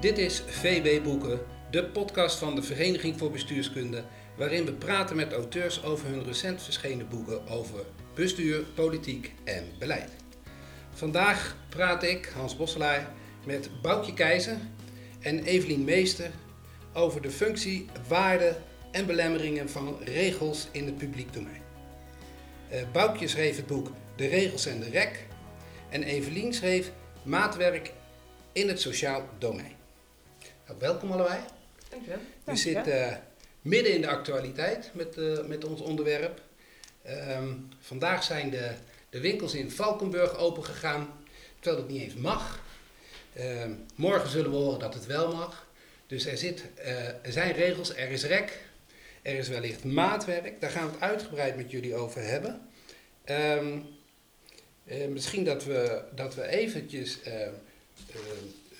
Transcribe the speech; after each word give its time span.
Dit 0.00 0.18
is 0.18 0.42
VB 0.46 1.02
Boeken, 1.02 1.40
de 1.70 1.84
podcast 1.84 2.38
van 2.38 2.54
de 2.54 2.62
Vereniging 2.62 3.18
voor 3.18 3.30
Bestuurskunde, 3.30 4.04
waarin 4.36 4.64
we 4.64 4.72
praten 4.72 5.16
met 5.16 5.32
auteurs 5.32 5.84
over 5.84 6.08
hun 6.08 6.24
recent 6.24 6.62
verschenen 6.62 7.08
boeken 7.08 7.48
over 7.48 7.84
bestuur, 8.14 8.62
politiek 8.74 9.32
en 9.44 9.64
beleid. 9.78 10.10
Vandaag 10.92 11.56
praat 11.68 12.02
ik, 12.02 12.32
Hans 12.34 12.56
Bosselaar, 12.56 13.12
met 13.44 13.70
Boukje 13.82 14.14
Keizer 14.14 14.56
en 15.20 15.44
Evelien 15.44 15.84
Meester 15.84 16.30
over 16.92 17.22
de 17.22 17.30
functie, 17.30 17.86
waarden 18.08 18.56
en 18.90 19.06
belemmeringen 19.06 19.68
van 19.68 19.98
regels 20.04 20.68
in 20.72 20.86
het 20.86 20.98
publiek 20.98 21.32
domein. 21.32 21.62
Uh, 22.72 22.78
Boukje 22.92 23.28
schreef 23.28 23.56
het 23.56 23.66
boek 23.66 23.90
De 24.16 24.26
Regels 24.26 24.66
en 24.66 24.80
de 24.80 24.90
Rek 24.90 25.26
en 25.88 26.02
Evelien 26.02 26.54
schreef 26.54 26.90
Maatwerk 27.22 27.92
in 28.52 28.68
het 28.68 28.80
sociaal 28.80 29.28
domein. 29.38 29.85
Nou, 30.66 30.78
welkom 30.78 31.12
allebei. 31.12 31.40
Dankjewel. 31.88 32.18
We 32.44 32.56
zitten 32.56 33.10
uh, 33.10 33.16
midden 33.62 33.94
in 33.94 34.00
de 34.00 34.08
actualiteit 34.08 34.90
met, 34.92 35.16
uh, 35.16 35.44
met 35.44 35.64
ons 35.64 35.80
onderwerp. 35.80 36.40
Um, 37.08 37.68
vandaag 37.80 38.22
zijn 38.22 38.50
de, 38.50 38.70
de 39.10 39.20
winkels 39.20 39.54
in 39.54 39.70
Valkenburg 39.70 40.36
opengegaan, 40.36 41.24
terwijl 41.60 41.82
het 41.82 41.92
niet 41.92 42.02
eens 42.02 42.14
mag. 42.14 42.60
Um, 43.38 43.84
morgen 43.94 44.30
zullen 44.30 44.50
we 44.50 44.56
horen 44.56 44.78
dat 44.78 44.94
het 44.94 45.06
wel 45.06 45.34
mag. 45.34 45.66
Dus 46.06 46.26
er, 46.26 46.36
zit, 46.36 46.64
uh, 46.78 47.08
er 47.08 47.32
zijn 47.32 47.52
regels, 47.52 47.94
er 47.94 48.10
is 48.10 48.24
rek, 48.24 48.60
er 49.22 49.34
is 49.34 49.48
wellicht 49.48 49.84
maatwerk. 49.84 50.60
Daar 50.60 50.70
gaan 50.70 50.86
we 50.86 50.92
het 50.92 51.00
uitgebreid 51.00 51.56
met 51.56 51.70
jullie 51.70 51.94
over 51.94 52.22
hebben. 52.22 52.68
Um, 53.24 53.84
misschien 55.12 55.44
dat 55.44 55.64
we, 55.64 56.02
dat 56.14 56.34
we 56.34 56.48
eventjes 56.48 57.18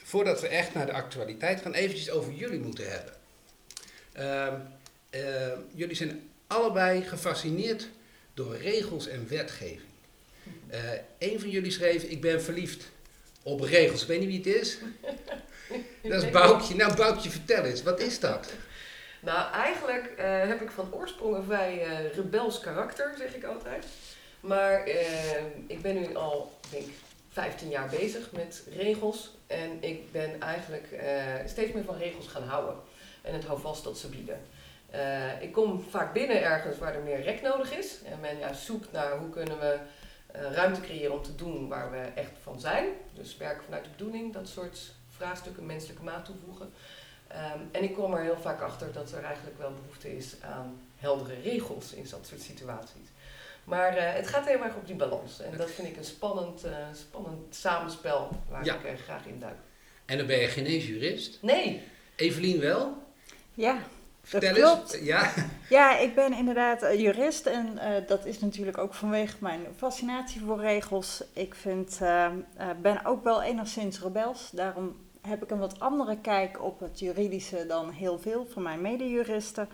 voordat 0.07 0.41
we 0.41 0.49
echt 0.49 0.75
naar 0.75 0.87
de 0.87 0.93
actualiteit 0.93 1.61
gaan, 1.61 1.73
eventjes 1.73 2.11
over 2.11 2.33
jullie 2.33 2.61
moeten 2.61 2.91
hebben. 2.91 3.15
Uh, 4.19 4.53
uh, 5.21 5.53
jullie 5.75 5.97
zijn 5.97 6.31
allebei 6.47 7.03
gefascineerd 7.03 7.89
door 8.35 8.57
regels 8.57 9.09
en 9.09 9.29
wetgeving. 9.29 9.91
Uh, 10.71 10.79
een 11.19 11.41
van 11.41 11.51
jullie 11.51 11.71
schreef, 11.71 12.03
ik 12.03 12.21
ben 12.21 12.43
verliefd 12.43 12.85
op 13.43 13.61
regels. 13.61 14.03
Ik 14.03 14.09
weet 14.09 14.21
niet 14.21 14.29
wie 14.29 14.55
het 14.55 14.63
is. 14.63 14.79
dat 16.11 16.23
is 16.23 16.31
Boukje. 16.31 16.75
Nou 16.75 16.97
Boukje, 16.97 17.31
vertel 17.31 17.65
eens, 17.65 17.83
wat 17.83 18.01
is 18.01 18.21
dat? 18.21 18.53
Nou, 19.21 19.53
eigenlijk 19.53 20.13
heb 20.49 20.61
ik 20.61 20.71
van 20.71 20.95
oorsprong 20.95 21.37
een 21.37 21.45
vrij 21.45 21.87
rebels 22.15 22.61
karakter, 22.61 23.15
zeg 23.19 23.35
ik 23.35 23.45
altijd. 23.45 23.87
Maar 24.41 24.89
ik 25.67 25.83
ben 25.83 25.95
nu 25.95 26.15
al, 26.15 26.59
denk 26.71 26.87
15 27.37 27.69
jaar 27.69 27.89
bezig 27.89 28.33
met 28.33 28.63
regels. 28.77 29.37
En 29.47 29.83
ik 29.83 30.13
ben 30.13 30.41
eigenlijk 30.41 30.89
uh, 30.93 31.01
steeds 31.47 31.73
meer 31.73 31.85
van 31.85 31.97
regels 31.97 32.27
gaan 32.27 32.43
houden. 32.43 32.75
En 33.23 33.35
het 33.35 33.45
hou 33.45 33.61
vast 33.61 33.85
dat 33.85 33.99
ze 33.99 34.09
bieden. 34.09 34.41
Uh, 34.95 35.43
ik 35.43 35.53
kom 35.53 35.81
vaak 35.91 36.13
binnen 36.13 36.43
ergens 36.43 36.79
waar 36.79 36.95
er 36.95 37.03
meer 37.03 37.23
rek 37.23 37.43
nodig 37.43 37.77
is. 37.77 38.03
En 38.05 38.21
men 38.21 38.39
ja, 38.39 38.53
zoekt 38.53 38.93
naar 38.93 39.19
hoe 39.19 39.31
kunnen 39.31 39.59
we 39.59 39.79
uh, 40.37 40.53
ruimte 40.53 40.81
creëren 40.81 41.13
om 41.13 41.23
te 41.23 41.35
doen 41.35 41.69
waar 41.69 41.91
we 41.91 41.99
echt 42.15 42.33
van 42.43 42.61
zijn. 42.61 42.87
Dus 43.15 43.37
werken 43.37 43.65
vanuit 43.65 43.85
de 43.85 43.91
bedoeling, 43.91 44.33
dat 44.33 44.49
soort 44.49 44.93
vraagstukken, 45.09 45.67
menselijke 45.67 46.03
maat 46.03 46.25
toevoegen. 46.25 46.73
Um, 47.33 47.69
en 47.73 47.83
ik 47.83 47.95
kom 47.95 48.15
er 48.15 48.23
heel 48.23 48.41
vaak 48.41 48.61
achter 48.61 48.93
dat 48.93 49.13
er 49.13 49.25
eigenlijk 49.25 49.59
wel 49.59 49.73
behoefte 49.73 50.17
is 50.17 50.35
aan 50.43 50.81
heldere 50.97 51.41
regels 51.41 51.93
in 51.93 52.07
dat 52.11 52.27
soort 52.27 52.41
situaties. 52.41 53.09
Maar 53.67 53.97
uh, 53.97 54.03
het 54.13 54.27
gaat 54.27 54.47
heel 54.47 54.63
erg 54.63 54.75
op 54.75 54.87
die 54.87 54.97
balans. 54.97 55.41
En 55.41 55.57
dat 55.57 55.71
vind 55.71 55.89
ik 55.89 55.97
een 55.97 56.05
spannend, 56.05 56.65
uh, 56.65 56.71
spannend 56.95 57.55
samenspel 57.55 58.29
waar 58.51 58.65
Ja. 58.65 58.75
ik 58.75 58.85
uh, 58.85 58.91
graag 59.05 59.27
in 59.27 59.39
duik. 59.39 59.57
En 60.05 60.19
dan 60.19 60.27
ben 60.27 60.39
je 60.39 60.47
geen 60.47 60.65
eens 60.67 60.87
jurist. 60.87 61.39
Nee, 61.43 61.83
Evelien 62.17 62.61
wel. 62.61 63.03
Ja, 63.55 63.73
dat 63.73 63.81
Vertel 64.23 64.55
klopt. 64.55 64.93
eens. 64.95 65.05
Ja. 65.05 65.33
Ja, 65.69 65.99
ik 65.99 66.15
ben 66.15 66.33
inderdaad 66.33 66.83
eh, 66.83 67.01
jurist 67.01 67.47
en 67.47 67.79
eh, 67.79 68.07
dat 68.09 68.25
is 68.27 68.41
natuurlijk 68.41 68.79
ook 68.79 68.95
vanwege 68.95 69.37
mijn 69.41 69.61
fascinatie 69.77 70.41
voor 70.41 70.61
regels. 70.61 71.23
Ik 71.33 71.55
vind, 71.55 71.99
eh, 72.03 72.25
eh, 72.25 72.33
ben 72.83 73.05
ook 73.05 73.25
wel 73.25 73.43
enigszins 73.43 74.01
rebels, 74.01 74.51
daarom 74.53 74.97
heb 75.21 75.43
ik 75.43 75.51
een 75.51 75.59
wat 75.59 75.81
andere 75.81 76.19
kijk 76.21 76.63
op 76.63 76.81
het 76.81 76.99
juridische 76.99 77.67
dan 77.67 77.91
heel 77.91 78.19
veel 78.19 78.47
van 78.53 78.63
mijn 78.63 78.81
medejuristen. 78.81 79.69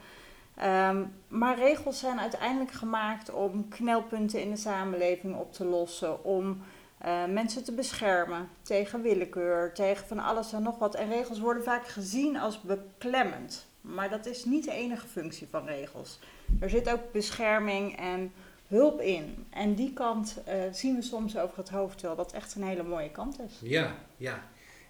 Ehm, 0.56 1.04
maar 1.28 1.58
regels 1.58 1.98
zijn 1.98 2.20
uiteindelijk 2.20 2.72
gemaakt 2.72 3.30
om 3.30 3.68
knelpunten 3.68 4.40
in 4.40 4.50
de 4.50 4.56
samenleving 4.56 5.36
op 5.36 5.52
te 5.52 5.64
lossen, 5.64 6.24
om 6.24 6.62
eh, 6.98 7.24
mensen 7.24 7.64
te 7.64 7.72
beschermen 7.72 8.48
tegen 8.62 9.02
willekeur, 9.02 9.72
tegen 9.74 10.06
van 10.06 10.18
alles 10.18 10.52
en 10.52 10.62
nog 10.62 10.78
wat. 10.78 10.94
En 10.94 11.08
regels 11.08 11.38
worden 11.38 11.62
vaak 11.62 11.88
gezien 11.88 12.36
als 12.36 12.60
beklemmend. 12.60 13.66
Maar 13.80 14.10
dat 14.10 14.26
is 14.26 14.44
niet 14.44 14.64
de 14.64 14.72
enige 14.72 15.06
functie 15.06 15.48
van 15.50 15.66
regels. 15.66 16.18
Er 16.60 16.70
zit 16.70 16.90
ook 16.90 17.12
bescherming 17.12 17.96
en 17.98 18.32
hulp 18.66 19.00
in. 19.00 19.46
En 19.50 19.74
die 19.74 19.92
kant 19.92 20.42
eh, 20.44 20.62
zien 20.72 20.96
we 20.96 21.02
soms 21.02 21.38
over 21.38 21.56
het 21.56 21.68
hoofd, 21.68 21.98
terwijl 21.98 22.16
dat 22.16 22.32
echt 22.32 22.54
een 22.54 22.62
hele 22.62 22.82
mooie 22.82 23.10
kant 23.10 23.40
is. 23.40 23.58
Ja, 23.60 23.94
ja. 24.16 24.42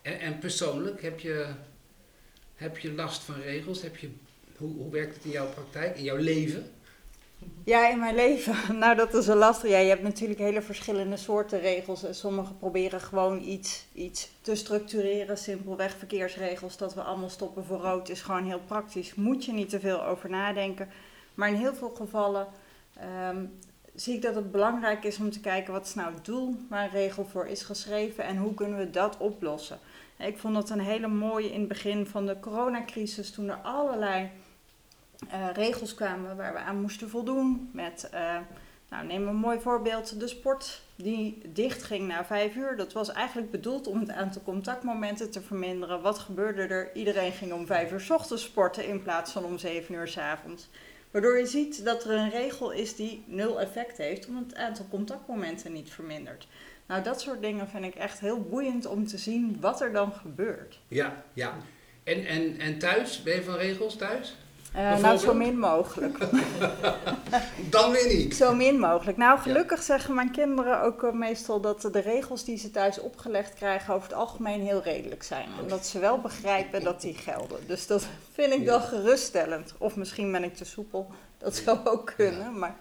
En, 0.02 0.20
en 0.20 0.38
persoonlijk, 0.38 1.02
heb 1.02 1.20
je, 1.20 1.46
heb 2.54 2.78
je 2.78 2.92
last 2.92 3.22
van 3.22 3.40
regels? 3.40 3.82
Heb 3.82 3.96
je, 3.96 4.10
hoe, 4.62 4.90
werkt 4.90 5.14
het 5.14 5.24
in 5.24 5.30
jouw 5.30 5.48
praktijk, 5.48 5.96
in 5.96 6.04
jouw 6.04 6.16
leven? 6.16 6.70
Ja, 7.64 7.88
in 7.88 7.98
mijn 7.98 8.14
leven. 8.14 8.54
Nou, 8.78 8.96
dat 8.96 9.14
is 9.14 9.26
een 9.26 9.36
lastig. 9.36 9.70
Ja, 9.70 9.78
je 9.78 9.88
hebt 9.88 10.02
natuurlijk 10.02 10.40
hele 10.40 10.62
verschillende 10.62 11.16
soorten 11.16 11.60
regels. 11.60 12.04
En 12.04 12.14
Sommigen 12.14 12.58
proberen 12.58 13.00
gewoon 13.00 13.42
iets, 13.42 13.86
iets 13.92 14.30
te 14.40 14.54
structureren. 14.54 15.38
Simpelweg 15.38 15.96
verkeersregels, 15.96 16.76
dat 16.76 16.94
we 16.94 17.02
allemaal 17.02 17.30
stoppen 17.30 17.64
voor 17.64 17.78
rood, 17.78 18.08
is 18.08 18.20
gewoon 18.20 18.44
heel 18.44 18.60
praktisch. 18.66 19.14
Moet 19.14 19.44
je 19.44 19.52
niet 19.52 19.68
te 19.68 19.80
veel 19.80 20.04
over 20.04 20.30
nadenken. 20.30 20.88
Maar 21.34 21.48
in 21.48 21.54
heel 21.54 21.74
veel 21.74 21.92
gevallen 21.96 22.46
ehm, 22.96 23.44
zie 23.94 24.14
ik 24.14 24.22
dat 24.22 24.34
het 24.34 24.50
belangrijk 24.50 25.04
is 25.04 25.18
om 25.18 25.30
te 25.30 25.40
kijken 25.40 25.72
wat 25.72 25.86
is 25.86 25.94
nou 25.94 26.14
het 26.14 26.24
doel 26.24 26.56
waar 26.68 26.84
een 26.84 26.90
regel 26.90 27.26
voor 27.26 27.46
is 27.46 27.62
geschreven 27.62 28.24
en 28.24 28.36
hoe 28.36 28.54
kunnen 28.54 28.78
we 28.78 28.90
dat 28.90 29.16
oplossen. 29.16 29.78
Ik 30.18 30.38
vond 30.38 30.54
dat 30.54 30.70
een 30.70 30.80
hele 30.80 31.08
mooie 31.08 31.52
in 31.52 31.58
het 31.58 31.68
begin 31.68 32.06
van 32.06 32.26
de 32.26 32.40
coronacrisis, 32.40 33.30
toen 33.30 33.48
er 33.48 33.56
allerlei 33.62 34.30
eh, 35.30 35.48
regels 35.54 35.94
kwamen 35.94 36.36
waar 36.36 36.52
we 36.52 36.58
aan 36.58 36.80
moesten 36.80 37.08
voldoen. 37.08 37.70
Met, 37.72 38.08
eh, 38.12 38.36
nou 38.88 39.06
neem 39.06 39.28
een 39.28 39.36
mooi 39.36 39.60
voorbeeld, 39.60 40.20
de 40.20 40.28
sport 40.28 40.80
die 40.96 41.42
dicht 41.52 41.82
ging 41.82 42.08
na 42.08 42.24
vijf 42.24 42.56
uur. 42.56 42.76
Dat 42.76 42.92
was 42.92 43.12
eigenlijk 43.12 43.50
bedoeld 43.50 43.86
om 43.86 44.00
het 44.00 44.10
aantal 44.10 44.42
contactmomenten 44.42 45.30
te 45.30 45.40
verminderen. 45.40 46.02
Wat 46.02 46.18
gebeurde 46.18 46.62
er? 46.62 46.90
Iedereen 46.94 47.32
ging 47.32 47.52
om 47.52 47.66
vijf 47.66 47.92
uur 47.92 48.00
's 48.00 48.10
ochtends 48.10 48.42
sporten 48.42 48.86
in 48.86 49.02
plaats 49.02 49.32
van 49.32 49.44
om 49.44 49.58
zeven 49.58 49.94
uur 49.94 50.08
's 50.08 50.18
avonds. 50.18 50.68
Waardoor 51.10 51.38
je 51.38 51.46
ziet 51.46 51.84
dat 51.84 52.04
er 52.04 52.10
een 52.10 52.30
regel 52.30 52.70
is 52.70 52.96
die 52.96 53.24
nul 53.26 53.60
effect 53.60 53.96
heeft, 53.96 54.26
omdat 54.26 54.44
het 54.46 54.54
aantal 54.54 54.86
contactmomenten 54.90 55.72
niet 55.72 55.90
vermindert. 55.90 56.46
Nou, 56.86 57.02
dat 57.02 57.20
soort 57.20 57.42
dingen 57.42 57.68
vind 57.68 57.84
ik 57.84 57.94
echt 57.94 58.20
heel 58.20 58.40
boeiend 58.40 58.86
om 58.86 59.06
te 59.06 59.18
zien 59.18 59.56
wat 59.60 59.80
er 59.80 59.92
dan 59.92 60.12
gebeurt. 60.12 60.80
Ja, 60.88 61.24
ja. 61.32 61.56
En, 62.04 62.26
en, 62.26 62.58
en 62.58 62.78
thuis, 62.78 63.22
ben 63.22 63.34
je 63.34 63.42
van 63.42 63.54
regels 63.54 63.96
thuis? 63.96 64.36
Eh, 64.74 64.98
nou, 64.98 65.16
zo 65.18 65.34
min 65.34 65.58
mogelijk. 65.58 66.18
Dan 67.70 67.90
weer 67.90 68.06
niet. 68.06 68.36
Zo 68.36 68.54
min 68.54 68.78
mogelijk. 68.78 69.16
Nou, 69.16 69.38
gelukkig 69.38 69.82
zeggen 69.82 70.14
mijn 70.14 70.30
kinderen 70.30 70.82
ook 70.82 71.02
eh, 71.02 71.12
meestal 71.12 71.60
dat 71.60 71.80
de 71.92 72.00
regels 72.00 72.44
die 72.44 72.58
ze 72.58 72.70
thuis 72.70 72.98
opgelegd 73.00 73.54
krijgen 73.54 73.94
over 73.94 74.08
het 74.08 74.16
algemeen 74.16 74.60
heel 74.60 74.82
redelijk 74.82 75.22
zijn. 75.22 75.48
En 75.62 75.68
dat 75.68 75.86
ze 75.86 75.98
wel 75.98 76.20
begrijpen 76.20 76.84
dat 76.84 77.00
die 77.00 77.14
gelden. 77.14 77.58
Dus 77.66 77.86
dat 77.86 78.06
vind 78.32 78.52
ik 78.52 78.58
Ja. 78.58 78.64
wel 78.64 78.80
geruststellend. 78.80 79.74
Of 79.78 79.96
misschien 79.96 80.32
ben 80.32 80.44
ik 80.44 80.54
te 80.54 80.64
soepel. 80.64 81.10
Dat 81.38 81.54
zou 81.56 81.78
ook 81.84 82.12
kunnen. 82.16 82.58
Maar 82.58 82.76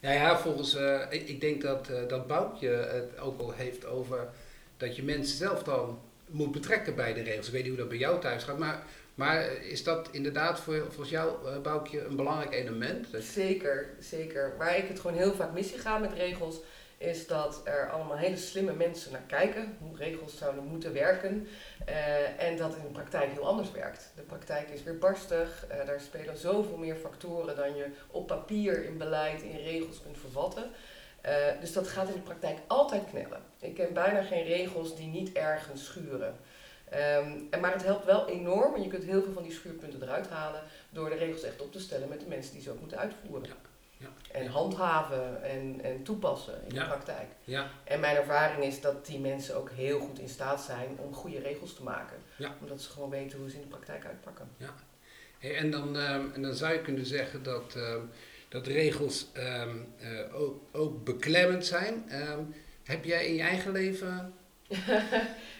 Ja, 0.00 0.10
ja 0.12 0.38
volgens, 0.38 0.74
eh, 0.76 1.00
ik, 1.10 1.28
ik 1.28 1.40
denk 1.40 1.62
dat, 1.62 1.88
dat 2.08 2.26
Boukje 2.26 2.68
het 2.68 3.18
ook 3.20 3.40
al 3.40 3.52
heeft 3.52 3.86
over 3.86 4.28
dat 4.76 4.96
je 4.96 5.02
mensen 5.02 5.36
zelf 5.36 5.62
dan 5.62 5.98
moet 6.30 6.52
betrekken 6.52 6.94
bij 6.94 7.14
de 7.14 7.22
regels. 7.22 7.46
Ik 7.46 7.52
weet 7.52 7.62
niet 7.62 7.70
hoe 7.70 7.80
dat 7.80 7.88
bij 7.88 7.98
jou 7.98 8.20
thuis 8.20 8.44
gaat, 8.44 8.58
maar, 8.58 8.82
maar 9.18 9.42
is 9.62 9.84
dat 9.84 10.08
inderdaad 10.10 10.60
voor, 10.60 10.78
volgens 10.78 11.10
jou, 11.10 11.58
Boukje, 11.58 12.04
een 12.04 12.16
belangrijk 12.16 12.54
element? 12.54 13.06
Zeker, 13.18 13.94
zeker. 14.00 14.54
Waar 14.58 14.76
ik 14.76 14.88
het 14.88 15.00
gewoon 15.00 15.16
heel 15.16 15.34
vaak 15.34 15.52
mis 15.52 15.68
zie 15.68 15.78
gaan 15.78 16.00
met 16.00 16.12
regels, 16.12 16.60
is 16.98 17.26
dat 17.26 17.60
er 17.64 17.90
allemaal 17.90 18.16
hele 18.16 18.36
slimme 18.36 18.72
mensen 18.72 19.12
naar 19.12 19.24
kijken, 19.26 19.76
hoe 19.80 19.96
regels 19.96 20.38
zouden 20.38 20.64
moeten 20.64 20.92
werken. 20.92 21.48
eh, 21.84 22.42
en 22.42 22.56
dat 22.56 22.74
in 22.76 22.82
de 22.82 22.88
praktijk 22.88 23.32
heel 23.32 23.46
anders 23.46 23.70
werkt. 23.72 24.12
De 24.16 24.22
praktijk 24.22 24.68
is 24.68 24.82
weer 24.82 24.98
barstig, 24.98 25.66
eh, 25.68 25.86
daar 25.86 26.00
spelen 26.00 26.36
zoveel 26.36 26.76
meer 26.76 26.96
factoren 26.96 27.56
dan 27.56 27.76
je 27.76 27.86
op 28.10 28.26
papier, 28.26 28.84
in 28.84 28.98
beleid, 28.98 29.42
in 29.42 29.56
regels 29.56 30.02
kunt 30.02 30.18
vervatten. 30.18 30.70
Dus 31.60 31.72
dat 31.72 31.88
gaat 31.88 32.08
in 32.08 32.14
de 32.14 32.20
praktijk 32.20 32.58
altijd 32.66 33.02
knellen. 33.10 33.42
Ik 33.60 33.74
ken 33.74 33.92
bijna 33.92 34.22
geen 34.22 34.44
regels 34.44 34.96
die 34.96 35.06
niet 35.06 35.32
ergens 35.32 35.84
schuren. 35.84 36.36
Ehm, 36.90 37.32
en 37.50 37.60
maar 37.60 37.72
het 37.72 37.84
helpt 37.84 38.04
wel 38.04 38.28
enorm 38.28 38.74
en 38.74 38.82
je 38.82 38.88
kunt 38.88 39.04
heel 39.04 39.22
veel 39.22 39.32
van 39.32 39.42
die 39.42 39.52
schuurpunten 39.52 40.02
eruit 40.02 40.28
halen 40.28 40.62
door 40.90 41.08
de 41.10 41.16
regels 41.16 41.42
echt 41.42 41.60
op 41.62 41.72
te 41.72 41.80
stellen 41.80 42.08
met 42.08 42.20
de 42.20 42.26
mensen 42.26 42.52
die 42.52 42.62
ze 42.62 42.70
ook 42.70 42.80
moeten 42.80 42.98
uitvoeren. 42.98 43.48
Ja. 43.48 43.54
Ja. 44.00 44.08
En 44.32 44.46
handhaven 44.46 45.42
en, 45.42 45.80
en 45.82 46.02
toepassen 46.02 46.54
in 46.68 46.74
Ja. 46.74 46.82
de 46.82 46.88
praktijk. 46.88 47.26
Ja, 47.44 47.70
En 47.84 48.00
mijn 48.00 48.16
ervaring 48.16 48.64
is 48.64 48.80
dat 48.80 49.06
die 49.06 49.18
mensen 49.18 49.56
ook 49.56 49.70
heel 49.70 50.00
goed 50.00 50.18
in 50.18 50.28
staat 50.28 50.60
zijn 50.62 50.88
om 50.98 51.14
goede 51.14 51.38
regels 51.40 51.74
te 51.74 51.82
maken. 51.82 52.16
Ja. 52.36 52.54
Omdat 52.60 52.80
ze 52.82 52.90
gewoon 52.90 53.10
weten 53.10 53.38
hoe 53.38 53.50
ze 53.50 53.56
in 53.56 53.62
de 53.62 53.68
praktijk 53.68 54.04
uitpakken. 54.06 54.48
Hey, 55.38 55.56
en, 55.56 55.70
dan, 55.70 55.96
ehm, 55.96 56.24
en 56.34 56.42
dan 56.42 56.54
zou 56.54 56.72
je 56.72 56.80
kunnen 56.82 57.06
zeggen 57.06 57.42
dat, 57.42 57.74
ehm, 57.76 58.00
dat 58.48 58.66
regels 58.66 59.26
eh, 59.32 59.62
ook, 60.32 60.60
ook 60.72 61.04
beklemmend 61.04 61.66
zijn. 61.66 62.04
Heb 62.84 63.04
jij 63.04 63.26
in 63.26 63.34
je 63.34 63.42
eigen 63.42 63.72
leven 63.72 64.34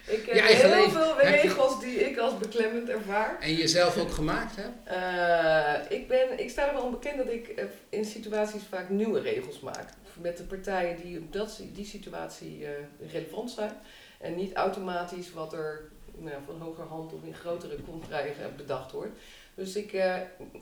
Ik 0.09 0.27
heb 0.27 0.45
heel 0.45 0.71
leven. 0.71 0.91
veel 0.91 1.21
regels 1.21 1.81
die 1.81 2.11
ik 2.11 2.19
als 2.19 2.39
beklemmend 2.39 2.89
ervaar. 2.89 3.41
en 3.41 3.55
jezelf 3.55 3.99
ook 3.99 4.11
gemaakt 4.11 4.57
hebt? 4.57 4.77
Eh, 4.85 5.99
ik, 5.99 6.09
ben, 6.09 6.41
ik 6.41 6.51
sta 6.51 6.69
er 6.69 6.75
wel 6.75 6.83
onbekend 6.83 7.17
dat 7.17 7.29
ik 7.29 7.49
eh, 7.49 7.65
in 7.89 8.05
situaties 8.05 8.63
vaak 8.69 8.89
nieuwe 8.89 9.21
regels 9.21 9.61
maak. 9.61 9.89
Met 10.21 10.37
de 10.37 10.43
partijen 10.43 10.97
die 11.03 11.19
op 11.19 11.33
dat, 11.33 11.61
die 11.73 11.85
situatie 11.85 12.67
eh, 12.67 12.73
relevant 13.13 13.51
zijn. 13.51 13.73
En 14.21 14.35
niet 14.35 14.55
automatisch 14.55 15.33
wat 15.33 15.53
er 15.53 15.91
nou, 16.17 16.37
van 16.47 16.61
hogerhand 16.61 17.13
of 17.13 17.23
in 17.25 17.35
grotere 17.35 17.77
contraien 17.83 18.35
bedacht 18.57 18.93
wordt. 18.93 19.13
Dus 19.55 19.77
ik, 19.77 19.93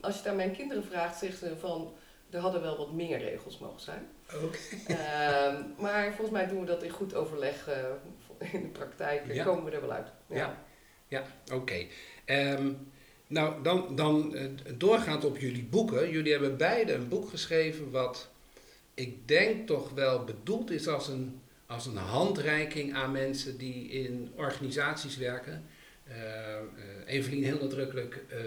als 0.00 0.14
je 0.14 0.20
het 0.20 0.28
aan 0.28 0.36
mijn 0.36 0.56
kinderen 0.56 0.84
vraagt, 0.84 1.18
zeggen 1.18 1.48
ze 1.48 1.56
van... 1.56 1.94
Er 2.30 2.40
hadden 2.40 2.60
wel 2.62 2.76
wat 2.76 2.92
meer 2.92 3.18
regels 3.18 3.58
mogen 3.58 3.80
zijn. 3.80 4.08
Ook. 4.42 4.54
Ehm, 4.86 5.62
maar 5.78 6.06
volgens 6.06 6.30
mij 6.30 6.46
doen 6.46 6.60
we 6.60 6.66
dat 6.66 6.82
in 6.82 6.90
goed 6.90 7.14
overleg 7.14 7.68
in 8.52 8.62
de 8.62 8.68
praktijk. 8.68 9.32
Ja. 9.32 9.44
komen 9.44 9.64
we 9.64 9.70
er 9.70 9.80
wel 9.80 9.92
uit. 9.92 10.08
Ja. 10.28 10.64
Ja, 11.08 11.22
oké. 11.52 11.86
Ehm, 12.24 12.72
nou, 13.26 13.62
dan, 13.62 13.96
dan 13.96 14.34
eh, 14.34 14.44
doorgaand 14.74 15.24
op 15.24 15.38
jullie 15.38 15.64
boeken. 15.64 16.10
Jullie 16.10 16.32
hebben 16.32 16.56
beide 16.56 16.92
een 16.92 17.08
boek 17.08 17.28
geschreven 17.28 17.90
wat 17.90 18.30
ik 18.94 19.28
denk 19.28 19.66
toch 19.66 19.90
wel 19.90 20.24
bedoeld 20.24 20.70
is 20.70 20.88
als 20.88 21.08
een, 21.08 21.40
als 21.66 21.86
een 21.86 21.96
handreiking 21.96 22.94
aan 22.94 23.12
mensen 23.12 23.58
die 23.58 23.88
in 23.88 24.32
organisaties 24.34 25.16
werken. 25.16 25.64
Eh, 26.04 26.14
Evelien 27.06 27.44
heel 27.44 27.58
nadrukkelijk 27.60 28.24
eh, 28.28 28.38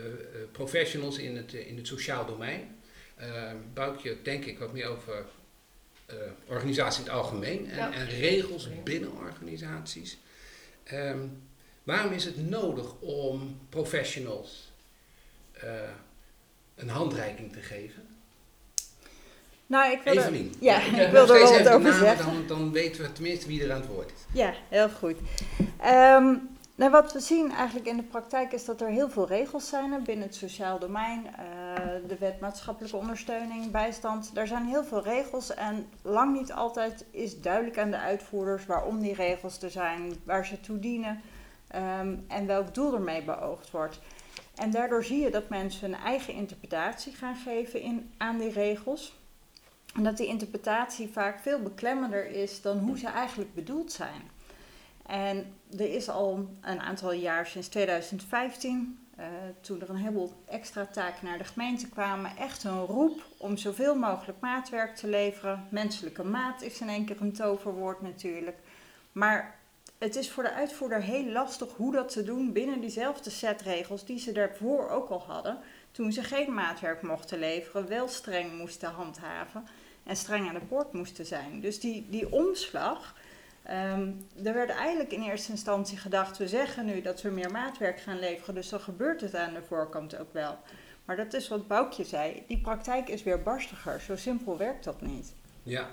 professionals 0.51 1.18
in 1.18 1.36
het, 1.36 1.53
in 1.53 1.77
het 1.77 1.88
sociaal 1.88 2.25
domein. 2.25 2.77
Eh 3.15 3.51
Boukje 3.74 4.18
denk 4.24 4.45
ik 4.45 4.59
wat 4.59 4.74
meer 4.74 4.88
over 4.88 5.25
eh, 6.10 6.16
organisatie 6.48 7.00
in 7.04 7.10
het 7.10 7.18
algemeen 7.20 7.70
en, 7.72 7.78
Ja. 7.78 7.92
en 7.94 8.06
regels 8.08 8.68
binnen 8.84 9.12
organisaties. 9.18 10.18
Ehm, 10.84 11.20
waarom 11.84 12.12
is 12.12 12.26
het 12.26 12.50
nodig 12.50 12.94
om 13.00 13.60
professionals 13.70 14.72
eh, 15.52 15.70
een 16.76 16.90
handreiking 16.90 17.54
te 17.54 17.60
geven? 17.62 18.08
Nou, 19.66 19.92
ik 19.92 20.02
wilde, 20.04 20.20
Evelien. 20.20 20.54
ja, 20.60 20.82
ik 21.06 21.12
wilde 21.12 21.34
er 21.34 21.40
wel 21.40 21.64
wat 21.64 21.70
over 21.74 21.94
zeggen. 21.94 22.26
Dan, 22.26 22.48
dan 22.48 22.72
weten 22.72 23.02
we 23.02 23.12
tenminste 23.12 23.48
wie 23.48 23.64
er 23.64 23.72
aan 23.72 23.82
het 23.82 23.90
woord 23.90 24.10
is. 24.12 24.40
Ja, 24.40 24.54
heel 24.70 24.90
goed. 24.90 25.16
Ehm, 25.82 26.36
nou, 26.80 26.92
wat 26.92 27.14
we 27.14 27.20
zien 27.20 27.52
eigenlijk 27.52 27.88
in 27.88 27.98
de 27.98 28.04
praktijk 28.04 28.52
is 28.52 28.66
dat 28.66 28.81
er 28.81 28.90
heel 28.90 29.10
veel 29.10 29.28
regels 29.28 29.70
zijn 29.70 30.04
binnen 30.04 30.28
het 30.28 30.36
sociaal 30.36 30.80
domein. 30.80 31.26
eh, 31.36 32.08
de 32.08 32.18
wet 32.18 32.40
maatschappelijke 32.40 32.98
ondersteuning, 32.98 33.72
bijstand. 33.72 34.31
Er 34.34 34.48
zijn 34.48 34.66
heel 34.66 34.84
veel 34.84 35.04
regels 35.04 35.54
en 35.54 35.90
lang 36.02 36.34
niet 36.34 36.54
altijd 36.54 37.06
is 37.12 37.42
duidelijk 37.42 37.78
aan 37.78 37.92
de 37.92 37.98
uitvoerders 37.98 38.66
waarom 38.66 39.00
die 39.00 39.14
regels 39.14 39.62
er 39.62 39.72
zijn, 39.72 40.14
waar 40.24 40.46
ze 40.46 40.60
toe 40.60 40.80
dienen 40.80 41.22
ehm, 41.68 42.16
en 42.28 42.46
welk 42.46 42.74
doel 42.74 42.94
ermee 42.94 43.24
beoogd 43.24 43.72
wordt. 43.72 44.00
En 44.56 44.72
daardoor 44.72 45.04
zie 45.04 45.22
je 45.22 45.30
dat 45.30 45.50
mensen 45.50 45.92
hun 45.92 46.00
eigen 46.00 46.34
interpretatie 46.34 47.14
gaan 47.14 47.36
geven 47.36 47.82
in, 47.82 48.12
aan 48.18 48.38
die 48.38 48.52
regels. 48.52 49.18
En 49.96 50.04
dat 50.04 50.18
die 50.18 50.28
interpretatie 50.28 51.10
vaak 51.10 51.40
veel 51.40 51.60
beklemmender 51.60 52.28
is 52.28 52.62
dan 52.62 52.78
hoe 52.78 52.98
ze 52.98 53.08
eigenlijk 53.08 53.54
bedoeld 53.54 53.92
zijn. 53.92 54.22
En 55.10 55.54
er 55.78 55.94
is 55.94 56.10
al 56.10 56.50
een 56.62 56.80
aantal 56.80 57.12
jaar, 57.12 57.46
sinds 57.46 57.68
2015, 57.68 59.00
eh, 59.16 59.26
toen 59.62 59.82
er 59.82 59.90
een 59.90 59.96
heleboel 59.96 60.34
extra 60.46 60.86
taken 60.86 61.26
naar 61.26 61.38
de 61.38 61.44
gemeente 61.44 61.90
kwamen, 61.90 62.38
echt 62.38 62.64
een 62.64 62.86
roep 62.86 63.26
om 63.38 63.58
zoveel 63.58 63.96
mogelijk 63.96 64.40
maatwerk 64.40 64.96
te 64.96 65.08
leveren. 65.08 65.68
Menselijke 65.70 66.24
maat 66.24 66.62
is 66.62 66.82
in 66.82 66.90
één 66.90 67.06
keer 67.06 67.22
een 67.22 67.34
toverwoord 67.34 68.02
natuurlijk. 68.02 68.58
Maar 69.12 69.60
het 69.98 70.16
is 70.16 70.32
voor 70.32 70.44
de 70.44 70.54
uitvoerder 70.54 71.02
heel 71.02 71.26
lastig 71.26 71.70
hoe 71.76 71.92
dat 71.92 72.12
te 72.12 72.24
doen 72.24 72.54
binnen 72.54 72.82
diezelfde 72.82 73.30
set 73.30 73.62
regels 73.62 74.06
die 74.06 74.20
ze 74.20 74.32
daarvoor 74.32 74.90
ook 74.90 75.10
al 75.10 75.24
hadden. 75.28 75.60
Toen 75.92 76.12
ze 76.12 76.24
geen 76.24 76.54
maatwerk 76.54 77.02
mochten 77.02 77.40
leveren, 77.40 77.88
wel 77.88 78.08
streng 78.08 78.58
moesten 78.58 78.90
handhaven 78.90 79.68
en 80.04 80.16
streng 80.16 80.48
aan 80.48 80.54
de 80.54 80.66
poort 80.66 80.94
moesten 80.94 81.26
zijn. 81.26 81.62
Dus 81.62 81.80
die, 81.80 82.08
die 82.10 82.32
omslag, 82.32 83.16
ehm, 83.64 84.12
er 84.44 84.54
werd 84.54 84.70
eigenlijk 84.70 85.12
in 85.12 85.22
eerste 85.22 85.52
instantie 85.52 85.98
gedacht, 85.98 86.38
we 86.38 86.48
zeggen 86.48 86.86
nu 86.86 87.02
dat 87.02 87.22
we 87.22 87.30
meer 87.30 87.52
maatwerk 87.52 88.00
gaan 88.00 88.20
leveren, 88.20 88.56
dus 88.56 88.70
dan 88.70 88.80
gebeurt 88.80 89.22
het 89.22 89.36
aan 89.36 89.54
de 89.54 89.64
voorkant 89.64 90.18
ook 90.18 90.34
wel. 90.34 90.60
Maar 91.06 91.16
dat 91.16 91.34
is 91.34 91.48
wat 91.48 91.68
Boukje 91.68 92.04
zei, 92.04 92.44
die 92.48 92.62
praktijk 92.62 93.10
is 93.10 93.24
weer 93.24 93.44
barstiger, 93.44 94.02
zo 94.02 94.16
simpel 94.16 94.58
werkt 94.58 94.84
dat 94.84 95.02
niet. 95.02 95.34
Ja, 95.64 95.90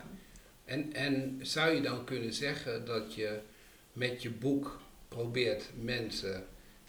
en, 0.65 0.93
en 0.93 1.39
zou 1.43 1.75
je 1.75 1.81
dan 1.81 2.05
kunnen 2.05 2.33
zeggen 2.33 2.85
dat 2.85 3.15
je 3.15 3.41
met 3.93 4.23
je 4.23 4.31
boek 4.31 4.81
probeert 5.09 5.71
mensen 5.81 6.47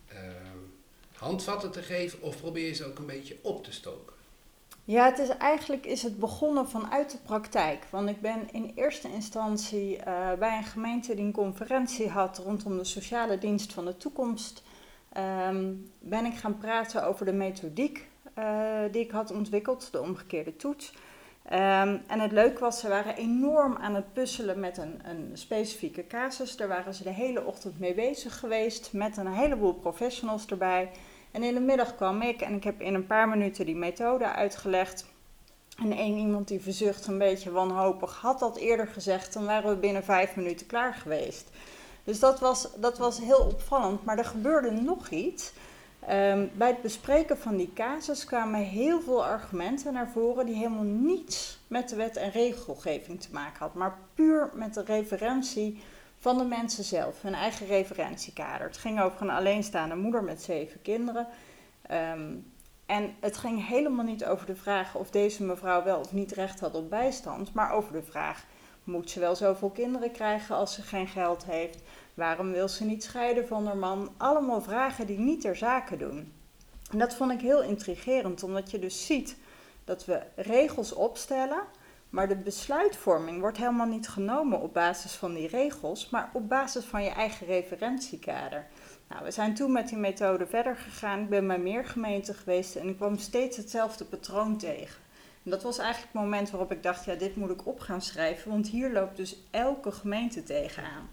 ehm, 0.07 0.57
handvatten 1.13 1.71
te 1.71 1.81
geven 1.81 2.21
of 2.21 2.37
probeer 2.37 2.67
je 2.67 2.73
ze 2.73 2.85
ook 2.85 2.99
een 2.99 3.05
beetje 3.05 3.37
op 3.41 3.63
te 3.63 3.71
stoken? 3.71 4.15
Ja, 4.87 5.05
het 5.05 5.19
is 5.19 5.29
eigenlijk 5.29 5.85
is 5.85 6.03
het 6.03 6.19
begonnen 6.19 6.69
vanuit 6.69 7.11
de 7.11 7.17
praktijk. 7.17 7.85
Want 7.89 8.09
ik 8.09 8.21
ben 8.21 8.51
in 8.51 8.71
eerste 8.75 9.11
instantie 9.11 9.97
eh, 9.97 10.33
bij 10.39 10.57
een 10.57 10.63
gemeente 10.63 11.15
die 11.15 11.25
een 11.25 11.31
conferentie 11.31 12.09
had 12.09 12.37
rondom 12.37 12.77
de 12.77 12.83
sociale 12.83 13.37
dienst 13.37 13.73
van 13.73 13.85
de 13.85 13.97
toekomst. 13.97 14.63
ehm, 15.13 15.73
ben 15.99 16.25
ik 16.25 16.33
gaan 16.35 16.57
praten 16.57 17.07
over 17.07 17.25
de 17.25 17.33
methodiek 17.33 18.07
eh, 18.33 18.79
die 18.91 19.03
ik 19.03 19.11
had 19.11 19.31
ontwikkeld, 19.31 19.91
de 19.91 20.01
omgekeerde 20.01 20.55
toets. 20.55 20.93
Ehm, 21.43 21.97
en 22.07 22.19
het 22.19 22.31
leuke 22.31 22.59
was, 22.59 22.79
ze 22.79 22.87
waren 22.87 23.15
enorm 23.15 23.75
aan 23.75 23.95
het 23.95 24.13
puzzelen 24.13 24.59
met 24.59 24.77
een, 24.77 25.01
een 25.03 25.31
specifieke 25.33 26.07
casus. 26.07 26.55
Daar 26.55 26.67
waren 26.67 26.93
ze 26.93 27.03
de 27.03 27.09
hele 27.09 27.45
ochtend 27.45 27.79
mee 27.79 27.93
bezig 27.93 28.39
geweest, 28.39 28.93
met 28.93 29.17
een 29.17 29.33
heleboel 29.33 29.73
professionals 29.73 30.45
erbij. 30.45 30.89
En 31.31 31.43
in 31.43 31.53
de 31.53 31.59
middag 31.59 31.95
kwam 31.95 32.21
ik 32.21 32.41
en 32.41 32.53
ik 32.53 32.63
heb 32.63 32.81
in 32.81 32.93
een 32.93 33.07
paar 33.07 33.29
minuten 33.29 33.65
die 33.65 33.75
methode 33.75 34.25
uitgelegd. 34.25 35.05
En 35.77 35.91
één 35.91 36.17
iemand 36.17 36.47
die 36.47 36.61
verzucht 36.61 37.07
een 37.07 37.17
beetje 37.17 37.51
wanhopig 37.51 38.15
had 38.15 38.39
dat 38.39 38.57
eerder 38.57 38.87
gezegd, 38.87 39.33
dan 39.33 39.45
waren 39.45 39.69
we 39.69 39.75
binnen 39.75 40.03
vijf 40.03 40.35
minuten 40.35 40.67
klaar 40.67 40.93
geweest. 40.93 41.49
Dus 42.03 42.19
dat 42.19 42.39
was, 42.39 42.67
dat 42.75 42.97
was 42.97 43.19
heel 43.19 43.39
opvallend. 43.39 44.05
Maar 44.05 44.17
er 44.17 44.25
gebeurde 44.25 44.71
nog 44.71 45.09
iets. 45.09 45.51
Ehm, 46.07 46.45
bij 46.53 46.67
het 46.67 46.81
bespreken 46.81 47.37
van 47.37 47.57
die 47.57 47.71
casus 47.73 48.25
kwamen 48.25 48.59
heel 48.59 49.01
veel 49.01 49.25
argumenten 49.25 49.93
naar 49.93 50.09
voren 50.09 50.45
die 50.45 50.55
helemaal 50.55 50.83
niets 50.83 51.59
met 51.67 51.89
de 51.89 51.95
wet 51.95 52.15
en 52.15 52.31
regelgeving 52.31 53.21
te 53.21 53.27
maken 53.31 53.59
had, 53.59 53.73
maar 53.73 53.97
puur 54.13 54.49
met 54.53 54.73
de 54.73 54.83
referentie 54.83 55.81
van 56.19 56.37
de 56.37 56.43
mensen 56.43 56.83
zelf, 56.83 57.21
hun 57.21 57.33
eigen 57.33 57.67
referentiekader. 57.67 58.67
Het 58.67 58.77
ging 58.77 59.01
over 59.01 59.21
een 59.21 59.29
alleenstaande 59.29 59.95
moeder 59.95 60.23
met 60.23 60.41
zeven 60.41 60.81
kinderen. 60.81 61.27
Ehm, 61.81 62.35
en 62.85 63.15
het 63.19 63.37
ging 63.37 63.67
helemaal 63.67 64.05
niet 64.05 64.25
over 64.25 64.45
de 64.45 64.55
vraag 64.55 64.95
of 64.95 65.09
deze 65.09 65.43
mevrouw 65.43 65.83
wel 65.83 65.99
of 65.99 66.13
niet 66.13 66.31
recht 66.31 66.59
had 66.59 66.75
op 66.75 66.89
bijstand, 66.89 67.53
maar 67.53 67.71
over 67.71 67.93
de 67.93 68.03
vraag: 68.03 68.45
moet 68.83 69.09
ze 69.09 69.19
wel 69.19 69.35
zoveel 69.35 69.69
kinderen 69.69 70.11
krijgen 70.11 70.55
als 70.55 70.73
ze 70.73 70.81
geen 70.81 71.07
geld 71.07 71.45
heeft? 71.45 71.81
Waarom 72.13 72.51
wil 72.51 72.67
ze 72.67 72.85
niet 72.85 73.03
scheiden 73.03 73.47
van 73.47 73.65
haar 73.65 73.77
man? 73.77 74.13
Allemaal 74.17 74.61
vragen 74.61 75.07
die 75.07 75.19
niet 75.19 75.41
ter 75.41 75.55
zake 75.55 75.97
doen. 75.97 76.31
En 76.91 76.97
dat 76.97 77.15
vond 77.15 77.31
ik 77.31 77.41
heel 77.41 77.63
intrigerend, 77.63 78.43
omdat 78.43 78.71
je 78.71 78.79
dus 78.79 79.05
ziet 79.05 79.35
dat 79.85 80.05
we 80.05 80.21
regels 80.35 80.93
opstellen, 80.93 81.61
maar 82.09 82.27
de 82.27 82.35
besluitvorming 82.35 83.39
wordt 83.39 83.57
helemaal 83.57 83.87
niet 83.87 84.07
genomen 84.07 84.61
op 84.61 84.73
basis 84.73 85.11
van 85.11 85.33
die 85.33 85.47
regels, 85.47 86.09
maar 86.09 86.29
op 86.33 86.49
basis 86.49 86.85
van 86.85 87.03
je 87.03 87.09
eigen 87.09 87.47
referentiekader. 87.47 88.65
Nou, 89.09 89.23
we 89.23 89.31
zijn 89.31 89.55
toen 89.55 89.71
met 89.71 89.87
die 89.87 89.97
methode 89.97 90.47
verder 90.47 90.75
gegaan. 90.75 91.21
Ik 91.21 91.29
ben 91.29 91.47
bij 91.47 91.59
meer 91.59 91.85
gemeenten 91.85 92.35
geweest 92.35 92.75
en 92.75 92.87
ik 92.87 92.95
kwam 92.95 93.17
steeds 93.17 93.57
hetzelfde 93.57 94.05
patroon 94.05 94.57
tegen. 94.57 95.05
En 95.43 95.51
dat 95.51 95.63
was 95.63 95.77
eigenlijk 95.77 96.13
het 96.13 96.21
moment 96.21 96.49
waarop 96.49 96.71
ik 96.71 96.83
dacht, 96.83 97.05
ja, 97.05 97.15
dit 97.15 97.35
moet 97.35 97.49
ik 97.49 97.67
op 97.67 97.79
gaan 97.79 98.01
schrijven, 98.01 98.51
want 98.51 98.67
hier 98.67 98.91
loopt 98.91 99.17
dus 99.17 99.37
elke 99.51 99.91
gemeente 99.91 100.43
tegenaan. 100.43 101.09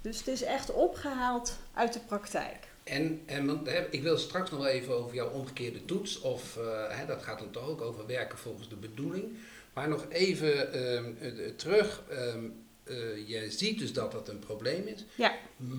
Dus 0.00 0.18
het 0.18 0.26
is 0.26 0.42
echt 0.42 0.72
opgehaald 0.72 1.58
uit 1.74 1.92
de 1.92 2.00
praktijk. 2.00 2.68
En, 2.84 3.22
en 3.26 3.46
want, 3.46 3.68
ik 3.90 4.02
wil 4.02 4.18
straks 4.18 4.50
nog 4.50 4.66
even 4.66 4.96
over 4.96 5.14
jouw 5.14 5.30
omgekeerde 5.30 5.84
toets, 5.84 6.20
of 6.20 6.56
eh, 6.56 6.98
hè, 6.98 7.06
dat 7.06 7.22
gaat 7.22 7.38
dan 7.38 7.50
toch 7.50 7.68
ook 7.68 7.80
over 7.80 8.06
werken 8.06 8.38
volgens 8.38 8.68
de 8.68 8.76
bedoeling. 8.76 9.38
Maar 9.76 9.88
nog 9.88 10.06
even 10.08 10.72
ehm, 10.72 11.04
eh, 11.20 11.48
terug. 11.56 12.02
eh, 12.84 13.28
je 13.28 13.50
ziet 13.50 13.78
dus 13.78 13.92
dat 13.92 14.12
dat 14.12 14.28
een 14.28 14.38
probleem 14.38 14.86
is, 14.86 15.04
Ja. 15.14 15.32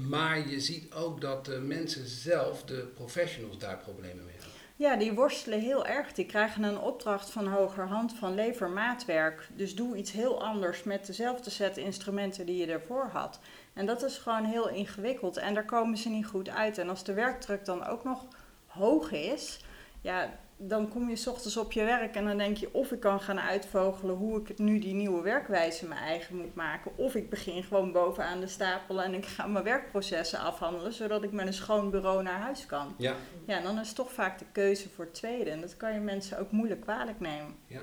maar 0.09 0.49
je 0.49 0.59
ziet 0.59 0.93
ook 0.93 1.21
dat 1.21 1.45
de 1.45 1.59
mensen 1.59 2.07
zelf, 2.07 2.63
de 2.63 2.91
professionals, 2.95 3.57
daar 3.57 3.77
problemen 3.77 4.25
mee 4.25 4.33
hebben. 4.33 4.51
Ja, 4.75 4.95
die 4.95 5.13
worstelen 5.13 5.59
heel 5.59 5.85
erg. 5.85 6.13
Die 6.13 6.25
krijgen 6.25 6.63
een 6.63 6.79
opdracht 6.79 7.29
van 7.29 7.47
hogerhand 7.47 8.13
van 8.13 8.35
lever 8.35 8.69
maatwerk. 8.69 9.47
Dus 9.55 9.75
doe 9.75 9.95
iets 9.97 10.11
heel 10.11 10.43
anders 10.43 10.83
met 10.83 11.05
dezelfde 11.05 11.49
set 11.49 11.77
instrumenten 11.77 12.45
die 12.45 12.57
je 12.57 12.71
ervoor 12.71 13.09
had. 13.13 13.39
En 13.73 13.85
dat 13.85 14.03
is 14.03 14.17
gewoon 14.17 14.45
heel 14.45 14.69
ingewikkeld 14.69 15.37
en 15.37 15.53
daar 15.53 15.65
komen 15.65 15.97
ze 15.97 16.09
niet 16.09 16.25
goed 16.25 16.49
uit. 16.49 16.77
En 16.77 16.89
als 16.89 17.03
de 17.03 17.13
werkdruk 17.13 17.65
dan 17.65 17.85
ook 17.85 18.03
nog 18.03 18.25
hoog 18.65 19.11
is, 19.11 19.59
ja, 20.01 20.39
dan 20.57 20.89
kom 20.89 21.09
je 21.09 21.15
s 21.15 21.27
ochtends 21.27 21.57
op 21.57 21.71
je 21.71 21.83
werk 21.83 22.15
en 22.15 22.25
dan 22.25 22.37
denk 22.37 22.57
je 22.57 22.73
of 22.73 22.91
ik 22.91 22.99
kan 22.99 23.21
gaan 23.21 23.39
uitvogelen 23.39 24.15
hoe 24.15 24.41
ik 24.41 24.57
nu 24.57 24.79
die 24.79 24.93
nieuwe 24.93 25.21
werkwijze 25.21 25.87
mijn 25.87 26.01
eigen 26.01 26.35
moet 26.35 26.55
maken. 26.55 26.97
Of 26.97 27.15
ik 27.15 27.29
begin 27.29 27.63
gewoon 27.63 27.91
bovenaan 27.91 28.39
de 28.39 28.47
stapel 28.47 29.01
en 29.01 29.13
ik 29.13 29.25
ga 29.25 29.47
mijn 29.47 29.63
werkprocessen 29.63 30.39
afhandelen, 30.39 30.93
zodat 30.93 31.23
ik 31.23 31.31
met 31.31 31.47
een 31.47 31.53
schoon 31.53 31.89
bureau 31.89 32.23
naar 32.23 32.39
huis 32.39 32.65
kan. 32.65 32.95
Ja. 32.97 33.15
Ja, 33.45 33.61
dan 33.61 33.79
is 33.79 33.93
toch 33.93 34.11
vaak 34.11 34.39
de 34.39 34.45
keuze 34.51 34.89
voor 34.89 35.05
het 35.05 35.13
tweede. 35.13 35.49
En 35.49 35.61
dat 35.61 35.77
kan 35.77 35.93
je 35.93 35.99
mensen 35.99 36.39
ook 36.39 36.51
moeilijk 36.51 36.81
kwalijk 36.81 37.19
nemen. 37.19 37.55
Ja. 37.67 37.81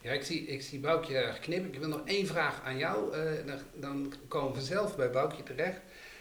Ja, 0.00 0.10
ik 0.10 0.22
zie, 0.22 0.46
ik 0.46 0.62
zie 0.62 0.80
Boukje 0.80 1.34
knippen. 1.40 1.72
Ik 1.72 1.78
wil 1.78 1.88
nog 1.88 2.02
één 2.04 2.26
vraag 2.26 2.62
aan 2.64 2.78
jou. 2.78 3.16
Uh, 3.16 3.46
dan, 3.46 3.58
dan, 3.74 4.12
komen 4.28 4.48
we 4.48 4.54
vanzelf 4.54 4.96
bij 4.96 5.10
Boukje 5.10 5.42
terecht. 5.42 5.80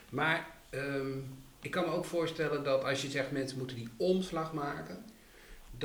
Maar 0.10 0.48
um, 0.70 1.38
ik 1.62 1.72
kan 1.72 1.86
me 1.86 1.92
ook 1.92 2.06
voorstellen 2.06 2.64
dat 2.64 2.84
als 2.84 3.02
je 3.02 3.10
zegt 3.10 3.32
mensen 3.32 3.58
moeten 3.58 3.76
die 3.76 3.90
omslag 3.98 4.54
maken, 4.54 5.06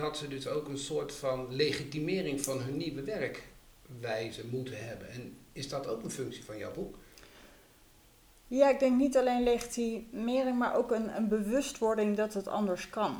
dat 0.00 0.16
ze 0.16 0.28
dus 0.28 0.48
ook 0.48 0.68
een 0.68 0.78
soort 0.78 1.12
van 1.12 1.46
legitimering 1.50 2.40
van 2.40 2.60
hun 2.60 2.76
nieuwe 2.76 3.02
werkwijze 3.02 4.46
moeten 4.50 4.86
hebben. 4.86 5.10
En 5.10 5.36
is 5.52 5.68
dat 5.68 5.86
ook 5.86 6.02
een 6.02 6.10
functie 6.10 6.44
van 6.44 6.58
jouw 6.58 6.72
boek? 6.72 6.96
Ja, 8.46 8.70
ik 8.70 8.78
denk 8.78 8.96
niet 8.96 9.16
alleen 9.16 9.42
legitimering, 9.42 10.58
maar 10.58 10.76
ook 10.76 10.90
een, 10.90 11.16
een 11.16 11.28
bewustwording 11.28 12.16
dat 12.16 12.34
het 12.34 12.48
anders 12.48 12.90
kan. 12.90 13.16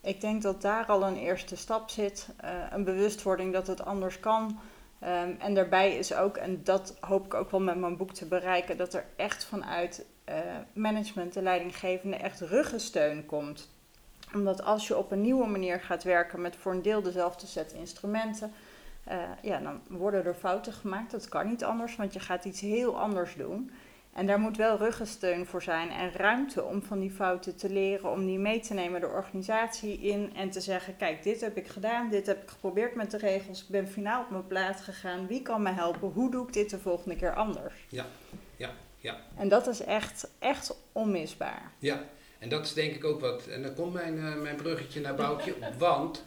Ik 0.00 0.20
denk 0.20 0.42
dat 0.42 0.62
daar 0.62 0.86
al 0.86 1.02
een 1.02 1.16
eerste 1.16 1.56
stap 1.56 1.90
zit, 1.90 2.28
uh, 2.44 2.50
een 2.70 2.84
bewustwording 2.84 3.52
dat 3.52 3.66
het 3.66 3.84
anders 3.84 4.20
kan. 4.20 4.58
Um, 5.02 5.36
en 5.38 5.54
daarbij 5.54 5.96
is 5.96 6.14
ook, 6.14 6.36
en 6.36 6.60
dat 6.64 6.96
hoop 7.00 7.24
ik 7.24 7.34
ook 7.34 7.50
wel 7.50 7.60
met 7.60 7.78
mijn 7.78 7.96
boek 7.96 8.12
te 8.12 8.26
bereiken, 8.26 8.76
dat 8.76 8.94
er 8.94 9.04
echt 9.16 9.44
vanuit 9.44 10.04
uh, 10.28 10.34
management, 10.72 11.32
de 11.32 11.42
leidinggevende, 11.42 12.16
echt 12.16 12.40
ruggensteun 12.40 13.26
komt. 13.26 13.68
Omdat 14.34 14.64
als 14.64 14.88
je 14.88 14.96
op 14.96 15.10
een 15.10 15.20
nieuwe 15.20 15.46
manier 15.46 15.80
gaat 15.80 16.02
werken 16.02 16.40
met 16.40 16.56
voor 16.56 16.72
een 16.72 16.82
deel 16.82 17.02
dezelfde 17.02 17.46
set 17.46 17.72
instrumenten, 17.72 18.52
uh, 19.08 19.14
ja, 19.42 19.58
dan 19.58 19.80
worden 19.88 20.24
er 20.24 20.34
fouten 20.34 20.72
gemaakt. 20.72 21.10
Dat 21.10 21.28
kan 21.28 21.46
niet 21.46 21.64
anders, 21.64 21.96
want 21.96 22.12
je 22.12 22.20
gaat 22.20 22.44
iets 22.44 22.60
heel 22.60 23.00
anders 23.00 23.34
doen. 23.36 23.70
En 24.14 24.26
daar 24.26 24.40
moet 24.40 24.56
wel 24.56 24.76
ruggensteun 24.76 25.46
voor 25.46 25.62
zijn 25.62 25.90
en 25.90 26.12
ruimte 26.12 26.62
om 26.62 26.82
van 26.82 27.00
die 27.00 27.10
fouten 27.10 27.56
te 27.56 27.70
leren, 27.70 28.10
om 28.10 28.26
die 28.26 28.38
mee 28.38 28.60
te 28.60 28.74
nemen 28.74 29.00
de 29.00 29.06
organisatie 29.06 29.98
in 29.98 30.32
en 30.36 30.50
te 30.50 30.60
zeggen: 30.60 30.96
Kijk, 30.96 31.22
dit 31.22 31.40
heb 31.40 31.56
ik 31.56 31.68
gedaan, 31.68 32.10
dit 32.10 32.26
heb 32.26 32.42
ik 32.42 32.48
geprobeerd 32.48 32.94
met 32.94 33.10
de 33.10 33.16
regels, 33.16 33.62
ik 33.62 33.68
ben 33.68 33.88
finaal 33.88 34.22
op 34.22 34.30
mijn 34.30 34.46
plaats 34.46 34.82
gegaan, 34.82 35.26
wie 35.26 35.42
kan 35.42 35.62
me 35.62 35.70
helpen, 35.70 36.08
hoe 36.08 36.30
doe 36.30 36.46
ik 36.46 36.52
dit 36.52 36.70
de 36.70 36.78
volgende 36.78 37.16
keer 37.16 37.34
anders? 37.34 37.74
Ja, 37.88 38.06
ja, 38.56 38.70
ja. 38.98 39.16
En 39.36 39.48
dat 39.48 39.66
is 39.66 39.80
echt, 39.80 40.30
echt 40.38 40.76
onmisbaar. 40.92 41.72
Ja, 41.78 42.02
en 42.44 42.50
dat 42.50 42.64
is 42.64 42.72
denk 42.72 42.94
ik 42.94 43.04
ook 43.04 43.20
wat, 43.20 43.46
en 43.46 43.62
dan 43.62 43.74
komt 43.74 43.92
mijn, 43.92 44.16
uh, 44.16 44.40
mijn 44.40 44.56
bruggetje 44.56 45.00
naar 45.00 45.14
Boukje, 45.14 45.54
want 45.78 46.24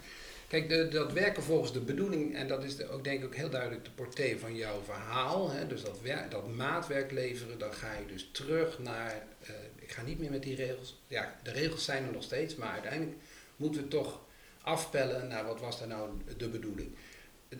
Kijk, 0.47 0.69
de, 0.69 0.87
dat 0.87 1.13
werken 1.13 1.43
volgens 1.43 1.73
de 1.73 1.79
bedoeling, 1.79 2.35
en 2.35 2.47
dat 2.47 2.63
is 2.63 2.87
ook 2.87 3.03
denk 3.03 3.19
ik 3.19 3.25
ook 3.25 3.35
heel 3.35 3.49
duidelijk 3.49 3.85
de 3.85 3.91
portée 3.91 4.39
van 4.39 4.55
jouw 4.55 4.81
verhaal. 4.83 5.51
Hè? 5.51 5.67
Dus 5.67 5.83
dat, 5.83 5.99
dat 6.29 6.47
maatwerk 6.55 7.11
leveren, 7.11 7.59
dan 7.59 7.73
ga 7.73 7.93
je 7.93 8.13
dus 8.13 8.29
terug 8.31 8.79
naar, 8.79 9.23
uh, 9.41 9.49
ik 9.75 9.91
ga 9.91 10.01
niet 10.01 10.19
meer 10.19 10.31
met 10.31 10.43
die 10.43 10.55
regels. 10.55 11.01
Ja, 11.07 11.35
de 11.43 11.51
regels 11.51 11.85
zijn 11.85 12.05
er 12.05 12.11
nog 12.11 12.23
steeds, 12.23 12.55
maar 12.55 12.71
uiteindelijk 12.71 13.17
moeten 13.55 13.81
we 13.81 13.87
toch 13.87 14.19
afpellen 14.61 15.27
naar 15.27 15.45
wat 15.45 15.59
was 15.59 15.79
daar 15.79 15.87
nou 15.87 16.09
de 16.37 16.49
bedoeling. 16.49 16.95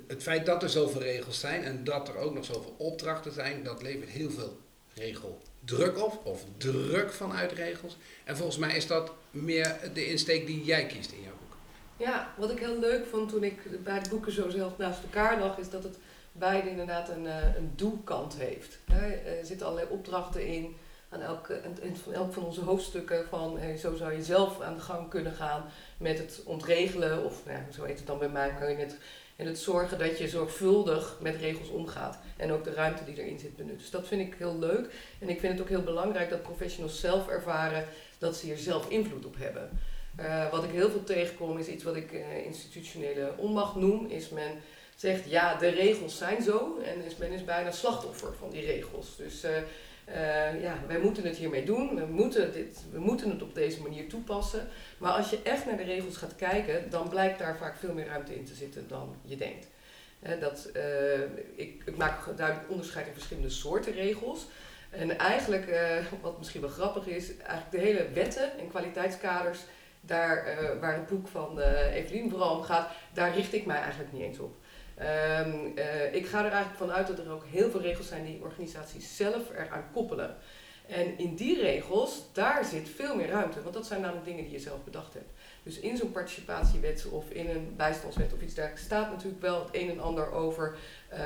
Het 0.08 0.24
feit 0.24 0.46
dat 0.46 0.64
er 0.64 0.70
zoveel 0.70 1.02
regels 1.02 1.40
zijn 1.40 1.64
en 1.64 1.84
dat 1.84 2.08
er 2.08 2.16
ook 2.16 2.34
nog 2.34 2.46
zoveel 2.46 2.76
opdrachten 2.78 3.32
zijn, 3.32 3.64
dat 3.64 3.82
levert 3.82 4.10
heel 4.10 4.32
veel 4.32 4.58
regeldruk 5.68 6.04
op, 6.06 6.26
of 6.26 6.46
druk 6.58 7.12
vanuit 7.12 7.52
regels. 7.52 7.98
En 8.24 8.38
volgens 8.38 8.58
mij 8.58 8.76
is 8.76 8.88
dat 8.88 9.12
meer 9.32 9.76
de 9.94 10.10
insteek 10.10 10.46
die 10.46 10.64
jij 10.64 10.86
kiest 10.86 11.12
in 11.12 11.22
jouw 11.22 11.38
ja, 11.98 12.34
wat 12.38 12.52
ik 12.52 12.60
heel 12.60 12.80
leuk 12.80 13.06
vond 13.06 13.30
toen 13.30 13.44
ik 13.44 13.84
bij 13.84 14.00
de 14.00 14.10
boeken 14.10 14.32
zo 14.32 14.50
zelf 14.50 14.78
naast 14.78 15.04
elkaar 15.04 15.40
lag, 15.40 15.58
is 15.58 15.70
dat 15.70 15.84
het 15.84 15.98
beide 16.32 16.70
inderdaad 16.70 17.10
een, 17.10 17.24
uh, 17.24 17.56
een 17.56 17.72
doelkant 17.76 18.36
heeft. 18.38 18.78
Er 18.88 19.46
zitten 19.46 19.68
allerlei 19.68 19.92
opdrachten 19.92 20.48
in 20.48 20.76
aan 21.10 21.22
elke, 21.22 21.62
van 22.04 22.14
elk 22.14 22.34
van 22.34 22.46
onze 22.46 22.62
hoofdstukken 22.62 23.28
van 23.28 23.60
zo 23.78 23.96
zou 23.96 24.14
je 24.14 24.24
zelf 24.24 24.62
aan 24.62 24.76
de 24.76 24.82
gang 24.82 25.10
kunnen 25.10 25.34
gaan 25.34 25.66
met 25.98 26.18
het 26.18 26.42
ontregelen, 26.46 27.24
of 27.24 27.46
nou 27.46 27.60
zo 27.74 27.84
heet 27.84 27.98
het 27.98 28.08
dan 28.08 28.20
bij 28.20 28.30
mij, 28.30 28.54
kan 28.60 28.70
je 28.70 28.76
het, 28.76 28.98
en 29.38 29.48
het 29.48 29.60
zorgen 29.60 29.98
dat 30.00 30.18
je 30.18 30.28
zorgvuldig 30.28 31.18
met 31.22 31.36
regels 31.36 31.70
omgaat 31.70 32.20
en 32.38 32.52
ook 32.52 32.64
de 32.64 32.74
ruimte 32.74 33.04
die 33.06 33.22
erin 33.24 33.40
zit 33.40 33.56
benut. 33.56 33.80
Dus 33.80 33.90
dat 33.90 34.08
vind 34.08 34.22
ik 34.22 34.36
heel 34.38 34.60
leuk 34.60 34.94
en 35.20 35.30
ik 35.30 35.40
vind 35.40 35.54
het 35.54 35.62
ook 35.62 35.70
heel 35.70 35.84
belangrijk 35.84 36.30
dat 36.30 36.42
professionals 36.42 37.00
zelf 37.00 37.28
ervaren 37.28 37.86
dat 38.18 38.36
ze 38.36 38.46
hier 38.46 38.58
zelf 38.58 38.90
invloed 38.90 39.26
op 39.26 39.36
hebben. 39.38 39.80
Uh, 40.20 40.52
wat 40.52 40.64
ik 40.64 40.70
heel 40.72 40.90
veel 40.90 41.04
tegenkom 41.04 41.58
is 41.58 41.68
iets 41.68 41.84
wat 41.84 41.96
ik 41.96 42.12
uh, 42.12 42.46
institutionele 42.46 43.34
onmacht 43.38 43.76
noem. 43.76 44.06
Is 44.06 44.30
men 44.30 44.52
zegt 44.96 45.30
ja, 45.30 45.56
de 45.56 45.68
regels 45.68 46.18
zijn 46.18 46.42
zo 46.42 46.80
en 46.84 47.04
men 47.20 47.32
is 47.32 47.46
bijna 47.46 47.72
slachtoffer 47.72 48.34
van 48.40 48.50
die 48.50 48.66
regels. 48.66 49.16
Dus 49.18 49.44
uh, 49.44 49.52
ja, 50.62 50.78
wij 50.88 51.00
moeten 51.00 51.24
het 51.24 51.38
hiermee 51.38 51.66
doen, 51.66 51.96
we 51.96 52.06
moeten, 52.06 52.54
dit, 52.54 52.84
we 52.92 53.00
moeten 53.00 53.30
het 53.30 53.42
op 53.42 53.56
deze 53.56 53.82
manier 53.82 54.10
toepassen. 54.10 54.68
Maar 54.98 55.12
als 55.12 55.30
je 55.30 55.40
echt 55.44 55.66
naar 55.66 55.78
de 55.78 55.84
regels 55.84 56.18
gaat 56.18 56.36
kijken, 56.36 56.90
dan 56.90 57.10
blijkt 57.10 57.40
daar 57.40 57.58
vaak 57.58 57.78
veel 57.78 57.94
meer 57.94 58.06
ruimte 58.06 58.36
in 58.36 58.46
te 58.46 58.54
zitten 58.54 58.88
dan 58.88 59.16
je 59.22 59.36
denkt. 59.36 59.68
dat, 60.40 60.70
ik, 61.56 61.82
ik 61.86 61.98
maak 61.98 62.38
duidelijk 62.38 62.70
onderscheid 62.70 63.08
in 63.08 63.14
verschillende 63.14 63.50
soorten 63.50 63.94
regels. 63.94 64.48
En 64.90 65.18
eigenlijk, 65.18 65.66
wat 66.22 66.38
misschien 66.38 66.62
wel 66.62 66.70
grappig 66.70 67.08
is, 67.08 67.38
eigenlijk 67.38 67.72
de 67.72 67.78
hele 67.78 68.10
wetten 68.14 68.60
en 68.60 68.70
kwaliteitskaders 68.70 69.60
daar 70.02 70.58
waar 70.80 70.94
het 70.94 71.08
boek 71.08 71.28
van 71.28 71.60
Evelien 71.94 72.30
vooral 72.30 72.58
om 72.58 72.64
gaat, 72.64 72.90
daar 73.14 73.36
richt 73.36 73.54
ik 73.54 73.66
mij 73.66 73.82
eigenlijk 73.82 74.14
niet 74.14 74.22
eens 74.22 74.40
op. 74.40 74.56
Um, 75.00 75.74
uh, 75.76 76.14
ik 76.14 76.28
ga 76.28 76.46
er 76.46 76.52
eigenlijk 76.52 76.78
vanuit 76.78 77.08
dat 77.08 77.20
er 77.20 77.32
ook 77.32 77.46
heel 77.46 77.70
veel 77.70 77.82
regels 77.82 78.08
zijn 78.08 78.26
die 78.26 78.42
organisaties 78.42 79.16
zelf 79.16 79.50
eraan 79.50 79.86
koppelen. 79.94 80.36
En 80.88 81.18
in 81.18 81.36
die 81.36 81.62
regels, 81.62 82.24
daar 82.34 82.66
zit 82.66 82.90
veel 82.90 83.16
meer 83.16 83.28
ruimte, 83.28 83.62
want 83.62 83.74
dat 83.74 83.86
zijn 83.86 84.02
namelijk 84.02 84.26
dingen 84.26 84.44
die 84.44 84.54
je 84.54 84.60
zelf 84.60 84.84
bedacht 84.84 85.14
hebt. 85.14 85.30
Dus 85.64 85.80
in 85.80 85.98
zo'n 85.98 86.12
participatiewet 86.12 87.08
of 87.10 87.30
in 87.30 87.50
een 87.50 87.74
bijstandswet 87.76 88.34
of 88.34 88.42
iets 88.42 88.54
dergelijks 88.54 88.86
staat 88.86 89.10
natuurlijk 89.10 89.42
wel 89.42 89.60
het 89.60 89.70
een 89.76 89.90
en 89.90 90.00
ander 90.00 90.32
over 90.32 90.78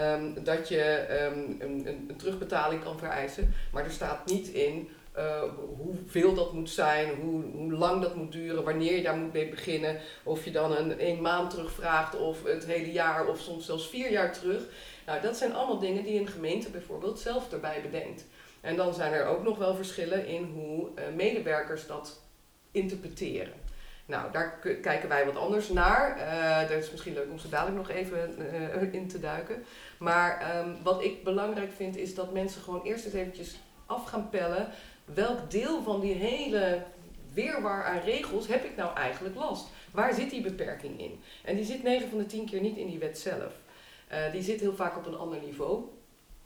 um, 0.04 0.44
dat 0.44 0.68
je 0.68 1.08
een, 1.08 1.58
een, 1.60 1.88
een 1.88 2.16
terugbetaling 2.18 2.84
kan 2.84 3.00
vereisen. 3.00 3.54
Maar 3.72 3.84
er 3.84 3.92
staat 3.92 4.26
niet 4.26 4.48
in 4.48 4.90
uh, 5.18 5.44
hoeveel 5.78 6.34
dat 6.34 6.54
moet 6.54 6.70
zijn, 6.70 7.16
hoe, 7.16 7.74
lang 7.74 8.02
dat 8.02 8.16
moet 8.16 8.32
duren, 8.32 8.64
wanneer 8.64 8.96
je 8.96 9.04
daar 9.04 9.18
moet 9.18 9.34
mee 9.34 9.50
beginnen. 9.50 10.00
Of 10.24 10.46
je 10.46 10.52
dan 10.52 10.76
een, 10.76 11.10
een 11.10 11.22
maand 11.22 11.50
terugvraagt 11.50 12.16
of 12.16 12.44
het 12.44 12.66
hele 12.66 12.92
jaar 12.92 13.28
of 13.28 13.40
soms 13.40 13.66
zelfs 13.66 13.90
vier 13.90 14.12
jaar 14.12 14.34
terug. 14.34 14.62
Nou, 15.06 15.22
dat 15.22 15.38
zijn 15.38 15.54
allemaal 15.54 15.80
dingen 15.80 16.04
die 16.04 16.20
een 16.20 16.28
gemeente 16.28 16.70
bijvoorbeeld 16.70 17.20
zelf 17.20 17.52
erbij 17.52 17.82
bedenkt. 17.82 18.26
En 18.62 18.76
dan 18.76 18.94
zijn 18.94 19.14
er 19.14 19.26
ook 19.26 19.44
nog 19.44 19.58
wel 19.58 19.76
verschillen 19.76 20.26
in 20.26 20.44
hoe 20.54 20.90
uh, 20.96 21.16
medewerkers 21.16 21.88
dat 21.88 22.22
interpreteren. 22.72 23.54
Nou, 24.06 24.32
daar 24.32 24.60
kijken 24.82 25.10
wij 25.10 25.26
wat 25.26 25.36
anders 25.36 25.70
naar. 25.70 26.18
Uh, 26.18 26.70
dat 26.70 26.78
is 26.78 26.92
misschien 26.92 27.14
leuk 27.14 27.32
om 27.32 27.40
ze 27.40 27.50
dadelijk 27.50 27.78
nog 27.78 27.90
even 27.90 28.36
in 28.94 29.08
te 29.08 29.20
duiken. 29.20 29.64
Maar 30.00 30.58
um, 30.58 30.78
wat 30.84 31.04
ik 31.04 31.24
belangrijk 31.24 31.72
vind 31.72 31.98
is 31.98 32.16
dat 32.16 32.34
mensen 32.34 32.62
gewoon 32.62 32.84
eerst 32.84 33.06
eens 33.06 33.14
eventjes 33.14 33.60
af 33.86 34.06
gaan 34.06 34.30
pellen 34.30 34.70
welk 35.14 35.52
deel 35.52 35.84
van 35.84 36.00
die 36.00 36.14
hele 36.14 36.84
weerwar 37.34 37.84
aan 37.84 38.00
regels 38.00 38.48
heb 38.48 38.64
ik 38.64 38.76
nou 38.76 38.96
eigenlijk 38.96 39.36
last? 39.36 39.66
Waar 39.92 40.14
zit 40.14 40.30
die 40.30 40.42
beperking 40.42 41.00
in? 41.00 41.20
En 41.44 41.56
die 41.56 41.66
zit 41.66 41.84
9 41.84 42.10
van 42.10 42.18
de 42.18 42.26
10 42.26 42.46
keer 42.46 42.62
niet 42.62 42.78
in 42.78 42.88
die 42.88 43.00
wet 43.00 43.20
zelf. 43.20 43.54
Uh, 44.12 44.32
die 44.32 44.44
zit 44.44 44.60
heel 44.60 44.76
vaak 44.76 44.98
op 44.98 45.06
een 45.06 45.18
ander 45.18 45.40
niveau. 45.46 45.84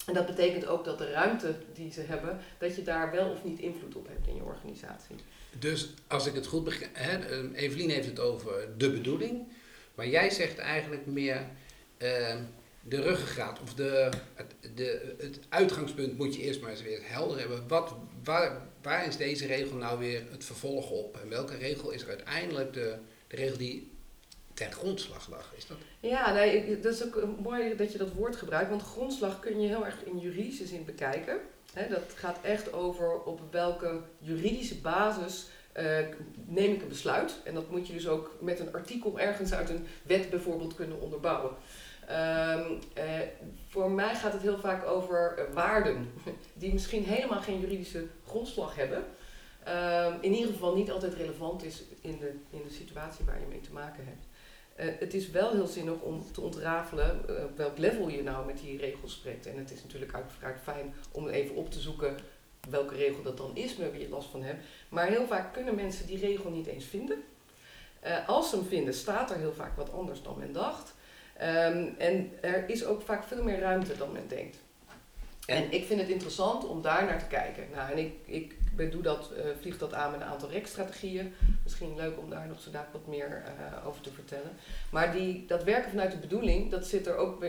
En 0.05 0.13
dat 0.13 0.25
betekent 0.25 0.65
ook 0.65 0.85
dat 0.85 0.97
de 0.97 1.11
ruimte 1.11 1.55
die 1.73 1.91
ze 1.91 2.01
hebben, 2.01 2.39
dat 2.57 2.75
je 2.75 2.83
daar 2.83 3.11
wel 3.11 3.29
of 3.29 3.43
niet 3.43 3.59
invloed 3.59 3.95
op 3.95 4.07
hebt 4.07 4.27
in 4.27 4.35
je 4.35 4.43
organisatie. 4.43 5.15
Dus 5.59 5.89
als 6.07 6.25
ik 6.25 6.33
het 6.33 6.45
goed 6.45 6.63
begrijp, 6.63 7.31
Evelien 7.53 7.89
heeft 7.89 8.07
het 8.07 8.19
over 8.19 8.67
de 8.77 8.91
bedoeling, 8.91 9.47
maar 9.95 10.07
jij 10.07 10.29
zegt 10.29 10.57
eigenlijk 10.57 11.05
meer. 11.05 11.45
Uh, 11.97 12.35
de 12.87 13.01
ruggengraat 13.01 13.59
of 13.61 13.73
de, 13.73 14.09
het, 14.33 14.55
de, 14.75 15.15
het 15.17 15.39
uitgangspunt 15.49 16.17
moet 16.17 16.35
je 16.35 16.41
eerst 16.41 16.61
maar 16.61 16.69
eens 16.69 16.81
weer 16.81 16.99
helder 17.03 17.39
hebben. 17.39 17.67
Wat, 17.67 17.95
waar, 18.23 18.61
waar 18.81 19.07
is 19.07 19.17
deze 19.17 19.45
regel 19.45 19.77
nou 19.77 19.99
weer 19.99 20.23
het 20.31 20.45
vervolg 20.45 20.89
op? 20.89 21.17
En 21.21 21.29
welke 21.29 21.57
regel 21.57 21.91
is 21.91 22.01
er 22.01 22.09
uiteindelijk 22.09 22.73
de, 22.73 22.95
de 23.27 23.35
regel 23.35 23.57
die 23.57 23.91
ten 24.53 24.71
grondslag 24.71 25.29
lag? 25.29 25.53
Is 25.55 25.67
dat? 25.67 25.77
Ja, 25.99 26.33
nee, 26.33 26.79
dat 26.79 26.93
is 26.93 27.03
ook 27.03 27.39
mooi 27.41 27.75
dat 27.75 27.91
je 27.91 27.97
dat 27.97 28.13
woord 28.13 28.35
gebruikt, 28.35 28.69
want 28.69 28.81
grondslag 28.81 29.39
kun 29.39 29.61
je 29.61 29.67
heel 29.67 29.85
erg 29.85 30.03
in 30.03 30.19
juridische 30.19 30.65
zin 30.65 30.85
bekijken. 30.85 31.39
dat 31.89 32.03
gaat 32.15 32.37
echt 32.41 32.73
over 32.73 33.23
op 33.23 33.41
welke 33.51 34.01
juridische 34.19 34.81
basis 34.81 35.47
eh, 35.71 35.97
neem 36.45 36.73
ik 36.73 36.81
een 36.81 36.87
besluit. 36.87 37.39
En 37.43 37.53
dat 37.53 37.71
moet 37.71 37.87
je 37.87 37.93
dus 37.93 38.07
ook 38.07 38.31
met 38.39 38.59
een 38.59 38.73
artikel 38.73 39.19
ergens 39.19 39.53
uit 39.53 39.69
een 39.69 39.85
wet 40.03 40.29
bijvoorbeeld 40.29 40.75
kunnen 40.75 41.01
onderbouwen. 41.01 41.51
Ehm, 42.07 42.71
eh, 42.93 43.19
voor 43.69 43.91
mij 43.91 44.15
gaat 44.15 44.33
het 44.33 44.41
heel 44.41 44.59
vaak 44.59 44.85
over 44.85 45.37
eh, 45.37 45.53
waarden, 45.53 46.11
die 46.53 46.73
misschien 46.73 47.03
helemaal 47.03 47.41
geen 47.41 47.59
juridische 47.59 48.05
grondslag 48.27 48.75
hebben. 48.75 49.03
Ehm, 49.63 50.13
in 50.21 50.33
ieder 50.33 50.51
geval 50.51 50.75
niet 50.75 50.91
altijd 50.91 51.13
relevant 51.13 51.63
is 51.63 51.83
in 52.01 52.17
de, 52.19 52.35
in 52.49 52.61
de 52.63 52.73
situatie 52.73 53.25
waar 53.25 53.39
je 53.39 53.45
mee 53.49 53.61
te 53.61 53.73
maken 53.73 54.05
hebt. 54.05 54.25
Eh, 54.75 54.99
het 54.99 55.13
is 55.13 55.29
wel 55.29 55.51
heel 55.51 55.67
zinnig 55.67 55.99
om 56.01 56.31
te 56.31 56.41
ontrafelen 56.41 57.21
uh, 57.29 57.35
welk 57.55 57.77
level 57.77 58.09
je 58.09 58.23
nou 58.23 58.45
met 58.45 58.57
die 58.57 58.77
regels 58.77 59.13
spreekt. 59.13 59.45
En 59.45 59.57
het 59.57 59.71
is 59.71 59.83
natuurlijk 59.83 60.13
uiteraard 60.13 60.61
fijn 60.63 60.93
om 61.11 61.27
even 61.27 61.55
op 61.55 61.71
te 61.71 61.79
zoeken 61.79 62.17
welke 62.69 62.95
regel 62.95 63.23
dat 63.23 63.37
dan 63.37 63.55
is, 63.55 63.77
waar 63.77 63.99
je 63.99 64.09
last 64.09 64.29
van 64.29 64.43
hebt. 64.43 64.63
Maar 64.89 65.07
heel 65.07 65.27
vaak 65.27 65.53
kunnen 65.53 65.75
mensen 65.75 66.07
die 66.07 66.19
regel 66.19 66.49
niet 66.49 66.67
eens 66.67 66.85
vinden. 66.85 67.23
Als 68.27 68.49
ze 68.49 68.55
hem 68.55 68.65
vinden, 68.65 68.93
staat 68.93 69.31
er 69.31 69.37
heel 69.37 69.53
vaak 69.53 69.75
wat 69.75 69.91
anders 69.91 70.21
dan 70.21 70.37
men 70.37 70.53
dacht. 70.53 70.94
Um, 71.41 71.95
en 71.97 72.31
er 72.41 72.69
is 72.69 72.85
ook 72.85 73.01
vaak 73.01 73.23
veel 73.23 73.43
meer 73.43 73.59
ruimte 73.59 73.97
dan 73.97 74.11
men 74.11 74.27
denkt. 74.27 74.57
En 75.45 75.71
ik 75.71 75.85
vind 75.85 75.99
het 75.99 76.09
interessant 76.09 76.67
om 76.67 76.81
daar 76.81 77.05
naar 77.05 77.19
te 77.19 77.25
kijken. 77.25 77.63
Nou, 77.75 77.91
en 77.91 77.97
ik, 77.97 78.13
ik 78.25 78.91
doe 78.91 79.01
dat, 79.01 79.31
uh, 79.37 79.43
vlieg 79.59 79.77
dat 79.77 79.93
aan 79.93 80.11
met 80.11 80.21
een 80.21 80.27
aantal 80.27 80.49
rekstrategieën. 80.49 81.33
Misschien 81.63 81.95
leuk 81.95 82.17
om 82.17 82.29
daar 82.29 82.47
nog 82.47 82.59
zo 82.59 82.69
wat 82.91 83.07
meer 83.07 83.43
uh, 83.59 83.87
over 83.87 84.01
te 84.01 84.11
vertellen. 84.11 84.51
Maar 84.91 85.11
die, 85.11 85.45
dat 85.47 85.63
werken 85.63 85.89
vanuit 85.89 86.11
de 86.11 86.17
bedoeling, 86.17 86.71
dat 86.71 86.85
zit 86.85 87.07
er 87.07 87.15
ook 87.15 87.45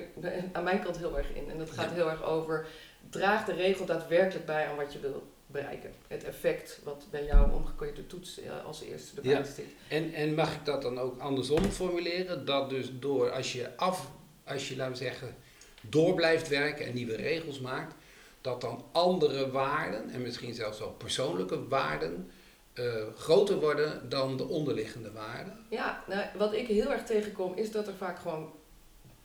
aan 0.53 0.65
mijn 0.65 0.83
kant 0.83 0.99
heel 0.99 1.17
erg 1.17 1.35
in. 1.35 1.51
En 1.51 1.59
dat 1.59 1.71
gaat 1.71 1.91
heel 1.91 2.11
erg 2.11 2.23
over, 2.23 2.67
draag 3.11 3.45
de 3.45 3.55
regel 3.55 3.87
daadwerkelijk 3.87 4.47
bij 4.47 4.67
aan 4.67 4.77
wat 4.77 4.93
je 4.93 5.01
wil 5.01 5.35
bereiken. 5.57 5.93
Het 6.09 6.25
effect 6.25 6.81
wat 6.85 7.07
bij 7.11 7.25
jou 7.25 7.53
omgekeerde 7.53 8.07
toets 8.07 8.41
uh, 8.41 8.65
als 8.65 8.83
eerste 8.83 9.17
erbij 9.17 9.33
Ja. 9.33 9.45
zit. 9.45 9.65
En, 9.89 10.13
en 10.15 10.35
mag 10.35 10.55
ik 10.55 10.65
dat 10.65 10.83
dan 10.83 10.99
ook 10.99 11.21
andersom 11.21 11.65
formuleren? 11.65 12.45
Dat 12.45 12.71
dus 12.71 12.89
door 12.99 13.31
als 13.31 13.53
je 13.53 13.77
af, 13.77 14.11
als 14.45 14.69
je 14.69 14.77
laten 14.77 14.93
we 14.93 14.99
zeggen, 14.99 15.37
door 15.81 16.15
blijft 16.15 16.49
werken 16.49 16.87
en 16.87 16.95
nieuwe 16.95 17.17
regels 17.17 17.61
maakt, 17.61 17.95
dat 18.41 18.61
dan 18.61 18.85
andere 18.93 19.51
waarden 19.51 20.11
en 20.11 20.23
misschien 20.23 20.55
zelfs 20.55 20.79
wel 20.79 20.91
persoonlijke 20.93 21.69
waarden 21.69 22.31
eh, 22.73 22.85
groter 23.17 23.61
worden 23.61 24.09
dan 24.09 24.37
de 24.37 24.49
onderliggende 24.49 25.13
waarden. 25.13 25.67
Ja, 25.71 26.03
nou, 26.09 26.25
wat 26.37 26.53
ik 26.53 26.67
heel 26.67 26.93
erg 26.93 27.05
tegenkom 27.05 27.55
is 27.55 27.71
dat 27.71 27.87
er 27.87 27.95
vaak 27.95 28.19
gewoon 28.19 28.53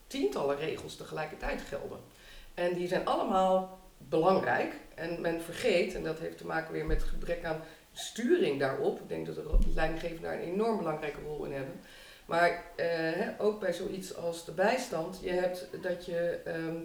tientallen 0.07 0.57
regels 0.57 0.95
tegelijkertijd 0.95 1.61
gelden. 1.61 2.00
En 2.53 2.73
die 2.73 2.88
zijn 2.88 3.05
allemaal 3.05 3.80
belangrijk. 4.10 4.74
En 4.96 5.22
men 5.22 5.41
vergeet, 5.41 5.96
en 5.96 6.03
dat 6.03 6.20
heeft 6.20 6.38
te 6.38 6.46
maken 6.46 6.74
weer 6.74 6.86
met 6.86 7.03
gebrek 7.03 7.46
aan 7.46 7.62
sturing 7.93 8.60
daarop. 8.60 9.00
Ik 9.00 9.10
denk 9.10 9.25
dat 9.25 9.36
de 9.36 9.72
leidinggevenden 9.75 10.24
daar 10.24 10.34
een 10.34 10.53
enorm 10.53 10.77
belangrijke 10.77 11.22
rol 11.25 11.46
in 11.46 11.53
hebben. 11.53 11.79
Maar 12.25 12.63
eh, 12.75 13.27
ook 13.38 13.60
bij 13.60 13.74
zoiets 13.74 14.15
als 14.15 14.46
de 14.46 14.51
bijstand, 14.51 15.20
je 15.24 15.31
hebt 15.31 15.67
dat 15.81 16.05
je 16.05 16.39
ehm, 16.46 16.77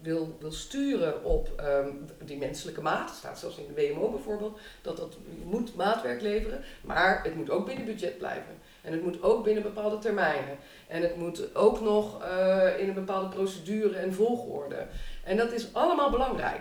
wil, 0.00 0.36
wil 0.40 0.52
sturen 0.52 1.24
op 1.24 1.48
ehm, 1.56 1.88
die 2.24 2.38
menselijke 2.38 2.80
maat. 2.80 3.10
Staat 3.10 3.38
zelfs 3.38 3.58
in 3.58 3.74
de 3.74 3.88
WMO 3.88 4.10
bijvoorbeeld, 4.10 4.58
dat, 4.82 4.96
dat 4.96 5.16
moet 5.44 5.76
maatwerk 5.76 6.20
leveren, 6.20 6.64
maar 6.82 7.22
het 7.22 7.34
moet 7.34 7.50
ook 7.50 7.66
binnen 7.66 7.84
budget 7.84 8.18
blijven. 8.18 8.58
En 8.82 8.92
het 8.92 9.02
moet 9.02 9.22
ook 9.22 9.44
binnen 9.44 9.62
bepaalde 9.62 9.98
termijnen. 9.98 10.56
En 10.86 11.02
het 11.02 11.16
moet 11.16 11.54
ook 11.54 11.80
nog 11.80 12.22
eh, 12.22 12.78
in 12.78 12.88
een 12.88 12.94
bepaalde 12.94 13.28
procedure 13.28 13.96
en 13.96 14.12
volgorde. 14.14 14.86
En 15.24 15.36
dat 15.36 15.52
is 15.52 15.74
allemaal 15.74 16.10
belangrijk. 16.10 16.60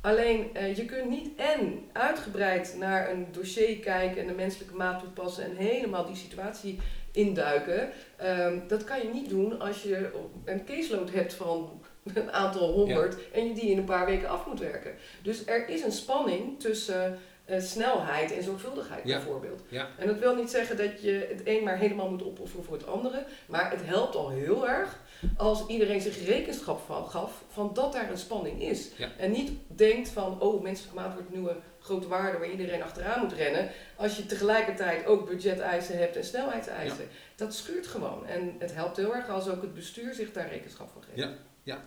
Alleen 0.00 0.50
uh, 0.56 0.76
je 0.76 0.84
kunt 0.84 1.08
niet 1.08 1.28
en 1.36 1.88
uitgebreid 1.92 2.74
naar 2.78 3.10
een 3.10 3.26
dossier 3.32 3.76
kijken 3.78 4.20
en 4.20 4.26
de 4.26 4.32
menselijke 4.32 4.74
maat 4.74 5.00
toepassen 5.00 5.44
en 5.44 5.56
helemaal 5.56 6.06
die 6.06 6.16
situatie 6.16 6.78
induiken. 7.12 7.88
Um, 8.24 8.62
dat 8.68 8.84
kan 8.84 8.98
je 8.98 9.08
niet 9.12 9.28
doen 9.28 9.60
als 9.60 9.82
je 9.82 10.10
een 10.44 10.64
caseload 10.64 11.10
hebt 11.10 11.34
van 11.34 11.80
een 12.14 12.32
aantal 12.32 12.72
honderd 12.72 13.12
ja. 13.14 13.38
en 13.38 13.48
je 13.48 13.54
die 13.54 13.70
in 13.70 13.78
een 13.78 13.84
paar 13.84 14.06
weken 14.06 14.28
af 14.28 14.46
moet 14.46 14.60
werken. 14.60 14.94
Dus 15.22 15.46
er 15.46 15.68
is 15.68 15.82
een 15.82 15.92
spanning 15.92 16.60
tussen 16.60 17.18
uh, 17.46 17.60
snelheid 17.60 18.32
en 18.32 18.42
zorgvuldigheid 18.42 19.04
Ja. 19.04 19.16
bijvoorbeeld. 19.16 19.62
Ja. 19.68 19.88
En 19.98 20.06
dat 20.06 20.18
wil 20.18 20.34
niet 20.34 20.50
zeggen 20.50 20.76
dat 20.76 21.02
je 21.02 21.26
het 21.28 21.40
een 21.44 21.64
maar 21.64 21.78
helemaal 21.78 22.10
moet 22.10 22.24
opofferen 22.24 22.64
voor 22.64 22.76
het 22.76 22.86
andere, 22.86 23.24
maar 23.46 23.70
het 23.70 23.80
helpt 23.84 24.14
al 24.16 24.30
heel 24.30 24.68
erg 24.68 25.00
als 25.36 25.66
iedereen 25.66 26.00
zich 26.00 26.26
rekenschap 26.26 26.80
van 26.86 27.06
gaf 27.06 27.42
van 27.48 27.70
dat 27.74 27.92
daar 27.92 28.10
een 28.10 28.18
spanning 28.18 28.62
is. 28.62 28.88
Ja. 28.96 29.08
En 29.18 29.30
niet 29.30 29.50
denkt 29.66 30.08
van, 30.08 30.40
oh, 30.40 30.62
menselijke 30.62 30.96
maat 30.96 31.12
wordt 31.12 31.28
een 31.28 31.34
nieuwe 31.34 31.56
grote 31.80 32.08
waarde 32.08 32.38
waar 32.38 32.50
iedereen 32.50 32.82
achteraan 32.82 33.20
moet 33.20 33.32
rennen. 33.32 33.70
Als 33.96 34.16
je 34.16 34.26
tegelijkertijd 34.26 35.06
ook 35.06 35.28
budgeteisen 35.28 35.98
hebt 35.98 36.16
en 36.16 36.24
snelheidseisen. 36.24 37.08
Dat 37.36 37.54
schuurt 37.54 37.86
gewoon. 37.86 38.26
En 38.26 38.54
het 38.58 38.74
helpt 38.74 38.96
heel 38.96 39.14
erg 39.14 39.28
als 39.28 39.48
ook 39.48 39.62
het 39.62 39.74
bestuur 39.74 40.14
zich 40.14 40.32
daar 40.32 40.48
rekenschap 40.48 40.90
van 40.92 41.02
geeft. 41.02 41.28
Ja. 41.62 41.82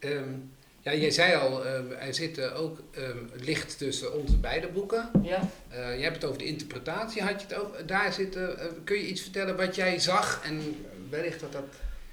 Um, 0.00 0.52
ja, 0.80 0.94
jij 0.94 1.10
zei 1.10 1.34
al, 1.34 1.66
uh, 1.66 2.06
er 2.06 2.14
zit 2.14 2.38
uh, 2.38 2.60
ook 2.60 2.82
um, 2.98 3.30
licht 3.34 3.78
tussen 3.78 4.20
onze 4.20 4.36
beide 4.36 4.68
boeken. 4.68 5.10
Ja. 5.22 5.40
Uh, 5.72 5.96
je 5.96 6.02
hebt 6.02 6.14
het 6.14 6.24
over 6.24 6.38
de 6.38 6.44
interpretatie, 6.44 7.22
had 7.22 7.40
je 7.40 7.46
het 7.46 7.56
over, 7.64 7.86
daar 7.86 8.12
zitten, 8.12 8.58
kun 8.84 8.96
je 8.96 9.06
iets 9.06 9.20
vertellen 9.20 9.56
wat 9.56 9.74
jij 9.74 9.98
zag 9.98 10.44
en 10.44 10.84
wellicht 11.10 11.40
dat 11.40 11.52
dat... 11.52 11.64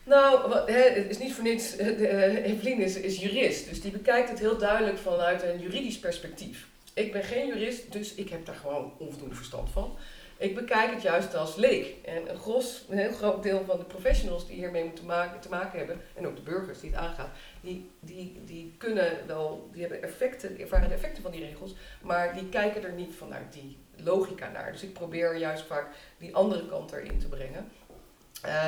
Nou, 0.05 0.53
het 0.71 1.09
is 1.09 1.17
niet 1.17 1.33
voor 1.33 1.43
niets, 1.43 1.77
Evelien 1.77 2.81
is, 2.81 2.95
is 2.95 3.19
jurist, 3.19 3.69
dus 3.69 3.81
die 3.81 3.91
bekijkt 3.91 4.29
het 4.29 4.39
heel 4.39 4.57
duidelijk 4.57 4.97
vanuit 4.97 5.43
een 5.43 5.59
juridisch 5.59 5.99
perspectief. 5.99 6.67
Ik 6.93 7.11
ben 7.11 7.23
geen 7.23 7.47
jurist, 7.47 7.91
dus 7.91 8.13
ik 8.13 8.29
heb 8.29 8.45
daar 8.45 8.55
gewoon 8.55 8.93
onvoldoende 8.97 9.35
verstand 9.35 9.69
van. 9.69 9.97
Ik 10.37 10.55
bekijk 10.55 10.93
het 10.93 11.01
juist 11.01 11.35
als 11.35 11.55
leek. 11.55 11.95
En 12.05 12.29
een, 12.29 12.37
gros, 12.37 12.85
een 12.89 12.97
heel 12.97 13.11
groot 13.11 13.43
deel 13.43 13.63
van 13.65 13.77
de 13.77 13.85
professionals 13.85 14.47
die 14.47 14.55
hiermee 14.55 14.83
moeten 14.83 15.05
maken, 15.05 15.39
te 15.39 15.49
maken 15.49 15.77
hebben, 15.77 16.01
en 16.13 16.27
ook 16.27 16.35
de 16.35 16.41
burgers 16.41 16.79
die 16.79 16.89
het 16.89 16.99
aangaan, 16.99 17.31
die, 17.61 17.89
die, 17.99 18.41
die 18.45 18.75
kunnen 18.77 19.17
wel, 19.27 19.69
die 19.71 19.81
hebben 19.81 20.03
effecten, 20.03 20.59
ervaren 20.59 20.87
de 20.87 20.93
effecten 20.93 21.23
van 21.23 21.31
die 21.31 21.45
regels, 21.45 21.75
maar 22.01 22.33
die 22.33 22.49
kijken 22.49 22.83
er 22.83 22.93
niet 22.93 23.15
vanuit 23.15 23.53
die 23.53 23.77
logica 24.03 24.49
naar. 24.51 24.71
Dus 24.71 24.83
ik 24.83 24.93
probeer 24.93 25.37
juist 25.37 25.65
vaak 25.65 25.87
die 26.17 26.35
andere 26.35 26.67
kant 26.67 26.91
erin 26.91 27.19
te 27.19 27.27
brengen. 27.27 27.71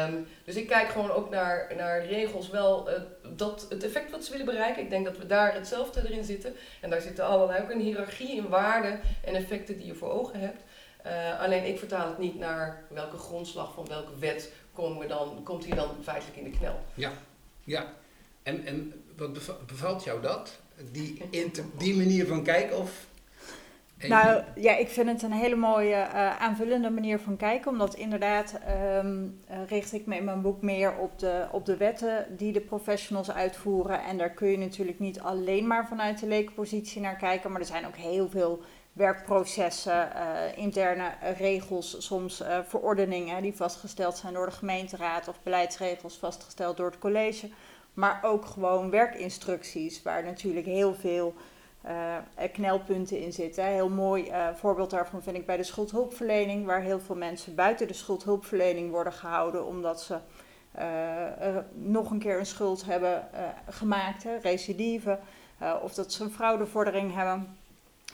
Um, 0.07 0.27
dus 0.43 0.55
ik 0.55 0.67
kijk 0.67 0.89
gewoon 0.89 1.11
ook 1.11 1.29
naar, 1.29 1.73
naar 1.77 2.05
regels 2.05 2.49
wel 2.49 2.89
uh, 2.89 2.95
dat 3.35 3.65
het 3.69 3.83
effect 3.83 4.11
wat 4.11 4.25
ze 4.25 4.31
willen 4.31 4.45
bereiken. 4.45 4.83
Ik 4.83 4.89
denk 4.89 5.05
dat 5.05 5.17
we 5.17 5.25
daar 5.25 5.53
hetzelfde 5.53 6.01
erin 6.05 6.23
zitten. 6.23 6.55
En 6.81 6.89
daar 6.89 7.01
zitten 7.01 7.25
allerlei 7.25 7.63
ook 7.63 7.69
een 7.69 7.79
hiërarchie 7.79 8.35
in 8.35 8.47
waarden 8.47 8.99
en 9.23 9.35
effecten 9.35 9.77
die 9.77 9.85
je 9.85 9.95
voor 9.95 10.11
ogen 10.11 10.39
hebt. 10.39 10.61
Uh, 11.05 11.41
alleen 11.41 11.65
ik 11.65 11.79
vertaal 11.79 12.07
het 12.07 12.17
niet 12.17 12.39
naar 12.39 12.83
welke 12.89 13.17
grondslag 13.17 13.73
van 13.73 13.87
welke 13.87 14.19
wet 14.19 14.51
komen 14.73 14.99
we 14.99 15.07
dan, 15.07 15.43
komt 15.43 15.65
hier 15.65 15.75
dan 15.75 15.89
feitelijk 16.03 16.37
in 16.37 16.43
de 16.43 16.57
knel. 16.57 16.79
Ja, 16.93 17.11
ja. 17.63 17.93
En, 18.43 18.65
en 18.65 19.03
wat 19.15 19.33
bevalt 19.67 20.03
jou 20.03 20.21
dat? 20.21 20.59
Die, 20.91 21.21
die 21.77 21.95
manier 21.95 22.27
van 22.27 22.43
kijken 22.43 22.77
of... 22.77 23.05
Nou 24.01 24.43
ja, 24.55 24.75
ik 24.75 24.87
vind 24.87 25.07
het 25.07 25.21
een 25.21 25.31
hele 25.31 25.55
mooie 25.55 25.95
uh, 25.95 26.41
aanvullende 26.41 26.89
manier 26.89 27.19
van 27.19 27.37
kijken. 27.37 27.71
Omdat 27.71 27.95
inderdaad 27.95 28.59
um, 28.95 29.39
uh, 29.51 29.57
richt 29.67 29.93
ik 29.93 30.05
me 30.05 30.15
in 30.15 30.23
mijn 30.23 30.41
boek 30.41 30.61
meer 30.61 30.97
op 30.97 31.19
de, 31.19 31.47
op 31.51 31.65
de 31.65 31.77
wetten 31.77 32.25
die 32.37 32.53
de 32.53 32.61
professionals 32.61 33.31
uitvoeren. 33.31 34.03
En 34.03 34.17
daar 34.17 34.29
kun 34.29 34.47
je 34.47 34.57
natuurlijk 34.57 34.99
niet 34.99 35.19
alleen 35.19 35.67
maar 35.67 35.87
vanuit 35.87 36.19
de 36.19 36.27
leekpositie 36.27 37.01
naar 37.01 37.15
kijken. 37.15 37.51
Maar 37.51 37.59
er 37.59 37.67
zijn 37.67 37.87
ook 37.87 37.95
heel 37.95 38.29
veel 38.29 38.61
werkprocessen, 38.93 40.09
uh, 40.15 40.57
interne 40.57 41.11
regels, 41.37 42.05
soms 42.05 42.43
verordeningen 42.67 43.41
die 43.41 43.55
vastgesteld 43.55 44.17
zijn 44.17 44.33
door 44.33 44.45
de 44.45 44.51
gemeenteraad 44.51 45.27
of 45.27 45.39
beleidsregels 45.43 46.17
vastgesteld 46.17 46.77
door 46.77 46.89
het 46.89 46.99
college. 46.99 47.49
Maar 47.93 48.19
ook 48.21 48.45
gewoon 48.45 48.89
werkinstructies 48.89 50.03
waar 50.03 50.23
natuurlijk 50.23 50.65
heel 50.65 50.93
veel 50.93 51.33
uh, 51.87 52.15
knelpunten 52.53 53.19
in 53.19 53.33
zitten. 53.33 53.65
Heel 53.65 53.89
mooi 53.89 54.31
voorbeeld 54.55 54.89
daarvan 54.89 55.21
vind 55.21 55.37
ik 55.37 55.45
bij 55.45 55.57
de 55.57 55.63
schuldhulpverlening, 55.63 56.65
waar 56.65 56.81
heel 56.81 56.99
veel 56.99 57.15
mensen 57.15 57.55
buiten 57.55 57.87
de 57.87 57.93
schuldhulpverlening 57.93 58.91
worden 58.91 59.13
gehouden 59.13 59.65
omdat 59.65 60.01
ze 60.01 60.17
nog 61.73 62.11
een 62.11 62.19
keer 62.19 62.39
een 62.39 62.45
schuld 62.45 62.85
hebben 62.85 63.27
gemaakt, 63.69 64.23
hè, 64.23 64.37
recidive, 64.37 65.19
of 65.81 65.93
dat 65.93 66.13
ze 66.13 66.23
een 66.23 66.31
fraudevordering 66.31 67.15
hebben. 67.15 67.57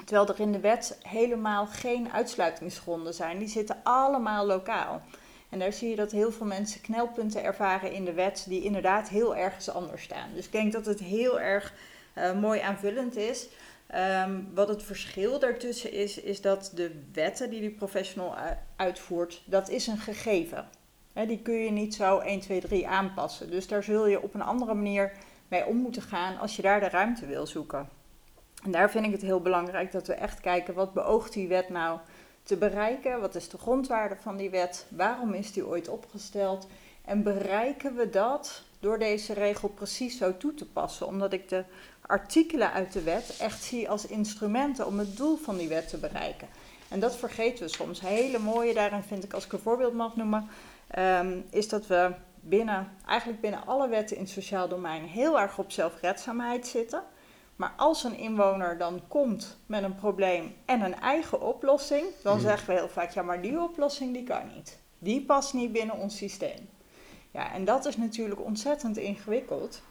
Terwijl 0.05 0.27
er 0.27 0.39
in 0.39 0.51
de 0.51 0.59
wet 0.59 0.99
helemaal 1.01 1.65
geen 1.65 2.11
uitsluitingsgronden 2.11 3.13
zijn. 3.13 3.37
Die 3.37 3.47
zitten 3.47 3.77
allemaal 3.83 4.45
lokaal. 4.45 5.01
En 5.49 5.59
daar 5.59 5.73
zie 5.73 5.89
je 5.89 5.95
dat 5.95 6.11
heel 6.11 6.31
veel 6.31 6.45
mensen 6.45 6.81
knelpunten 6.81 7.43
ervaren 7.43 7.91
in 7.91 8.05
de 8.05 8.13
wet 8.13 8.45
die 8.47 8.63
inderdaad 8.63 9.09
heel 9.09 9.35
ergens 9.35 9.69
anders 9.69 10.03
staan. 10.03 10.29
Dus 10.35 10.45
ik 10.45 10.51
denk 10.51 10.71
dat 10.71 10.85
het 10.85 10.99
heel 10.99 11.39
erg 11.39 11.73
uh, 12.17 12.39
mooi 12.39 12.59
aanvullend 12.59 13.15
is. 13.15 13.47
Um, 14.25 14.49
wat 14.53 14.67
het 14.67 14.83
verschil 14.83 15.39
daartussen 15.39 15.91
is, 15.91 16.19
is 16.19 16.41
dat 16.41 16.71
de 16.75 17.01
wetten 17.13 17.49
die 17.49 17.59
die 17.59 17.71
professional 17.71 18.35
uitvoert, 18.75 19.43
dat 19.45 19.69
is 19.69 19.87
een 19.87 19.97
gegeven. 19.97 20.67
He, 21.13 21.25
die 21.25 21.41
kun 21.41 21.53
je 21.53 21.71
niet 21.71 21.95
zo 21.95 22.19
1, 22.19 22.39
2, 22.39 22.61
3 22.61 22.87
aanpassen. 22.87 23.51
Dus 23.51 23.67
daar 23.67 23.83
zul 23.83 24.07
je 24.07 24.21
op 24.21 24.33
een 24.33 24.41
andere 24.41 24.73
manier 24.73 25.11
mee 25.47 25.65
om 25.65 25.77
moeten 25.77 26.01
gaan 26.01 26.37
als 26.37 26.55
je 26.55 26.61
daar 26.61 26.79
de 26.79 26.89
ruimte 26.89 27.25
wil 27.25 27.47
zoeken. 27.47 27.89
En 28.63 28.71
daar 28.71 28.91
vind 28.91 29.05
ik 29.05 29.11
het 29.11 29.21
heel 29.21 29.41
belangrijk 29.41 29.91
dat 29.91 30.07
we 30.07 30.13
echt 30.13 30.39
kijken 30.39 30.73
wat 30.73 30.93
beoogt 30.93 31.33
die 31.33 31.47
wet 31.47 31.69
nou 31.69 31.99
te 32.43 32.57
bereiken? 32.57 33.21
Wat 33.21 33.35
is 33.35 33.49
de 33.49 33.57
grondwaarde 33.57 34.15
van 34.15 34.37
die 34.37 34.49
wet? 34.49 34.85
Waarom 34.89 35.33
is 35.33 35.53
die 35.53 35.67
ooit 35.67 35.89
opgesteld? 35.89 36.67
En 37.05 37.23
bereiken 37.23 37.95
we 37.95 38.09
dat 38.09 38.63
door 38.79 38.99
deze 38.99 39.33
regel 39.33 39.67
precies 39.67 40.17
zo 40.17 40.37
toe 40.37 40.53
te 40.53 40.65
passen? 40.65 41.07
Omdat 41.07 41.33
ik 41.33 41.49
de 41.49 41.63
artikelen 42.05 42.71
uit 42.71 42.93
de 42.93 43.01
wet 43.01 43.37
echt 43.39 43.63
zie 43.63 43.89
als 43.89 44.05
instrumenten 44.05 44.87
om 44.87 44.99
het 44.99 45.17
doel 45.17 45.37
van 45.37 45.57
die 45.57 45.67
wet 45.67 45.89
te 45.89 45.97
bereiken. 45.97 46.47
En 46.89 46.99
dat 46.99 47.15
vergeten 47.15 47.65
we 47.65 47.71
soms. 47.71 48.01
Hele 48.01 48.39
mooie 48.39 48.73
daarin 48.73 49.03
vind 49.03 49.23
ik, 49.23 49.33
als 49.33 49.45
ik 49.45 49.53
een 49.53 49.59
voorbeeld 49.59 49.93
mag 49.93 50.15
noemen, 50.15 50.49
ehm, 50.87 51.39
is 51.49 51.69
dat 51.69 51.87
we 51.87 52.11
binnen, 52.41 52.91
eigenlijk 53.05 53.41
binnen 53.41 53.65
alle 53.65 53.87
wetten 53.87 54.17
in 54.17 54.23
het 54.23 54.31
sociaal 54.31 54.67
domein 54.67 55.03
heel 55.03 55.39
erg 55.39 55.57
op 55.57 55.71
zelfredzaamheid 55.71 56.67
zitten. 56.67 57.03
Maar 57.55 57.73
als 57.77 58.03
een 58.03 58.17
inwoner 58.17 58.77
dan 58.77 59.01
komt 59.07 59.57
met 59.65 59.83
een 59.83 59.95
probleem 59.95 60.55
en 60.65 60.81
een 60.81 60.99
eigen 60.99 61.41
oplossing, 61.41 62.05
dan 62.23 62.37
mhm. 62.37 62.45
zeggen 62.45 62.67
we 62.67 62.79
heel 62.79 62.89
vaak, 62.89 63.11
ja 63.11 63.21
maar 63.21 63.41
die 63.41 63.61
oplossing 63.61 64.13
die 64.13 64.23
kan 64.23 64.51
niet. 64.55 64.79
Die 64.99 65.21
past 65.25 65.53
niet 65.53 65.71
binnen 65.71 65.97
ons 65.97 66.17
systeem. 66.17 66.69
Ja, 67.31 67.53
en 67.53 67.65
dat 67.65 67.85
is 67.85 67.97
natuurlijk 67.97 68.41
ontzettend 68.41 68.97
ingewikkeld. 68.97 69.81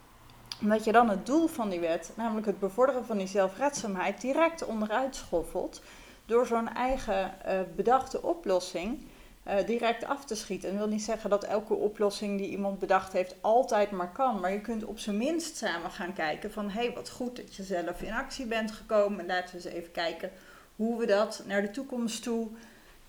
Omdat 0.63 0.85
je 0.85 0.93
dan 0.93 1.09
het 1.09 1.27
doel 1.27 1.47
van 1.47 1.69
die 1.69 1.81
wet, 1.81 2.13
namelijk 2.17 2.47
het 2.47 2.59
bevorderen 2.59 3.05
van 3.05 3.19
die 3.19 3.27
zelfredzaamheid, 3.27 4.21
direct 4.21 4.65
onderuit 4.65 5.17
schoffelt 5.17 5.83
door 6.27 6.47
zo'n 6.47 6.69
eigen 6.69 7.35
uh, 7.47 7.61
bedachte 7.77 8.23
oplossing 8.23 9.07
uh, 9.47 9.67
direct 9.67 10.05
af 10.05 10.25
te 10.25 10.35
schieten. 10.35 10.71
En 10.71 10.77
wil 10.77 10.87
niet 10.87 11.03
zeggen 11.03 11.31
dat 11.31 11.45
elke 11.45 11.75
oplossing 11.75 12.39
die 12.39 12.49
iemand 12.49 12.79
bedacht 12.79 13.13
heeft 13.13 13.35
altijd 13.41 13.91
maar 13.91 14.13
kan. 14.13 14.41
Maar 14.41 14.53
je 14.53 14.61
kunt 14.61 14.85
op 14.85 14.99
zijn 14.99 15.17
minst 15.17 15.57
samen 15.57 15.91
gaan 15.91 16.13
kijken 16.13 16.53
van... 16.53 16.71
hé, 16.71 16.81
hey, 16.85 16.93
wat 16.95 17.11
goed 17.11 17.37
dat 17.37 17.55
je 17.55 17.63
zelf 17.63 18.03
in 18.03 18.13
actie 18.13 18.47
bent 18.47 18.73
gekomen. 18.73 19.21
En 19.21 19.27
laten 19.27 19.57
we 19.57 19.65
eens 19.65 19.77
even 19.77 19.93
kijken 19.93 20.31
hoe 20.77 20.99
we 20.99 21.07
dat 21.07 21.43
naar 21.47 21.63
de 21.63 21.71
toekomst 21.71 22.23
toe 22.23 22.49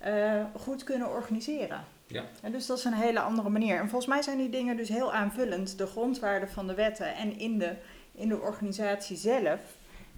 uh, 0.06 0.44
goed 0.56 0.84
kunnen 0.84 1.10
organiseren. 1.10 1.84
Ja. 2.06 2.24
En 2.42 2.52
dus 2.52 2.66
dat 2.66 2.78
is 2.78 2.84
een 2.84 2.92
hele 2.92 3.20
andere 3.20 3.48
manier. 3.48 3.78
En 3.78 3.88
volgens 3.88 4.10
mij 4.10 4.22
zijn 4.22 4.38
die 4.38 4.48
dingen 4.48 4.76
dus 4.76 4.88
heel 4.88 5.12
aanvullend. 5.12 5.78
De 5.78 5.86
grondwaarden 5.86 6.48
van 6.48 6.66
de 6.66 6.74
wetten 6.74 7.14
en 7.14 7.38
in 7.38 7.58
de, 7.58 7.74
in 8.12 8.28
de 8.28 8.40
organisatie 8.40 9.16
zelf. 9.16 9.60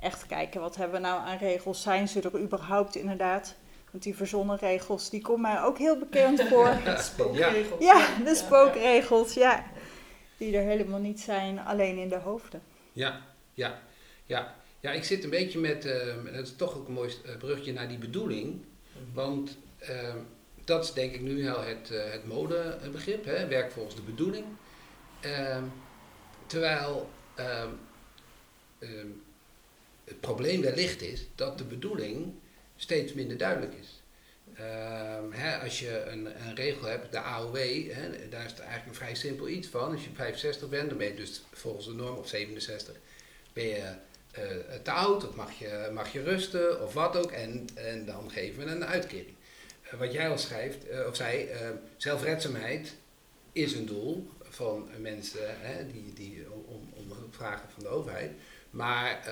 Echt 0.00 0.26
kijken, 0.26 0.60
wat 0.60 0.76
hebben 0.76 1.00
we 1.00 1.06
nou 1.06 1.20
aan 1.20 1.38
regels? 1.38 1.82
Zijn 1.82 2.08
ze 2.08 2.20
er 2.20 2.40
überhaupt 2.40 2.96
inderdaad? 2.96 3.54
Want 3.90 4.02
die 4.02 4.16
verzonnen 4.16 4.56
regels, 4.56 5.10
die 5.10 5.20
komen 5.20 5.40
mij 5.40 5.62
ook 5.62 5.78
heel 5.78 5.98
bekend 5.98 6.42
voor. 6.48 6.78
de 6.84 6.96
spookregels. 6.98 7.84
Ja, 7.84 8.06
de 8.24 8.34
spookregels, 8.34 9.34
ja. 9.34 9.64
Die 10.36 10.56
er 10.56 10.62
helemaal 10.62 11.00
niet 11.00 11.20
zijn, 11.20 11.58
alleen 11.58 11.98
in 11.98 12.08
de 12.08 12.18
hoofden. 12.18 12.62
Ja, 12.92 13.20
ja, 13.54 13.78
ja. 14.26 14.54
Ja, 14.80 14.92
ik 14.92 15.04
zit 15.04 15.24
een 15.24 15.30
beetje 15.30 15.58
met, 15.58 15.84
uh, 15.84 15.92
dat 16.24 16.46
is 16.46 16.56
toch 16.56 16.76
ook 16.76 16.88
een 16.88 16.94
mooi 16.94 17.12
eh, 17.24 17.36
brugje 17.36 17.72
naar 17.72 17.88
die 17.88 17.98
bedoeling. 17.98 18.46
Mhm. 18.52 19.14
Want 19.14 19.56
uh, 19.90 20.14
dat 20.66 20.84
is 20.84 20.92
denk 20.92 21.12
ik 21.14 21.20
nu 21.20 21.42
heel 21.42 21.62
het, 21.62 21.90
uh, 21.92 22.10
het 22.10 22.26
modebegrip, 22.26 23.24
hè? 23.24 23.46
werk 23.46 23.72
volgens 23.72 23.94
de 23.94 24.02
bedoeling. 24.02 24.44
Ehm, 25.20 25.64
terwijl 26.46 27.10
ehm, 27.34 27.70
het 30.04 30.20
probleem 30.20 30.60
wellicht 30.60 31.02
is 31.02 31.26
dat 31.34 31.58
de 31.58 31.64
bedoeling 31.64 32.34
steeds 32.76 33.12
minder 33.12 33.36
duidelijk 33.36 33.74
is. 33.74 34.02
Ehm, 34.54 35.30
hè, 35.30 35.58
als 35.58 35.80
je 35.80 36.04
een, 36.04 36.46
een, 36.46 36.54
regel 36.54 36.86
hebt, 36.86 37.12
de 37.12 37.18
AOW, 37.18 37.56
hè, 37.90 38.28
daar 38.28 38.44
is 38.44 38.50
het 38.50 38.60
eigenlijk 38.60 38.86
een 38.88 38.94
vrij 38.94 39.14
simpel 39.14 39.48
iets 39.48 39.68
van. 39.68 39.92
Als 39.92 40.04
je 40.04 40.10
65 40.14 40.68
bent, 40.68 40.88
dan 40.88 40.98
ben 40.98 41.06
je 41.06 41.14
dus 41.14 41.42
volgens 41.52 41.86
de 41.86 41.92
norm, 41.92 42.16
of 42.16 42.28
67, 42.28 42.94
ben 43.52 43.64
je 43.64 43.92
uh, 44.38 44.74
te 44.82 44.90
oud, 44.90 45.28
of 45.28 45.34
mag 45.34 45.58
je, 45.58 45.90
mag 45.92 46.12
je 46.12 46.22
rusten, 46.22 46.82
of 46.82 46.94
wat 46.94 47.16
ook, 47.16 47.32
en, 47.32 47.66
en 47.74 48.06
dan 48.06 48.30
geven 48.30 48.64
we 48.64 48.70
een 48.70 48.84
uitkering. 48.84 49.35
Uh, 49.92 49.98
wat 49.98 50.12
jij 50.12 50.28
al 50.28 50.38
schrijft, 50.38 50.90
uh, 50.90 51.06
of 51.06 51.16
zei, 51.16 51.48
zelfredzaamheid 51.96 52.94
is 53.52 53.72
een 53.72 53.86
doel 53.86 54.30
van 54.42 54.88
mensen 55.00 55.60
hè, 55.60 55.86
die, 55.86 56.12
die 56.14 56.46
om, 56.50 56.92
om 56.92 57.12
hulp 57.12 57.34
vragen 57.34 57.70
van 57.70 57.82
de 57.82 57.88
overheid. 57.88 58.32
Maar 58.70 59.26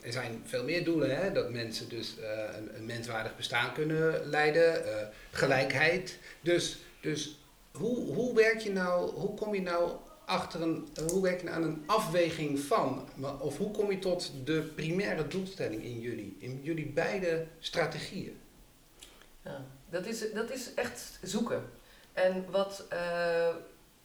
er 0.00 0.12
zijn 0.12 0.42
veel 0.44 0.64
meer 0.64 0.84
doelen, 0.84 1.16
hè? 1.16 1.32
dat 1.32 1.50
mensen 1.50 1.88
dus 1.88 2.16
een, 2.56 2.76
een, 2.76 2.86
menswaardig 2.86 3.36
bestaan 3.36 3.72
kunnen 3.72 4.26
leiden, 4.26 4.84
gelijkheid. 5.30 6.18
Dus, 6.40 6.78
dus 7.00 7.38
hoe, 7.72 8.14
hoe 8.14 8.34
werk 8.34 8.58
je 8.58 8.70
nou, 8.70 9.10
hoe 9.10 9.34
kom 9.34 9.54
je 9.54 9.62
nou 9.62 9.92
achter 10.24 10.62
een, 10.62 10.88
hoe 11.10 11.22
werk 11.22 11.40
je 11.40 11.44
nou 11.44 11.56
aan 11.56 11.68
een 11.68 11.82
afweging 11.86 12.58
van, 12.58 13.08
of 13.38 13.58
hoe 13.58 13.70
kom 13.70 13.90
je 13.90 13.98
tot 13.98 14.32
de 14.44 14.62
primaire 14.74 15.28
doelstelling 15.28 15.84
in 15.84 16.00
jullie, 16.00 16.36
in 16.38 16.60
jullie 16.62 16.86
beide 16.86 17.46
strategieën? 17.58 18.36
Ja, 19.42 19.66
dat 19.94 20.06
is, 20.06 20.32
dat 20.32 20.50
is 20.50 20.74
echt 20.74 21.18
zoeken. 21.22 21.62
En 22.12 22.44
wat 22.50 22.86
uh, 22.92 23.54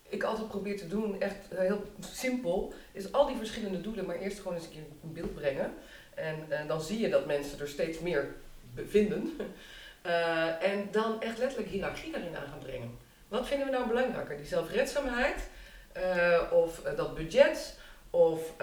ik 0.10 0.24
altijd 0.24 0.48
probeer 0.48 0.78
te 0.78 0.88
doen, 0.88 1.22
echt 1.22 1.38
heel 1.56 1.84
simpel, 2.00 2.74
is 2.92 3.12
al 3.12 3.28
die 3.28 3.38
verschillende 3.38 3.82
doelen 3.82 4.06
maar 4.06 4.16
eerst 4.16 4.38
gewoon 4.38 4.54
eens 4.54 4.66
een 4.66 4.72
keer 4.72 4.84
in 5.02 5.14
beeld 5.14 5.34
brengen. 5.34 5.74
En, 6.16 6.46
en 6.50 6.68
dan 6.68 6.82
zie 6.82 7.00
je 7.00 7.10
dat 7.10 7.26
mensen 7.26 7.60
er 7.60 7.68
steeds 7.68 8.00
meer 8.00 8.36
bevinden. 8.76 9.32
En 10.60 10.88
dan 10.92 11.22
echt 11.22 11.38
letterlijk 11.38 11.70
hiërarchie 11.70 12.12
daarin 12.12 12.38
aan 12.38 12.48
gaan 12.48 12.60
brengen. 12.60 12.98
Wat 13.28 13.48
vinden 13.48 13.66
we 13.66 13.72
nou 13.72 13.88
belangrijker? 13.88 14.38
Die 14.38 14.46
zelfredzaamheid 14.46 15.50
of 16.52 16.82
dat 16.96 17.16
budget 17.16 17.78
of 18.10 18.54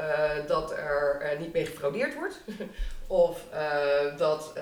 dat 0.47 0.73
er 0.73 1.37
niet 1.39 1.53
mee 1.53 1.67
gefraudeerd 1.67 2.15
wordt. 2.15 2.41
of 3.07 3.45
uh, 3.53 4.19
dat 4.19 4.53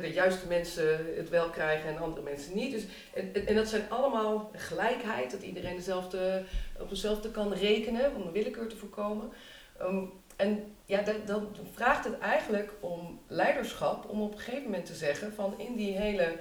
de 0.00 0.12
juiste 0.12 0.46
mensen 0.46 1.16
het 1.16 1.28
wel 1.28 1.48
krijgen 1.48 1.88
en 1.88 1.98
andere 1.98 2.22
mensen 2.22 2.54
niet. 2.54 2.72
Dus, 2.72 2.84
en, 3.14 3.46
en 3.46 3.54
dat 3.54 3.68
zijn 3.68 3.90
allemaal 3.90 4.50
gelijkheid, 4.54 5.30
dat 5.30 5.42
iedereen 5.42 5.76
dezelfde, 5.76 6.42
op 6.80 6.88
dezelfde 6.88 7.30
kan 7.30 7.52
rekenen 7.52 8.14
om 8.14 8.24
de 8.24 8.30
willekeur 8.30 8.68
te 8.68 8.76
voorkomen. 8.76 9.32
Um, 9.82 10.12
en 10.36 10.74
ja, 10.84 11.02
dat, 11.02 11.26
dan 11.26 11.48
vraagt 11.72 12.04
het 12.04 12.18
eigenlijk 12.18 12.72
om 12.80 13.20
leiderschap 13.26 14.08
om 14.08 14.22
op 14.22 14.32
een 14.32 14.38
gegeven 14.38 14.64
moment 14.64 14.86
te 14.86 14.94
zeggen 14.94 15.34
van 15.34 15.54
in 15.58 15.76
die 15.76 15.96
hele 15.96 16.36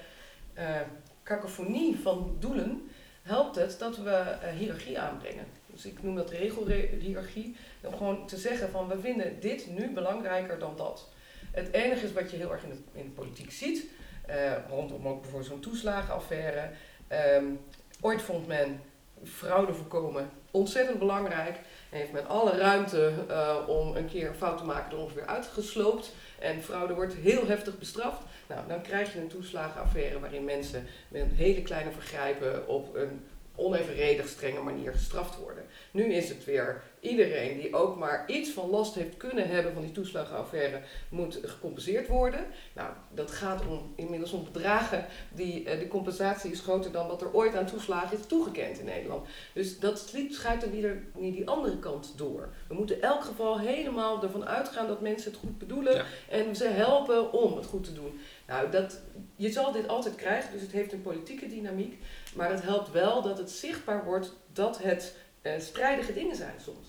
cacophonie 1.24 2.00
van 2.00 2.36
doelen 2.40 2.90
helpt 3.22 3.56
het 3.56 3.76
dat 3.80 3.98
we 3.98 4.38
hiërarchie 4.58 5.00
aanbrengen. 5.00 5.46
Dus 5.66 5.86
ik 5.86 6.04
noem 6.04 6.16
dat 6.16 6.30
regelhiërarchie. 6.30 7.56
Om 7.84 7.98
gewoon 7.98 8.28
te 8.28 8.38
zeggen 8.38 8.70
van 8.70 8.88
we 8.88 9.00
vinden 9.00 9.40
dit 9.40 9.68
nu 9.78 9.94
belangrijker 9.94 10.60
dan 10.60 10.74
dat. 10.78 11.08
Het 11.52 11.72
enige 11.72 12.06
is 12.06 12.14
wat 12.14 12.32
je 12.32 12.38
heel 12.38 12.52
erg 12.52 12.64
in 12.64 12.70
de, 12.70 13.00
in 13.00 13.04
de 13.04 13.10
politiek 13.10 13.52
ziet, 13.52 13.86
uh, 14.30 14.36
rondom 14.70 15.08
ook 15.08 15.22
bijvoorbeeld 15.22 15.52
zo'n 15.52 15.60
toeslagenaffaire. 15.60 16.70
Um, 17.38 17.60
ooit 18.02 18.22
vond 18.22 18.48
men 18.48 18.82
fraude 19.24 19.74
voorkomen 19.74 20.30
ontzettend 20.52 21.00
belangrijk. 21.00 21.56
En 21.90 21.98
heeft 21.98 22.12
men 22.12 22.28
alle 22.28 22.58
ruimte 22.58 23.14
uh, 23.30 23.56
om 23.68 23.96
een 23.96 24.08
keer 24.08 24.34
fout 24.34 24.58
te 24.58 24.64
maken 24.64 24.92
er 24.92 24.98
ongeveer 24.98 25.26
uitgesloopt. 25.26 26.14
En 26.40 26.62
fraude 26.62 26.94
wordt 26.94 27.14
heel 27.14 27.48
heftig 27.48 27.78
bestraft. 27.78 28.22
Nou, 28.48 28.68
dan 28.68 28.82
krijg 28.82 29.14
je 29.14 29.20
een 29.20 29.28
toeslagenaffaire 29.28 30.20
waarin 30.20 30.44
mensen 30.44 30.86
met 31.08 31.26
hele 31.36 31.62
kleine 31.62 31.92
vergrijpen 31.92 32.68
op 32.68 32.96
een 32.96 33.26
onevenredig 33.60 34.28
strenge 34.28 34.62
manier 34.62 34.92
gestraft 34.92 35.38
worden. 35.38 35.64
Nu 35.92 36.14
is 36.14 36.30
het 36.30 36.46
weer 36.46 36.82
iedereen 37.00 37.58
die 37.58 37.76
ook 37.76 37.98
maar 37.98 38.24
iets 38.28 38.50
van 38.50 38.70
last 38.70 38.96
heeft 38.96 39.18
kunnen 39.18 39.50
hebben 39.50 39.74
van 39.74 39.82
die 39.82 39.92
toeslagenaffaire 39.92 40.82
moet 41.10 41.40
gecompenseerd 41.44 42.08
worden. 42.08 42.46
Nou, 42.74 42.90
dat 43.14 43.32
gaat 43.32 43.68
om, 43.68 43.94
inmiddels 43.96 44.32
om 44.32 44.44
bedragen 44.52 45.06
die 45.34 45.64
uh, 45.64 45.80
de 45.80 45.88
compensatie 45.88 46.52
is 46.52 46.60
groter 46.60 46.92
dan 46.92 47.08
wat 47.08 47.22
er 47.22 47.34
ooit 47.34 47.56
aan 47.56 47.66
toeslagen 47.66 48.18
is 48.18 48.26
toegekend 48.26 48.80
in 48.80 48.86
Nederland. 48.86 49.28
Dus 49.54 49.80
dat 49.80 50.14
schuift 50.30 50.64
er 50.64 50.72
weer 50.72 51.04
niet 51.14 51.36
die 51.36 51.48
andere 51.48 51.80
kant 51.80 52.14
door. 52.16 52.50
We 52.68 52.74
moeten 52.74 52.96
in 52.96 53.02
elk 53.02 53.24
geval 53.24 53.60
helemaal 53.60 54.24
ervan 54.24 54.46
uitgaan 54.46 54.88
dat 54.88 55.02
mensen 55.02 55.32
het 55.32 55.40
goed 55.40 55.58
bedoelen 55.58 56.06
en 56.30 56.56
ze 56.56 56.68
helpen 56.68 57.34
om 57.34 57.56
het 57.56 57.66
goed 57.66 57.84
te 57.84 57.94
doen. 57.94 58.20
Nou, 58.48 58.72
dat, 58.72 59.00
je 59.36 59.52
zal 59.52 59.72
dit 59.72 59.88
altijd 59.88 60.16
krijgen, 60.16 60.52
dus 60.52 60.62
het 60.62 60.72
heeft 60.72 60.94
een 60.94 61.02
politieke 61.02 61.48
dynamiek. 61.48 61.98
Maar 62.40 62.52
het 62.52 62.62
helpt 62.62 62.92
wel 62.92 63.22
dat 63.22 63.38
het 63.38 63.52
zichtbaar 63.52 64.04
wordt 64.04 64.34
dat 64.54 64.84
het 64.84 65.16
uh, 65.44 65.52
strijdige 65.58 66.14
dingen 66.14 66.36
zijn 66.36 66.56
soms. 66.64 66.88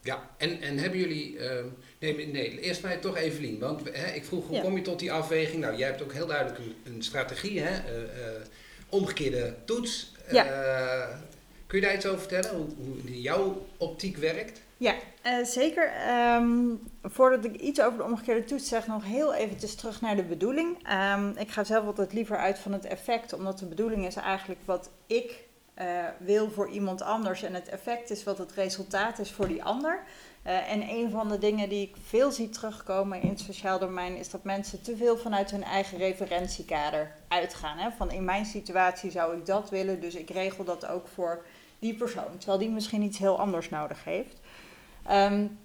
Ja, 0.00 0.30
en, 0.36 0.60
en 0.60 0.78
hebben 0.78 0.98
jullie. 0.98 1.34
Uh, 1.34 1.64
nee, 1.98 2.26
nee, 2.26 2.60
eerst 2.60 2.82
mij 2.82 2.96
toch 2.96 3.16
Evelien. 3.16 3.58
Want 3.58 3.80
hè, 3.92 4.12
ik 4.12 4.24
vroeg 4.24 4.46
hoe 4.46 4.60
kom 4.60 4.76
je 4.76 4.82
tot 4.82 4.98
die 4.98 5.12
afweging? 5.12 5.60
Nou, 5.60 5.76
jij 5.76 5.88
hebt 5.88 6.02
ook 6.02 6.12
heel 6.12 6.26
duidelijk 6.26 6.58
een, 6.58 6.76
een 6.84 7.02
strategie, 7.02 7.60
hè? 7.60 7.70
Uh, 7.70 8.40
omgekeerde 8.88 9.54
toets. 9.64 10.12
Ja. 10.30 10.44
kun 11.66 11.80
je 11.80 11.86
daar 11.86 11.94
iets 11.94 12.06
over 12.06 12.18
vertellen? 12.18 12.56
Hoe, 12.56 12.68
hoe 12.76 13.20
jouw 13.20 13.66
optiek 13.76 14.16
werkt? 14.16 14.60
Ja, 14.82 14.94
uh, 15.26 15.44
zeker. 15.44 15.92
Um, 16.36 16.80
voordat 17.02 17.44
ik 17.44 17.56
iets 17.56 17.80
over 17.80 17.98
de 17.98 18.04
omgekeerde 18.04 18.44
toets 18.44 18.68
zeg, 18.68 18.86
nog 18.86 19.04
heel 19.04 19.34
eventjes 19.34 19.74
terug 19.74 20.00
naar 20.00 20.16
de 20.16 20.22
bedoeling. 20.22 20.76
Um, 21.14 21.36
ik 21.36 21.50
ga 21.50 21.64
zelf 21.64 21.86
altijd 21.86 22.12
liever 22.12 22.36
uit 22.36 22.58
van 22.58 22.72
het 22.72 22.84
effect, 22.84 23.32
omdat 23.32 23.58
de 23.58 23.66
bedoeling 23.66 24.06
is 24.06 24.16
eigenlijk 24.16 24.60
wat 24.64 24.90
ik 25.06 25.44
eh, 25.74 25.86
wil 26.18 26.50
voor 26.50 26.68
iemand 26.68 27.02
anders 27.02 27.42
en 27.42 27.54
het 27.54 27.68
effect 27.68 28.10
is 28.10 28.24
wat 28.24 28.38
het 28.38 28.52
resultaat 28.52 29.18
is 29.18 29.30
voor 29.30 29.48
die 29.48 29.64
ander. 29.64 30.02
Uh, 30.46 30.72
en 30.72 30.82
een 30.88 31.10
van 31.10 31.28
de 31.28 31.38
dingen 31.38 31.68
die 31.68 31.88
ik 31.88 31.96
veel 32.06 32.30
zie 32.30 32.48
terugkomen 32.48 33.22
in 33.22 33.28
het 33.28 33.40
sociaal 33.40 33.78
domein 33.78 34.16
is 34.16 34.30
dat 34.30 34.44
mensen 34.44 34.82
te 34.82 34.96
veel 34.96 35.16
vanuit 35.16 35.50
hun 35.50 35.64
eigen 35.64 35.98
referentiekader 35.98 37.14
uitgaan. 37.28 37.78
Hè? 37.78 37.90
Van 37.90 38.10
in 38.10 38.24
mijn 38.24 38.44
situatie 38.44 39.10
zou 39.10 39.36
ik 39.36 39.46
dat 39.46 39.70
willen, 39.70 40.00
dus 40.00 40.14
ik 40.14 40.30
regel 40.30 40.64
dat 40.64 40.86
ook 40.86 41.08
voor 41.08 41.44
die 41.78 41.94
persoon. 41.94 42.38
Terwijl 42.38 42.58
die 42.58 42.70
misschien 42.70 43.02
iets 43.02 43.18
heel 43.18 43.38
anders 43.38 43.68
nodig 43.70 44.04
heeft. 44.04 44.40
Um, 45.10 45.58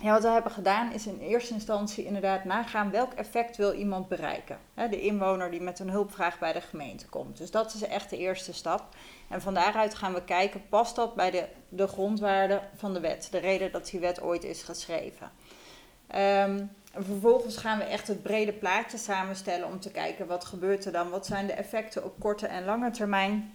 ja, 0.00 0.12
wat 0.12 0.22
we 0.22 0.28
hebben 0.28 0.52
gedaan 0.52 0.92
is 0.92 1.06
in 1.06 1.18
eerste 1.18 1.54
instantie 1.54 2.04
inderdaad 2.04 2.44
nagaan 2.44 2.90
welk 2.90 3.12
effect 3.12 3.56
wil 3.56 3.72
iemand 3.72 4.08
bereiken. 4.08 4.58
de 4.74 5.00
inwoner 5.00 5.50
die 5.50 5.60
met 5.60 5.78
een 5.78 5.90
hulpvraag 5.90 6.38
bij 6.38 6.52
de 6.52 6.60
gemeente 6.60 7.08
komt. 7.08 7.36
Dus 7.36 7.50
dat 7.50 7.74
is 7.74 7.82
echt 7.82 8.10
de 8.10 8.16
eerste 8.16 8.52
stap. 8.52 8.88
En 9.28 9.42
van 9.42 9.54
daaruit 9.54 9.94
gaan 9.94 10.14
we 10.14 10.24
kijken, 10.24 10.68
past 10.68 10.96
dat 10.96 11.14
bij 11.14 11.30
de, 11.30 11.48
de 11.68 11.86
grondwaarden 11.86 12.60
van 12.76 12.92
de 12.94 13.00
wet? 13.00 13.28
De 13.30 13.38
reden 13.38 13.72
dat 13.72 13.86
die 13.86 14.00
wet 14.00 14.22
ooit 14.22 14.44
is 14.44 14.62
geschreven. 14.62 15.30
Um, 16.16 16.70
vervolgens 16.92 17.56
gaan 17.56 17.78
we 17.78 17.84
echt 17.84 18.08
het 18.08 18.22
brede 18.22 18.52
plaatje 18.52 18.98
samenstellen 18.98 19.68
om 19.68 19.80
te 19.80 19.90
kijken 19.90 20.26
wat 20.26 20.44
gebeurt 20.44 20.84
er 20.84 20.92
dan? 20.92 21.10
Wat 21.10 21.26
zijn 21.26 21.46
de 21.46 21.52
effecten 21.52 22.04
op 22.04 22.14
korte 22.18 22.46
en 22.46 22.64
lange 22.64 22.90
termijn? 22.90 23.52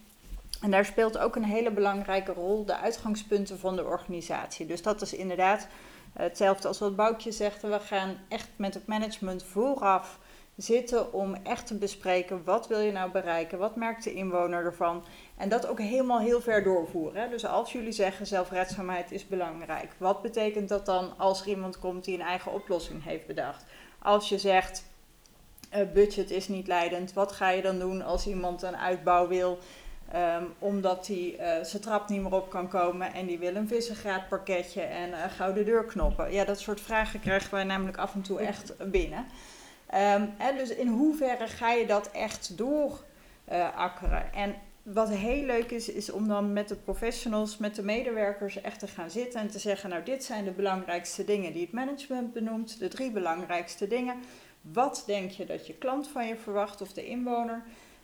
En 0.61 0.71
daar 0.71 0.85
speelt 0.85 1.17
ook 1.17 1.35
een 1.35 1.43
hele 1.43 1.71
belangrijke 1.71 2.33
rol 2.33 2.65
de 2.65 2.77
uitgangspunten 2.77 3.59
van 3.59 3.75
de 3.75 3.85
organisatie. 3.85 4.65
Dus 4.65 4.81
dat 4.81 5.01
is 5.01 5.13
inderdaad 5.13 5.67
Hetzelfde 6.13 6.67
als 6.67 6.79
wat 6.79 6.95
Boukje 6.95 7.31
zegt, 7.31 7.61
we 7.61 7.79
gaan 7.79 8.17
echt 8.27 8.49
met 8.55 8.73
het 8.73 8.87
management 8.87 9.43
vooraf 9.43 10.19
zitten 10.55 11.13
om 11.13 11.35
echt 11.43 11.67
te 11.67 11.77
bespreken 11.77 12.43
wat 12.43 12.67
wil 12.67 12.79
je 12.79 12.91
nou 12.91 13.11
bereiken, 13.11 13.57
wat 13.57 13.75
merkt 13.75 14.03
de 14.03 14.13
inwoner 14.13 14.65
ervan 14.65 15.03
en 15.37 15.49
dat 15.49 15.67
ook 15.67 15.79
helemaal 15.79 16.19
heel 16.19 16.41
ver 16.41 16.63
doorvoeren. 16.63 17.29
Dus 17.29 17.45
als 17.45 17.71
jullie 17.71 17.91
zeggen 17.91 18.27
zelfredzaamheid 18.27 19.11
is 19.11 19.27
belangrijk, 19.27 19.91
wat 19.97 20.21
betekent 20.21 20.69
dat 20.69 20.85
dan 20.85 21.17
als 21.17 21.41
er 21.41 21.47
iemand 21.47 21.79
komt 21.79 22.05
die 22.05 22.13
een 22.13 22.25
eigen 22.25 22.53
oplossing 22.53 23.03
heeft 23.03 23.27
bedacht? 23.27 23.65
Als 23.99 24.29
je 24.29 24.37
zegt 24.37 24.83
uh, 25.75 25.91
budget 25.93 26.31
is 26.31 26.47
niet 26.47 26.67
leidend, 26.67 27.13
wat 27.13 27.31
ga 27.31 27.49
je 27.49 27.61
dan 27.61 27.79
doen 27.79 28.01
als 28.01 28.27
iemand 28.27 28.61
een 28.61 28.77
uitbouw 28.77 29.27
wil 29.27 29.59
Um, 30.15 30.53
omdat 30.59 31.07
hij 31.07 31.35
uh, 31.39 31.63
zijn 31.63 31.81
trap 31.81 32.09
niet 32.09 32.21
meer 32.21 32.33
op 32.33 32.49
kan 32.49 32.67
komen 32.67 33.13
en 33.13 33.25
die 33.25 33.39
wil 33.39 33.55
een 33.55 33.67
vissengraat 33.67 34.27
pakketje 34.27 34.81
en 34.81 35.09
uh, 35.09 35.17
gouden 35.37 35.65
deurknoppen. 35.65 36.31
Ja, 36.31 36.45
dat 36.45 36.59
soort 36.59 36.81
vragen 36.81 37.19
krijgen 37.19 37.51
wij 37.51 37.63
namelijk 37.63 37.97
af 37.97 38.13
en 38.13 38.21
toe 38.21 38.39
echt 38.39 38.91
binnen. 38.91 39.19
Um, 39.93 40.33
hè, 40.37 40.57
dus 40.57 40.69
in 40.69 40.87
hoeverre 40.87 41.47
ga 41.47 41.71
je 41.71 41.85
dat 41.85 42.11
echt 42.11 42.57
doorakkeren? 42.57 44.29
Uh, 44.33 44.41
en 44.41 44.55
wat 44.83 45.09
heel 45.09 45.43
leuk 45.43 45.71
is, 45.71 45.89
is 45.89 46.11
om 46.11 46.27
dan 46.27 46.53
met 46.53 46.67
de 46.67 46.75
professionals, 46.75 47.57
met 47.57 47.75
de 47.75 47.83
medewerkers 47.83 48.61
echt 48.61 48.79
te 48.79 48.87
gaan 48.87 49.09
zitten 49.09 49.39
en 49.39 49.49
te 49.49 49.59
zeggen, 49.59 49.89
nou 49.89 50.03
dit 50.03 50.23
zijn 50.23 50.45
de 50.45 50.51
belangrijkste 50.51 51.25
dingen 51.25 51.53
die 51.53 51.61
het 51.61 51.71
management 51.71 52.33
benoemt, 52.33 52.79
de 52.79 52.87
drie 52.87 53.11
belangrijkste 53.11 53.87
dingen. 53.87 54.15
Wat 54.61 55.03
denk 55.05 55.31
je 55.31 55.45
dat 55.45 55.67
je 55.67 55.73
klant 55.73 56.07
van 56.07 56.27
je 56.27 56.35
verwacht 56.35 56.81
of 56.81 56.93
de 56.93 57.05
inwoner? 57.05 57.63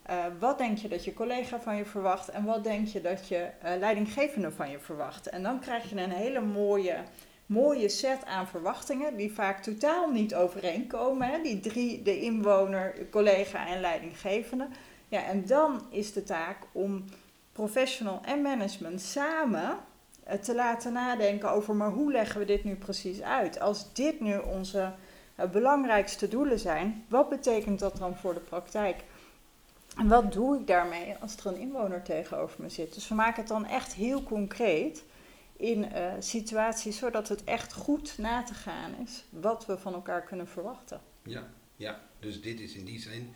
Uh, 0.10 0.26
wat 0.40 0.58
denk 0.58 0.78
je 0.78 0.88
dat 0.88 1.06
je 1.06 1.14
collega 1.14 1.60
van 1.62 1.76
je 1.76 1.86
verwacht 1.86 2.30
en 2.30 2.44
wat 2.44 2.64
denk 2.64 2.88
je 2.88 3.02
dat 3.02 3.28
je 3.28 3.50
uh, 3.64 3.72
leidinggevende 3.80 4.52
van 4.52 4.70
je 4.70 4.80
verwacht? 4.80 5.30
En 5.30 5.44
dan 5.44 5.60
krijg 5.60 5.90
je 5.90 6.02
een 6.02 6.12
hele 6.12 6.42
mooie, 6.42 6.98
mooie 7.46 7.90
set 7.90 8.26
aan 8.26 8.48
verwachtingen 8.48 9.18
die 9.18 9.34
vaak 9.34 9.64
totaal 9.64 10.10
niet 10.10 10.36
overeenkomen. 10.36 11.28
Hè? 11.28 11.42
Die 11.42 11.60
drie, 11.60 12.02
de 12.02 12.22
inwoner, 12.22 12.96
collega 13.12 13.68
en 13.68 13.80
leidinggevende. 13.80 14.68
Ja, 15.08 15.24
en 15.24 15.46
dan 15.46 15.82
is 15.90 16.14
de 16.14 16.24
taak 16.24 16.58
om 16.72 17.04
professional 17.52 18.20
en 18.26 18.42
management 18.42 19.02
samen 19.02 19.78
uh, 20.28 20.34
te 20.34 20.56
laten 20.56 20.94
nadenken 20.94 21.52
over, 21.52 21.76
maar 21.76 21.92
hoe 21.92 22.12
leggen 22.12 22.40
we 22.40 22.46
dit 22.46 22.64
nu 22.64 22.76
precies 22.76 23.22
uit? 23.22 23.60
Als 23.60 23.94
dit 23.94 24.20
nu 24.20 24.38
onze 24.38 24.92
belangrijkste 25.52 26.28
doelen 26.28 26.60
zijn, 26.60 27.06
wat 27.08 27.30
betekent 27.30 27.80
dat 27.80 27.98
dan 27.98 28.16
voor 28.16 28.34
de 28.34 28.40
praktijk? 28.40 29.04
En 29.96 30.08
wat 30.08 30.34
doe 30.34 30.60
ik 30.60 30.68
daarmee 30.68 31.16
als 31.20 31.38
er 31.38 31.46
een 31.46 31.58
inwoner 31.58 32.04
tegenover 32.04 32.62
me 32.62 32.70
zit? 32.70 32.94
Dus 32.94 33.08
we 33.08 33.16
maken 33.16 33.40
het 33.40 33.48
dan 33.48 33.66
echt 33.66 33.94
heel 33.94 34.24
concreet 34.24 35.04
in 35.58 35.86
uh, 35.94 36.14
situaties, 36.20 36.98
zodat 36.98 37.30
het 37.30 37.44
echt 37.44 37.74
goed 37.74 38.18
na 38.18 38.44
te 38.44 38.54
gaan 38.54 38.96
is 39.06 39.24
wat 39.30 39.66
we 39.66 39.78
van 39.78 39.94
elkaar 39.94 40.24
kunnen 40.24 40.48
verwachten. 40.48 41.02
Ja, 41.24 41.48
ja. 41.76 42.00
dus 42.20 42.42
dit 42.42 42.60
is 42.60 42.74
in 42.74 42.86
die 42.86 43.00
zin 43.00 43.34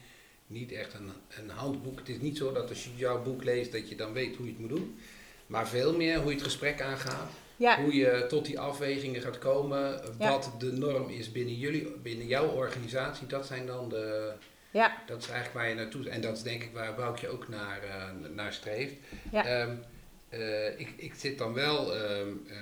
niet 0.48 0.72
echt 0.72 0.94
een, 0.94 1.12
een 1.30 1.50
handboek. 1.50 2.00
Het 2.00 2.10
is 2.10 2.20
niet 2.20 2.38
zo 2.38 2.52
dat 2.52 2.70
als 2.70 2.84
je 2.84 2.96
jouw 2.96 3.24
boek 3.24 3.44
leest 3.44 3.72
dat 3.72 3.90
je 3.90 3.96
dan 3.96 4.14
weet 4.14 4.36
hoe 4.36 4.46
je 4.46 4.52
het 4.52 4.62
moet 4.62 4.70
doen. 4.70 5.00
Maar 5.48 5.68
veel 5.68 5.96
meer 5.96 6.18
hoe 6.18 6.28
je 6.28 6.36
het 6.36 6.44
gesprek 6.44 6.82
aangaat. 6.82 7.32
Ja. 7.56 7.82
Hoe 7.82 7.96
je 7.96 8.26
tot 8.30 8.46
die 8.46 8.60
afwegingen 8.60 9.22
gaat 9.22 9.38
komen. 9.38 10.02
Wat 10.18 10.52
de 10.58 10.72
norm 10.72 11.10
is 11.10 11.32
binnen, 11.32 11.56
jullie, 11.56 11.92
binnen 11.92 12.28
jouw 12.28 12.48
organisatie. 12.48 13.28
Dat 13.28 13.46
zijn 13.46 13.66
dan 13.66 13.90
de, 13.90 14.34
ja. 14.72 15.04
Dat 15.06 15.22
is 15.22 15.30
eigenlijk 15.30 15.56
waar 15.56 15.70
je 15.70 15.76
naartoe 15.76 16.10
En 16.10 16.22
dat 16.22 16.38
is 16.38 16.44
denk 16.44 16.64
ik 16.64 16.74
waar 16.74 16.96
Boukje 16.96 17.28
ook 17.28 17.48
naar, 17.48 17.84
uh, 17.84 18.30
naar 18.36 18.54
streeft. 18.54 18.94
Ja. 19.32 19.62
Um, 19.62 19.84
uh, 20.30 20.80
ik, 20.80 20.94
ik 20.96 21.14
zit 21.18 21.38
dan 21.38 21.54
wel 21.54 21.96
um, 21.96 22.46
uh, 22.48 22.56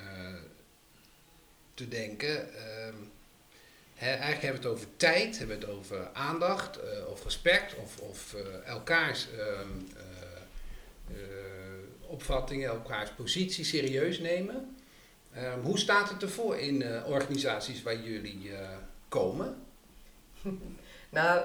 te 1.74 1.88
denken. 1.88 2.40
Um, 2.40 3.12
hè, 3.96 4.10
eigenlijk 4.10 4.42
hebben 4.42 4.62
we 4.62 4.68
het 4.68 4.78
over 4.78 4.88
tijd, 4.98 5.38
hebben 5.38 5.60
we 5.60 5.66
het 5.66 5.74
over 5.74 6.10
aandacht 6.14 6.80
of 7.08 7.24
respect 7.24 7.76
of, 7.76 8.00
of 8.00 8.36
elkaars 8.66 9.28
opvattingen, 12.02 12.70
elkaars 12.70 13.10
positie 13.10 13.66
serieus 13.66 14.20
nemen. 14.20 14.78
hoe 15.62 15.80
staat 15.80 16.10
het 16.10 16.22
ervoor 16.22 16.58
in 16.58 17.04
organisaties 17.06 17.84
waar 17.84 18.02
jullie 18.02 18.52
komen? 19.10 19.56
Nou, 21.10 21.42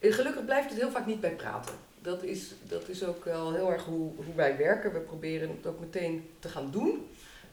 uh, 0.00 0.12
gelukkig 0.12 0.44
blijft 0.44 0.68
het 0.68 0.78
heel 0.78 0.90
vaak 0.90 1.06
niet 1.06 1.20
bij 1.20 1.34
praten. 1.34 1.74
Dat 2.02 2.22
is, 2.22 2.52
dat 2.62 2.88
is 2.88 3.04
ook 3.04 3.24
wel 3.24 3.52
heel 3.52 3.72
erg 3.72 3.84
hoe, 3.84 4.10
hoe 4.16 4.34
wij 4.34 4.56
werken. 4.56 4.92
We 4.92 4.98
proberen 4.98 5.48
het 5.48 5.66
ook 5.66 5.80
meteen 5.80 6.30
te 6.38 6.48
gaan 6.48 6.70
doen. 6.70 7.08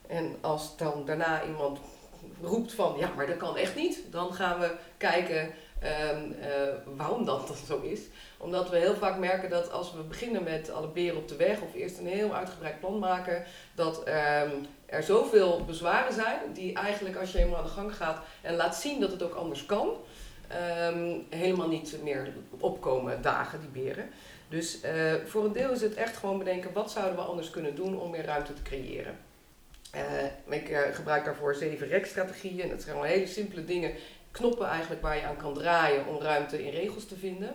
En 0.08 0.36
als 0.41 0.78
dan 0.78 1.06
daarna 1.06 1.44
iemand 1.46 1.80
roept 2.41 2.74
van 2.74 2.96
ja, 2.98 3.12
maar 3.15 3.28
dat 3.28 3.38
kan 3.38 3.58
echt 3.58 3.76
niet, 3.76 4.00
dan 4.10 4.34
gaan 4.34 4.60
we 4.60 4.72
kijken 4.98 5.54
um, 5.84 6.36
uh, 6.39 6.96
waarom 6.96 7.26
dat, 7.26 7.48
dat 7.48 7.58
zo 7.67 7.82
is. 7.82 8.00
Omdat 8.38 8.70
we 8.70 8.78
heel 8.78 8.96
vaak 8.96 9.17
merken 9.17 9.50
dat 9.50 9.72
als 9.72 9.94
we 9.94 10.02
beginnen 10.02 10.44
met 10.44 10.72
alle 10.72 10.88
beren 10.88 11.17
op 11.17 11.28
de 11.28 11.36
weg 11.36 11.62
of 11.62 11.74
eerst 11.74 11.98
een 11.98 12.08
heel 12.08 12.34
uitgebreid 12.34 12.80
plan 12.80 13.00
maken, 13.00 13.44
dat 13.76 13.98
um, 14.08 14.65
er 14.86 15.04
zoveel 15.04 15.65
bezwaren 15.65 16.13
zijn 16.13 16.39
die 16.54 16.74
eigenlijk 16.74 17.15
als 17.15 17.32
je 17.32 17.38
helemaal 17.38 17.60
aan 17.60 17.65
de 17.65 17.72
gang 17.72 17.96
gaat 17.96 18.20
en 18.41 18.56
laat 18.56 18.76
zien 18.76 19.00
dat 19.00 19.12
het 19.12 19.24
ook 19.24 19.34
anders 19.34 19.65
kan, 19.65 19.89
um, 20.94 21.26
helemaal 21.30 21.68
niet 21.68 21.96
meer 22.04 22.34
opkomen 22.60 23.22
dagen, 23.22 23.60
die 23.60 23.84
beren. 23.84 24.10
Dus 24.50 24.84
uh, 24.84 25.14
voor 25.26 25.46
een 25.46 25.54
deel 25.54 25.72
is 25.72 25.82
het 25.82 25.94
echt 25.94 26.18
gewoon 26.18 26.38
bedenken 26.38 26.74
wat 26.74 26.92
zouden 26.92 27.16
we 27.16 27.22
anders 27.22 27.50
kunnen 27.50 27.76
doen 27.76 28.00
om 28.00 28.12
meer 28.12 28.26
ruimte 28.26 28.54
te 28.54 28.62
creëren. 28.62 29.18
Uh, 29.96 30.56
ik 30.58 30.70
uh, 30.70 30.80
gebruik 30.92 31.26
daarvoor 31.26 31.56
zeven 31.56 31.88
rekstrategieën. 31.88 32.70
Dat 32.70 32.82
zijn 32.82 32.96
gewoon 32.96 33.12
hele 33.12 33.28
simpele 33.28 33.66
dingen, 33.66 33.92
knoppen 34.32 34.68
eigenlijk 34.68 35.02
waar 35.02 35.16
je 35.16 35.24
aan 35.26 35.38
kan 35.38 35.54
draaien 35.54 36.08
om 36.08 36.22
ruimte 36.22 36.66
in 36.66 36.72
regels 36.72 37.06
te 37.06 37.18
vinden. 37.18 37.54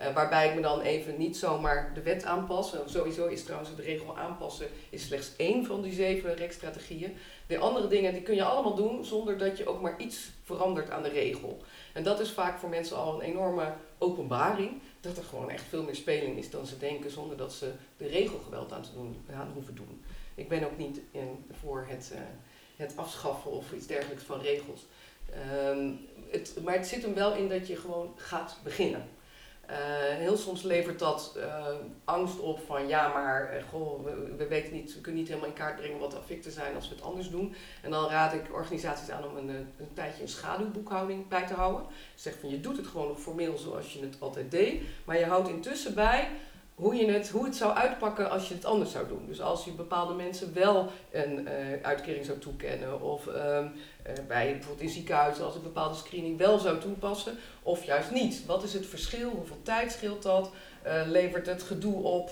Uh, 0.00 0.14
waarbij 0.14 0.48
ik 0.48 0.54
me 0.54 0.60
dan 0.60 0.80
even 0.80 1.18
niet 1.18 1.36
zomaar 1.36 1.90
de 1.94 2.02
wet 2.02 2.24
aanpas. 2.24 2.74
sowieso 2.86 3.26
is 3.26 3.44
trouwens 3.44 3.76
de 3.76 3.82
regel 3.82 4.18
aanpassen 4.18 4.66
is 4.90 5.06
slechts 5.06 5.36
één 5.36 5.66
van 5.66 5.82
die 5.82 5.92
zeven 5.92 6.34
rekstrategieën. 6.34 7.16
De 7.46 7.58
andere 7.58 7.88
dingen 7.88 8.12
die 8.12 8.22
kun 8.22 8.34
je 8.34 8.44
allemaal 8.44 8.74
doen 8.74 9.04
zonder 9.04 9.38
dat 9.38 9.58
je 9.58 9.66
ook 9.66 9.80
maar 9.80 10.00
iets 10.00 10.30
verandert 10.44 10.90
aan 10.90 11.02
de 11.02 11.08
regel. 11.08 11.62
En 11.92 12.02
dat 12.02 12.20
is 12.20 12.30
vaak 12.30 12.58
voor 12.58 12.68
mensen 12.68 12.96
al 12.96 13.14
een 13.14 13.20
enorme 13.20 13.72
openbaring. 13.98 14.80
Dat 15.00 15.16
er 15.16 15.24
gewoon 15.24 15.50
echt 15.50 15.64
veel 15.68 15.82
meer 15.82 15.94
speling 15.94 16.38
is 16.38 16.50
dan 16.50 16.66
ze 16.66 16.78
denken 16.78 17.10
zonder 17.10 17.36
dat 17.36 17.52
ze 17.52 17.72
de 17.96 18.06
regelgeweld 18.06 18.72
aan 18.72 18.82
te 18.82 18.92
doen 18.94 19.16
aan 19.34 19.50
hoeven 19.54 19.74
doen. 19.74 20.04
Ik 20.34 20.48
ben 20.48 20.64
ook 20.64 20.76
niet 20.76 21.00
in, 21.10 21.44
voor 21.60 21.86
het, 21.88 22.10
uh, 22.14 22.20
het 22.76 22.92
afschaffen 22.96 23.50
of 23.50 23.72
iets 23.72 23.86
dergelijks 23.86 24.24
van 24.24 24.40
regels. 24.40 24.86
Um, 25.66 25.98
het, 26.30 26.56
maar 26.64 26.74
het 26.74 26.86
zit 26.86 27.02
hem 27.02 27.14
wel 27.14 27.34
in 27.34 27.48
dat 27.48 27.66
je 27.66 27.76
gewoon 27.76 28.12
gaat 28.16 28.56
beginnen. 28.62 29.08
Uh, 29.70 29.74
heel 30.16 30.36
soms 30.36 30.62
levert 30.62 30.98
dat 30.98 31.34
uh, 31.36 31.66
angst 32.04 32.38
op 32.38 32.60
van 32.66 32.88
ja, 32.88 33.08
maar 33.08 33.56
uh, 33.56 33.62
goh, 33.70 34.04
we, 34.04 34.34
we, 34.36 34.46
weten 34.46 34.72
niet, 34.72 34.94
we 34.94 35.00
kunnen 35.00 35.20
niet 35.20 35.28
helemaal 35.28 35.50
in 35.50 35.56
kaart 35.56 35.76
brengen 35.76 35.98
wat 35.98 36.10
de 36.10 36.16
effecten 36.16 36.52
zijn 36.52 36.74
als 36.74 36.88
we 36.88 36.94
het 36.94 37.04
anders 37.04 37.30
doen. 37.30 37.54
En 37.82 37.90
dan 37.90 38.08
raad 38.08 38.32
ik 38.32 38.54
organisaties 38.54 39.10
aan 39.10 39.24
om 39.24 39.36
een, 39.36 39.48
een 39.48 39.92
tijdje 39.94 40.22
een 40.22 40.28
schaduwboekhouding 40.28 41.28
bij 41.28 41.46
te 41.46 41.54
houden. 41.54 41.86
Zeg 42.14 42.34
van 42.40 42.48
je 42.48 42.60
doet 42.60 42.76
het 42.76 42.86
gewoon 42.86 43.18
formeel 43.18 43.56
zoals 43.56 43.92
je 43.92 44.00
het 44.00 44.16
altijd 44.18 44.50
deed, 44.50 44.82
maar 45.04 45.18
je 45.18 45.26
houdt 45.26 45.48
intussen 45.48 45.94
bij 45.94 46.28
hoe, 46.78 46.94
je 46.94 47.10
het, 47.10 47.28
hoe 47.28 47.44
het 47.44 47.56
zou 47.56 47.74
uitpakken 47.74 48.30
als 48.30 48.48
je 48.48 48.54
het 48.54 48.64
anders 48.64 48.90
zou 48.90 49.08
doen. 49.08 49.26
Dus 49.26 49.40
als 49.40 49.64
je 49.64 49.70
bepaalde 49.70 50.14
mensen 50.14 50.54
wel 50.54 50.88
een 51.10 51.40
uh, 51.40 51.50
uitkering 51.82 52.24
zou 52.24 52.38
toekennen, 52.38 53.02
of 53.02 53.26
ehm, 53.26 53.66
eh, 54.02 54.12
bij 54.28 54.50
bijvoorbeeld 54.50 54.80
in 54.80 54.88
ziekenhuizen 54.88 55.44
als 55.44 55.54
een 55.54 55.62
bepaalde 55.62 55.94
screening 55.94 56.38
wel 56.38 56.58
zou 56.58 56.78
toepassen, 56.78 57.38
of 57.62 57.84
juist 57.84 58.10
niet. 58.10 58.46
Wat 58.46 58.62
is 58.62 58.72
het 58.72 58.86
verschil? 58.86 59.30
Hoeveel 59.30 59.62
tijd 59.62 59.92
scheelt 59.92 60.22
dat? 60.22 60.50
Uh, 60.86 61.02
levert 61.06 61.46
het 61.46 61.62
gedoe 61.62 62.02
op 62.02 62.30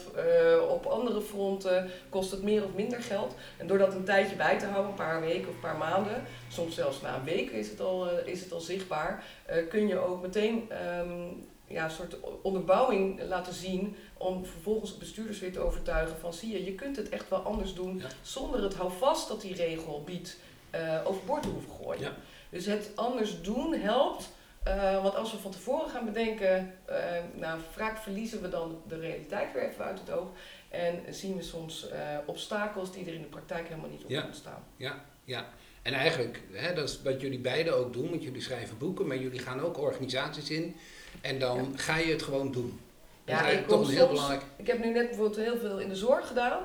op 0.71 0.87
andere 0.87 1.21
fronten? 1.21 1.91
Kost 2.09 2.31
het 2.31 2.43
meer 2.43 2.65
of 2.65 2.75
minder 2.75 3.03
geld? 3.03 3.35
En 3.57 3.67
door 3.67 3.79
dat 3.79 3.95
een 3.95 4.05
tijdje 4.05 4.37
bij 4.37 4.59
te 4.59 4.67
houden, 4.67 4.91
een 4.91 4.97
paar 4.97 5.21
weken 5.21 5.49
of 5.49 5.55
een 5.55 5.61
paar 5.61 5.77
maanden, 5.77 6.23
soms 6.49 6.75
zelfs 6.75 7.01
na 7.01 7.17
een 7.17 7.25
week 7.25 7.51
is 7.51 7.71
het 7.71 7.81
al, 7.81 8.09
is 8.25 8.41
het 8.41 8.53
al 8.53 8.61
zichtbaar, 8.61 9.25
kun 9.69 9.89
je 9.89 9.99
ook 9.99 10.23
meteen 10.23 10.71
um, 10.99 11.47
ja, 11.67 11.85
een 11.85 11.91
soort 11.91 12.17
onderbouwing 12.43 13.23
laten 13.23 13.55
zien 13.55 13.97
om 14.17 14.45
vervolgens 14.45 14.99
bestuurders 14.99 15.39
weer 15.39 15.53
te 15.53 15.61
overtuigen 15.61 16.19
van 16.19 16.33
zie 16.33 16.53
je, 16.53 16.65
je 16.65 16.75
kunt 16.75 16.97
het 16.97 17.09
echt 17.09 17.29
wel 17.29 17.39
anders 17.39 17.75
doen 17.75 18.03
zonder 18.23 18.63
het 18.63 18.75
houvast 18.75 19.29
dat 19.29 19.41
die 19.41 19.55
regel 19.55 20.03
biedt 20.05 20.37
uh, 20.75 21.01
overboord 21.05 21.43
te 21.43 21.49
hoeven 21.49 21.71
gooien. 21.71 22.01
Ja. 22.01 22.15
Dus 22.51 22.67
het 22.67 22.91
anders 22.95 23.43
doen 23.43 23.75
helpt. 23.75 24.35
Uh, 24.69 25.03
want 25.03 25.15
als 25.15 25.33
we 25.33 25.39
van 25.39 25.51
tevoren 25.51 25.91
gaan 25.91 26.05
bedenken, 26.05 26.75
uh, 26.91 26.97
nou 27.35 27.61
vaak 27.71 27.99
verliezen 27.99 28.43
we 28.43 28.49
dan 28.49 28.83
de 28.89 28.99
realiteit 28.99 29.53
weer 29.53 29.69
even 29.69 29.85
uit 29.85 29.99
het 29.99 30.11
oog. 30.11 30.29
En 30.69 31.15
zien 31.15 31.37
we 31.37 31.43
soms 31.43 31.87
obstakels 32.27 32.93
die 32.93 33.07
er 33.07 33.15
in 33.15 33.21
de 33.21 33.27
praktijk 33.27 33.69
helemaal 33.69 33.91
niet 33.91 34.05
op 34.05 34.11
ja. 34.11 34.29
staan. 34.33 34.65
Ja, 34.77 35.05
ja. 35.25 35.49
En 35.83 35.93
eigenlijk, 35.93 36.43
hè, 36.53 36.75
dat 36.75 36.89
is 36.89 37.03
wat 37.03 37.21
jullie 37.21 37.39
beiden 37.39 37.77
ook 37.77 37.93
doen, 37.93 38.11
want 38.11 38.23
jullie 38.23 38.43
schrijven 38.43 38.79
boeken, 38.79 39.07
maar 39.07 39.17
jullie 39.17 39.39
gaan 39.39 39.61
ook 39.61 39.79
organisaties 39.79 40.51
in. 40.51 40.77
En 41.21 41.39
dan 41.39 41.79
ga 41.79 41.97
je 41.97 42.13
het 42.13 42.23
gewoon 42.23 42.53
doen. 42.53 42.81
Ja, 43.25 43.47
ik, 43.47 43.69
toch 43.69 43.91
heel 43.91 44.09
belangrijk. 44.09 44.43
ik 44.57 44.67
heb 44.67 44.85
nu 44.85 44.93
net 44.93 45.09
bijvoorbeeld 45.09 45.37
heel 45.37 45.59
veel 45.59 45.81
in 45.81 45.89
de 45.89 45.97
zorg 45.97 46.27
gedaan. 46.27 46.63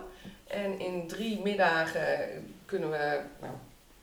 En 0.47 0.79
in 0.79 1.07
drie 1.07 1.41
middagen 1.41 2.29
kunnen 2.65 2.91
we 2.91 3.19
nou, 3.41 3.53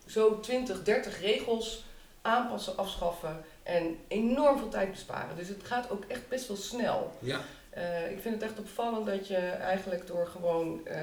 zo 0.07 0.41
20, 0.41 0.83
30 0.83 1.21
regels 1.21 1.85
aanpassen, 2.23 2.77
afschaffen 2.77 3.45
en 3.63 3.97
enorm 4.09 4.59
veel 4.59 4.69
tijd 4.69 4.91
besparen. 4.91 5.37
Dus 5.37 5.49
het 5.49 5.65
gaat 5.65 5.91
ook 5.91 6.05
echt 6.05 6.29
best 6.29 6.49
wel 6.49 6.57
snel. 6.57 7.13
Ja. 7.19 7.41
Uh, 7.77 8.11
ik 8.11 8.21
vind 8.21 8.35
het 8.35 8.51
echt 8.51 8.59
opvallend 8.59 9.07
dat 9.07 9.29
je 9.29 9.37
eigenlijk 9.37 10.07
door 10.07 10.27
gewoon 10.27 10.81
uh, 10.87 10.95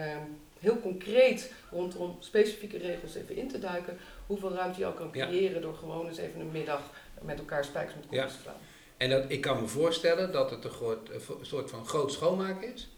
heel 0.59 0.79
concreet 0.79 1.51
rondom 1.71 2.17
specifieke 2.19 2.77
regels 2.77 3.15
even 3.15 3.35
in 3.35 3.47
te 3.47 3.59
duiken, 3.59 3.97
hoeveel 4.25 4.53
ruimte 4.53 4.79
je 4.79 4.85
al 4.85 4.91
kan 4.91 5.11
creëren 5.11 5.61
door 5.61 5.75
gewoon 5.75 6.07
eens 6.07 6.17
even 6.17 6.39
een 6.39 6.51
middag 6.51 6.81
met 7.21 7.39
elkaar 7.39 7.65
spijkers 7.65 7.95
met 7.95 8.03
koppen 8.03 8.27
ja. 8.27 8.27
te 8.27 8.41
slaan. 8.41 8.55
En 8.97 9.09
dat, 9.09 9.23
ik 9.27 9.41
kan 9.41 9.61
me 9.61 9.67
voorstellen 9.67 10.31
dat 10.31 10.49
het 10.49 10.63
een, 10.63 11.21
soort 11.41 11.69
van 11.69 11.87
groot 11.87 12.11
schoonmaak 12.11 12.61
is. 12.61 12.89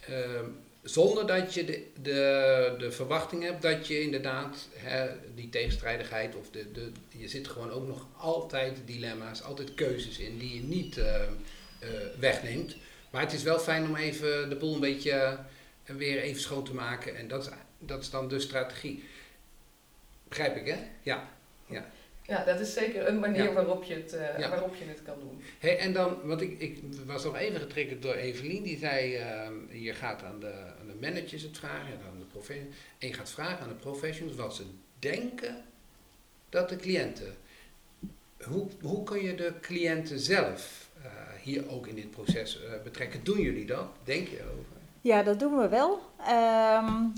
Ehm, 0.00 0.44
zonder 0.82 1.26
dat 1.26 1.54
je 1.54 1.64
de, 1.64 1.86
de, 2.02 2.74
de 2.78 2.92
verwachting 2.92 3.42
hebt 3.42 3.62
dat 3.62 3.86
je 3.86 4.00
inderdaad 4.00 4.68
hè, 4.72 5.10
die 5.34 5.48
tegenstrijdigheid 5.48 6.36
of 6.36 6.50
de, 6.50 6.72
de, 6.72 6.90
je 7.08 7.28
zit 7.28 7.48
gewoon 7.48 7.70
ook 7.70 7.86
nog 7.86 8.06
altijd 8.16 8.78
dilemma's, 8.84 9.42
altijd 9.42 9.74
keuzes 9.74 10.18
in 10.18 10.38
die 10.38 10.54
je 10.54 10.62
niet 10.62 10.96
uh, 10.96 11.04
uh, 11.04 11.88
wegneemt. 12.18 12.76
Maar 13.10 13.22
het 13.22 13.32
is 13.32 13.42
wel 13.42 13.58
fijn 13.58 13.86
om 13.86 13.96
even 13.96 14.48
de 14.48 14.56
boel 14.56 14.74
een 14.74 14.80
beetje 14.80 15.38
uh, 15.90 15.96
weer 15.96 16.20
even 16.20 16.40
schoon 16.40 16.64
te 16.64 16.74
maken 16.74 17.16
en 17.16 17.28
dat 17.28 17.44
is, 17.44 17.50
dat 17.78 18.00
is 18.00 18.10
dan 18.10 18.28
de 18.28 18.40
strategie. 18.40 19.04
Begrijp 20.28 20.56
ik 20.56 20.66
hè? 20.66 20.78
Ja. 21.02 21.28
ja. 21.66 21.90
Ja, 22.26 22.44
dat 22.44 22.60
is 22.60 22.72
zeker 22.72 23.08
een 23.08 23.18
manier 23.18 23.52
waarop, 23.52 23.84
je 23.84 23.94
het, 23.94 24.14
uh, 24.38 24.48
waarop 24.48 24.74
je 24.74 24.84
het 24.84 25.02
kan 25.02 25.20
doen. 25.20 25.42
Hey, 25.58 25.78
en 25.78 25.92
dan, 25.92 26.18
want 26.22 26.40
ik, 26.40 26.58
ik 26.58 26.78
was 27.06 27.24
nog 27.24 27.36
even 27.36 27.60
getriggerd 27.60 28.02
door 28.02 28.14
Evelien, 28.14 28.62
die 28.62 28.78
zei, 28.78 29.16
uh, 29.16 29.82
je 29.82 29.92
gaat 29.92 30.22
aan 30.22 30.40
de, 30.40 30.52
aan 30.80 30.86
de 30.86 30.96
managers 31.00 31.42
het 31.42 31.58
vragen 31.58 31.92
en 31.92 32.00
aan 32.10 32.18
de 32.18 32.24
professionals, 32.24 32.74
en 32.98 33.08
je 33.08 33.14
gaat 33.14 33.30
vragen 33.30 33.58
aan 33.58 33.68
de 33.68 33.74
professionals 33.74 34.36
wat 34.36 34.54
ze 34.54 34.62
denken 34.98 35.64
dat 36.48 36.68
de 36.68 36.76
cliënten, 36.76 37.34
hoe, 38.44 38.66
hoe 38.82 39.02
kun 39.02 39.22
je 39.22 39.34
de 39.34 39.52
cliënten 39.60 40.18
zelf 40.18 40.88
uh, 40.98 41.10
hier 41.42 41.70
ook 41.70 41.86
in 41.86 41.94
dit 41.94 42.10
proces 42.10 42.58
betrekken? 42.84 43.24
Doen 43.24 43.40
jullie 43.40 43.66
dat? 43.66 43.86
Denk 44.04 44.28
je 44.28 44.40
over? 44.40 44.72
Ja, 45.00 45.22
dat 45.22 45.38
doen 45.38 45.58
we 45.58 45.68
wel. 45.68 46.00
Um, 46.28 47.12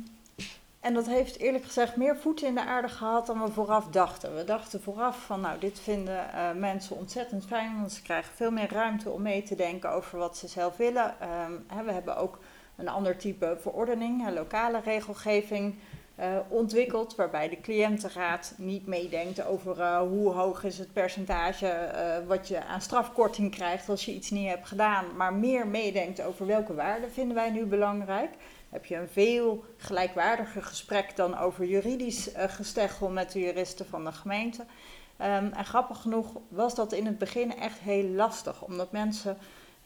en 0.87 0.95
dat 0.95 1.07
heeft 1.07 1.39
eerlijk 1.39 1.65
gezegd 1.65 1.97
meer 1.97 2.17
voeten 2.17 2.47
in 2.47 2.55
de 2.55 2.65
aarde 2.65 2.89
gehad 2.89 3.27
dan 3.27 3.43
we 3.43 3.53
vooraf 3.53 3.89
dachten. 3.89 4.37
We 4.37 4.45
dachten 4.45 4.83
vooraf 4.83 5.25
van 5.25 5.41
nou, 5.41 5.59
dit 5.59 5.81
vinden 5.81 6.27
uh, 6.35 6.53
mensen 6.53 6.97
ontzettend 6.97 7.45
fijn, 7.47 7.77
want 7.77 7.93
ze 7.93 8.03
krijgen 8.03 8.35
veel 8.35 8.51
meer 8.51 8.73
ruimte 8.73 9.11
om 9.11 9.23
mee 9.23 9.43
te 9.43 9.55
denken 9.55 9.91
over 9.91 10.19
wat 10.19 10.37
ze 10.37 10.49
zelf 10.49 10.77
willen. 10.77 11.15
Um, 11.49 11.65
hè, 11.67 11.85
we 11.85 11.93
hebben 11.93 12.17
ook 12.17 12.39
een 12.77 12.89
ander 12.89 13.17
type 13.17 13.57
verordening, 13.61 14.31
lokale 14.31 14.81
regelgeving 14.81 15.75
uh, 16.21 16.27
ontwikkeld, 16.49 17.15
waarbij 17.15 17.49
de 17.49 17.61
cliëntenraad 17.61 18.55
niet 18.57 18.87
meedenkt 18.87 19.47
over 19.47 19.79
uh, 19.79 19.99
hoe 19.99 20.33
hoog 20.33 20.65
is 20.65 20.79
het 20.79 20.93
percentage 20.93 21.91
wat 22.27 22.49
je 22.49 22.65
aan 22.65 22.81
strafkorting 22.81 23.51
krijgt 23.51 23.89
als 23.89 24.05
je 24.05 24.15
iets 24.15 24.31
niet 24.31 24.49
hebt 24.49 24.69
gedaan, 24.69 25.05
maar 25.17 25.35
meer 25.35 25.67
meedenkt 25.67 26.23
over 26.23 26.47
welke 26.47 26.75
waarden 26.75 27.11
vinden 27.13 27.35
wij 27.35 27.51
nu 27.51 27.65
belangrijk 27.65 28.31
heb 28.71 28.85
je 28.85 28.97
een 28.97 29.09
veel 29.09 29.65
gelijkwaardiger 29.77 30.63
gesprek 30.63 31.17
dan 31.17 31.39
over 31.39 31.65
juridisch 31.65 32.35
uh, 32.35 32.45
gesteggel 32.45 33.09
met 33.09 33.33
de 33.33 33.41
juristen 33.41 33.87
van 33.87 34.05
de 34.05 34.13
gemeente. 34.13 34.63
Um, 34.63 35.53
en 35.53 35.65
grappig 35.65 36.01
genoeg 36.01 36.33
was 36.49 36.75
dat 36.75 36.93
in 36.93 37.07
het 37.07 37.19
begin 37.19 37.57
echt 37.57 37.79
heel 37.79 38.09
lastig, 38.09 38.63
omdat 38.63 38.93
mensen, 38.93 39.39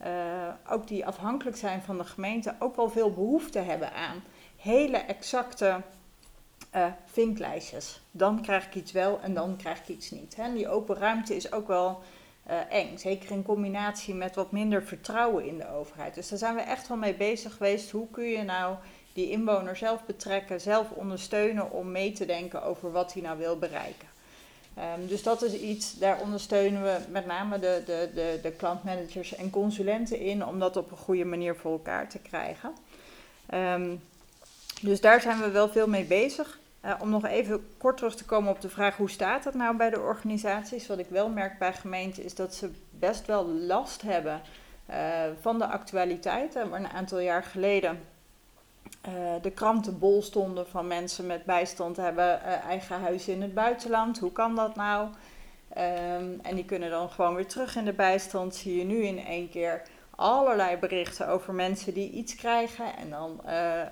uh, 0.02 0.08
ook 0.68 0.88
die 0.88 1.06
afhankelijk 1.06 1.56
zijn 1.56 1.82
van 1.82 1.98
de 1.98 2.04
gemeente, 2.04 2.54
ook 2.58 2.76
wel 2.76 2.90
veel 2.90 3.10
behoefte 3.12 3.58
hebben 3.58 3.92
aan 3.92 4.22
hele 4.56 4.96
exacte 4.96 5.80
uh, 6.74 6.86
vinklijstjes. 7.04 8.00
Dan 8.10 8.42
krijg 8.42 8.66
ik 8.66 8.74
iets 8.74 8.92
wel 8.92 9.20
en 9.20 9.34
dan 9.34 9.56
krijg 9.56 9.78
ik 9.78 9.88
iets 9.88 10.10
niet. 10.10 10.36
Hè. 10.36 10.42
En 10.42 10.54
die 10.54 10.68
open 10.68 10.96
ruimte 10.96 11.36
is 11.36 11.52
ook 11.52 11.66
wel 11.66 12.02
eng. 12.70 12.98
Zeker 12.98 13.30
in 13.30 13.42
combinatie 13.42 14.14
met 14.14 14.34
wat 14.34 14.52
minder 14.52 14.82
vertrouwen 14.82 15.46
in 15.46 15.58
de 15.58 15.68
overheid. 15.68 16.14
Dus 16.14 16.28
daar 16.28 16.38
zijn 16.38 16.54
we 16.54 16.60
echt 16.60 16.88
wel 16.88 16.96
mee 16.96 17.14
bezig 17.14 17.52
geweest. 17.52 17.90
Hoe 17.90 18.10
kun 18.10 18.24
je 18.24 18.42
nou 18.42 18.76
die 19.12 19.30
inwoner 19.30 19.76
zelf 19.76 20.04
betrekken, 20.04 20.60
zelf 20.60 20.90
ondersteunen 20.90 21.70
om 21.70 21.90
mee 21.90 22.12
te 22.12 22.26
denken 22.26 22.62
over 22.62 22.92
wat 22.92 23.12
hij 23.12 23.22
nou 23.22 23.38
wil 23.38 23.58
bereiken. 23.58 24.08
Um, 24.78 25.06
dus 25.06 25.22
dat 25.22 25.42
is 25.42 25.52
iets, 25.52 25.98
daar 25.98 26.20
ondersteunen 26.20 26.82
we 26.82 26.98
met 27.08 27.26
name 27.26 27.58
de, 27.58 27.82
de, 27.86 28.10
de, 28.14 28.38
de 28.42 28.50
klantmanagers 28.50 29.34
en 29.34 29.50
consulenten 29.50 30.20
in 30.20 30.46
om 30.46 30.58
dat 30.58 30.76
op 30.76 30.90
een 30.90 30.96
goede 30.96 31.24
manier 31.24 31.56
voor 31.56 31.72
elkaar 31.72 32.08
te 32.08 32.18
krijgen. 32.18 32.72
Um, 33.54 34.02
dus 34.80 35.00
daar 35.00 35.20
zijn 35.20 35.40
we 35.40 35.50
wel 35.50 35.68
veel 35.68 35.86
mee 35.86 36.04
bezig. 36.04 36.59
Uh, 36.84 36.94
om 37.00 37.10
nog 37.10 37.26
even 37.26 37.66
kort 37.78 37.96
terug 37.96 38.14
te 38.16 38.24
komen 38.24 38.50
op 38.50 38.60
de 38.60 38.68
vraag 38.68 38.96
hoe 38.96 39.10
staat 39.10 39.42
dat 39.42 39.54
nou 39.54 39.76
bij 39.76 39.90
de 39.90 40.00
organisaties. 40.00 40.86
Wat 40.86 40.98
ik 40.98 41.08
wel 41.08 41.28
merk 41.28 41.58
bij 41.58 41.72
gemeenten 41.72 42.24
is 42.24 42.34
dat 42.34 42.54
ze 42.54 42.70
best 42.90 43.26
wel 43.26 43.46
last 43.46 44.02
hebben 44.02 44.40
uh, 44.90 44.96
van 45.40 45.58
de 45.58 45.66
actualiteit. 45.66 46.54
Er 46.54 46.72
een 46.72 46.88
aantal 46.88 47.18
jaar 47.18 47.42
geleden 47.42 48.00
uh, 49.08 49.14
de 49.42 49.50
kranten 49.50 49.98
bol 49.98 50.22
stonden 50.22 50.68
van 50.68 50.86
mensen 50.86 51.26
met 51.26 51.44
bijstand 51.44 51.96
hebben 51.96 52.42
eigen 52.42 53.00
huizen 53.00 53.32
in 53.32 53.42
het 53.42 53.54
buitenland. 53.54 54.18
Hoe 54.18 54.32
kan 54.32 54.56
dat 54.56 54.76
nou? 54.76 55.08
Um, 55.78 56.40
en 56.42 56.54
die 56.54 56.64
kunnen 56.64 56.90
dan 56.90 57.10
gewoon 57.10 57.34
weer 57.34 57.46
terug 57.46 57.76
in 57.76 57.84
de 57.84 57.92
bijstand. 57.92 58.54
Zie 58.54 58.78
je 58.78 58.84
nu 58.84 59.02
in 59.02 59.24
één 59.24 59.50
keer 59.50 59.82
allerlei 60.20 60.76
berichten 60.76 61.28
over 61.28 61.54
mensen 61.54 61.94
die 61.94 62.10
iets 62.10 62.34
krijgen 62.34 62.96
en 62.96 63.10
dan 63.10 63.40
uh, 63.46 63.52
uh, 63.52 63.86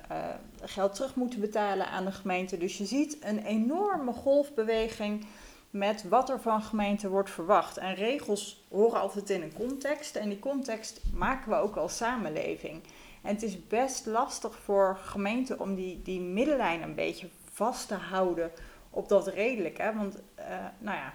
geld 0.61 0.95
terug 0.95 1.15
moeten 1.15 1.39
betalen 1.39 1.87
aan 1.87 2.05
de 2.05 2.11
gemeente. 2.11 2.57
Dus 2.57 2.77
je 2.77 2.85
ziet 2.85 3.17
een 3.21 3.45
enorme 3.45 4.13
golfbeweging 4.13 5.25
met 5.69 6.03
wat 6.09 6.29
er 6.29 6.41
van 6.41 6.61
gemeenten 6.61 7.09
wordt 7.09 7.29
verwacht. 7.29 7.77
En 7.77 7.95
regels 7.95 8.63
horen 8.69 8.99
altijd 8.99 9.29
in 9.29 9.41
een 9.41 9.53
context 9.53 10.15
en 10.15 10.29
die 10.29 10.39
context 10.39 11.01
maken 11.13 11.49
we 11.49 11.55
ook 11.55 11.75
als 11.75 11.97
samenleving. 11.97 12.81
En 13.21 13.33
het 13.33 13.43
is 13.43 13.67
best 13.67 14.05
lastig 14.05 14.59
voor 14.63 14.97
gemeenten 15.01 15.59
om 15.59 15.75
die, 15.75 16.01
die 16.03 16.21
middellijn 16.21 16.81
een 16.81 16.95
beetje 16.95 17.29
vast 17.53 17.87
te 17.87 17.95
houden 17.95 18.51
op 18.89 19.09
dat 19.09 19.27
redelijk. 19.27 19.77
Hè? 19.77 19.95
Want, 19.95 20.15
uh, 20.39 20.45
nou 20.79 20.97
ja, 20.97 21.13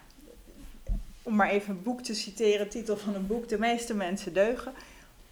om 1.22 1.34
maar 1.34 1.48
even 1.48 1.70
een 1.70 1.82
boek 1.82 2.00
te 2.00 2.14
citeren, 2.14 2.68
titel 2.68 2.96
van 2.96 3.14
een 3.14 3.26
boek, 3.26 3.48
de 3.48 3.58
meeste 3.58 3.94
mensen 3.94 4.32
deugen 4.32 4.72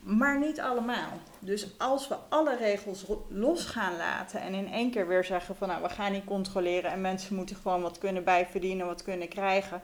maar 0.03 0.39
niet 0.39 0.61
allemaal. 0.61 1.11
Dus 1.39 1.79
als 1.79 2.09
we 2.09 2.17
alle 2.29 2.57
regels 2.57 3.05
los 3.29 3.65
gaan 3.65 3.97
laten 3.97 4.41
en 4.41 4.55
in 4.55 4.73
één 4.73 4.91
keer 4.91 5.09
weer 5.09 5.25
zeggen 5.25 5.57
van 5.57 5.69
nou 5.69 5.83
we 5.83 5.89
gaan 5.89 6.13
niet 6.13 6.25
controleren 6.25 6.91
en 6.91 7.01
mensen 7.01 7.37
moeten 7.37 7.57
gewoon 7.57 7.83
wat 7.83 7.99
kunnen 7.99 8.25
bijverdienen, 8.25 8.87
wat 8.87 9.03
kunnen 9.03 9.29
krijgen. 9.29 9.83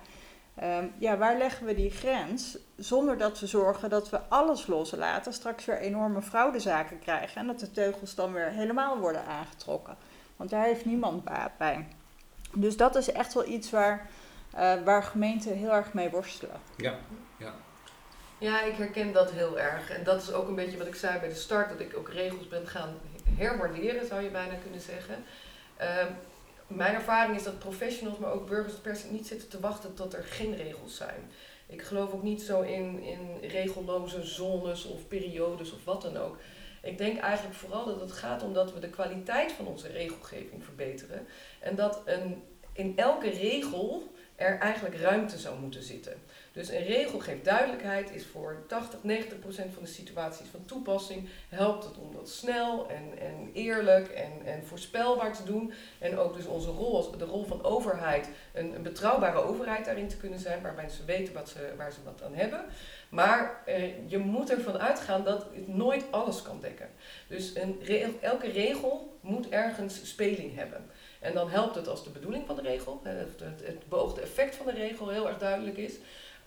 Um, 0.63 0.93
ja, 0.99 1.17
waar 1.17 1.39
leggen 1.39 1.67
we 1.67 1.75
die 1.75 1.91
grens 1.91 2.59
zonder 2.77 3.19
dat 3.19 3.41
we 3.41 3.47
zorgen 3.47 3.91
dat 3.91 4.11
we 4.11 4.21
alles 4.29 4.67
loslaten, 4.67 5.33
straks 5.33 5.65
weer 5.65 5.79
enorme 5.79 6.23
fraudezaken 6.23 6.99
krijgen 6.99 7.41
en 7.41 7.47
dat 7.47 7.61
de 7.61 7.71
teugels 7.71 8.15
dan 8.15 8.33
weer 8.33 8.51
helemaal 8.51 8.99
worden 8.99 9.25
aangetrokken. 9.25 9.97
Want 10.37 10.51
daar 10.51 10.65
heeft 10.65 10.85
niemand 10.85 11.25
baat 11.25 11.57
bij. 11.59 11.87
Dus 12.55 12.77
dat 12.77 12.97
is 12.97 13.13
echt 13.13 13.35
wel 13.35 13.47
iets 13.47 13.71
waar, 13.71 14.11
uh, 14.55 14.73
waar 14.85 15.03
gemeenten 15.03 15.57
heel 15.57 15.73
erg 15.73 15.93
mee 15.93 16.11
worstelen. 16.11 16.61
Ja, 16.77 16.95
ja. 18.39 18.63
Ik 18.63 18.75
herken 18.75 19.13
dat 19.13 19.31
heel 19.31 19.59
erg. 19.59 19.91
En 19.91 20.05
dat 20.05 20.23
is 20.23 20.33
ook 20.33 20.49
een 20.49 20.55
beetje 20.55 20.79
wat 20.79 20.87
ik 20.87 20.95
zei 20.95 21.19
bij 21.19 21.29
de 21.29 21.35
start, 21.35 21.69
dat 21.69 21.81
ik 21.81 21.97
ook 21.97 22.09
regels 22.09 22.49
ben 22.49 22.67
gaan 22.67 22.99
herwaarderen, 23.37 24.07
zou 24.07 24.23
je 24.23 24.31
bijna 24.31 24.55
kunnen 24.55 24.81
zeggen. 24.81 25.25
Ehm, 25.77 26.13
mijn 26.67 26.95
ervaring 26.95 27.37
is 27.37 27.43
dat 27.43 27.59
professionals, 27.59 28.19
maar 28.19 28.33
ook 28.33 28.49
burgers 28.49 28.75
per 28.75 28.97
se 28.97 29.07
niet 29.11 29.27
zitten 29.27 29.49
te 29.49 29.61
wachten 29.61 29.95
tot 29.95 30.15
er 30.15 30.25
geen 30.25 30.57
regels 30.57 30.97
zijn. 30.97 31.31
Ik 31.67 31.83
geloof 31.83 32.13
ook 32.13 32.23
niet 32.23 32.43
zo 32.43 32.61
in, 32.61 33.03
in 33.03 33.39
regelloze 33.41 34.23
zones 34.23 34.85
of 34.85 35.09
periodes 35.09 35.73
of 35.73 35.85
wat 35.85 36.03
dan 36.03 36.17
ook. 36.17 36.37
Ik 36.83 36.99
denk 36.99 37.19
eigenlijk 37.19 37.57
vooral 37.57 37.85
dat 37.85 38.01
het 38.01 38.13
gaat 38.13 38.43
om 38.43 38.53
dat 38.53 38.73
we 38.73 38.81
de 38.81 38.89
kwaliteit 38.89 39.53
van 39.53 39.67
onze 39.67 39.89
regelgeving 39.89 40.65
verbeteren. 40.65 41.27
En 41.61 41.77
dat 41.77 42.03
een, 42.05 42.43
in 42.73 42.93
elke 42.97 43.31
regel 43.31 44.13
er 44.37 44.59
eigenlijk 44.59 44.97
ruimte 44.97 45.39
zou 45.39 45.61
moeten 45.61 45.83
zitten. 45.83 46.23
Dus 46.59 46.71
een 46.71 46.85
regel 46.85 47.19
geeft 47.19 47.45
duidelijkheid, 47.45 48.11
is 48.11 48.27
voor 48.27 48.63
80, 48.69 49.03
90 49.03 49.39
procent 49.39 49.75
van 49.75 49.83
de 49.83 49.89
situaties 49.89 50.47
van 50.51 50.65
toepassing. 50.65 51.29
Helpt 51.49 51.85
het 51.85 51.99
om 51.99 52.13
dat 52.13 52.29
snel 52.29 52.89
en, 52.89 53.19
en 53.19 53.51
eerlijk 53.53 54.09
en, 54.09 54.33
en 54.45 54.67
voorspelbaar 54.67 55.37
te 55.37 55.45
doen. 55.45 55.73
En 55.99 56.19
ook 56.19 56.37
dus 56.37 56.47
onze 56.47 56.71
rol, 56.71 56.97
als 56.97 57.19
de 57.19 57.25
rol 57.25 57.45
van 57.45 57.65
overheid, 57.65 58.29
een, 58.53 58.83
betrouwbare 58.83 59.43
overheid 59.43 59.85
daarin 59.85 60.09
te 60.09 60.17
kunnen 60.17 60.39
zijn, 60.39 60.63
waarbij 60.63 60.89
ze 60.89 61.05
weten 61.05 61.35
wat 61.35 61.49
ze, 61.49 61.73
waar 61.77 61.93
ze 61.93 61.99
wat 62.05 62.23
aan 62.23 62.35
hebben. 62.35 62.65
Maar 63.09 63.63
eh, 63.67 64.11
je 64.11 64.19
moet 64.19 64.51
ervan 64.51 64.79
uitgaan 64.79 65.25
dat 65.25 65.47
het 65.55 65.69
nooit 65.69 66.05
alles 66.11 66.43
kan 66.43 66.61
dekken. 66.61 66.89
Dus 67.29 67.55
een 67.55 67.81
elke 68.21 68.51
regel 68.51 69.19
moet 69.21 69.49
ergens 69.49 70.09
speling 70.09 70.57
hebben. 70.57 70.91
En 71.21 71.35
dan 71.35 71.51
helpt 71.51 71.75
het 71.75 71.89
als 71.89 72.05
de 72.05 72.11
bedoeling 72.11 72.47
van 72.47 72.57
de 72.57 72.63
regel, 72.63 73.01
het, 73.05 73.41
het 73.65 73.89
beoogde 73.89 74.21
effect 74.21 74.57
van 74.57 74.67
de 74.67 74.73
regel 74.73 75.09
heel 75.09 75.29
erg 75.29 75.39
duidelijk 75.39 75.77
is. 75.77 75.95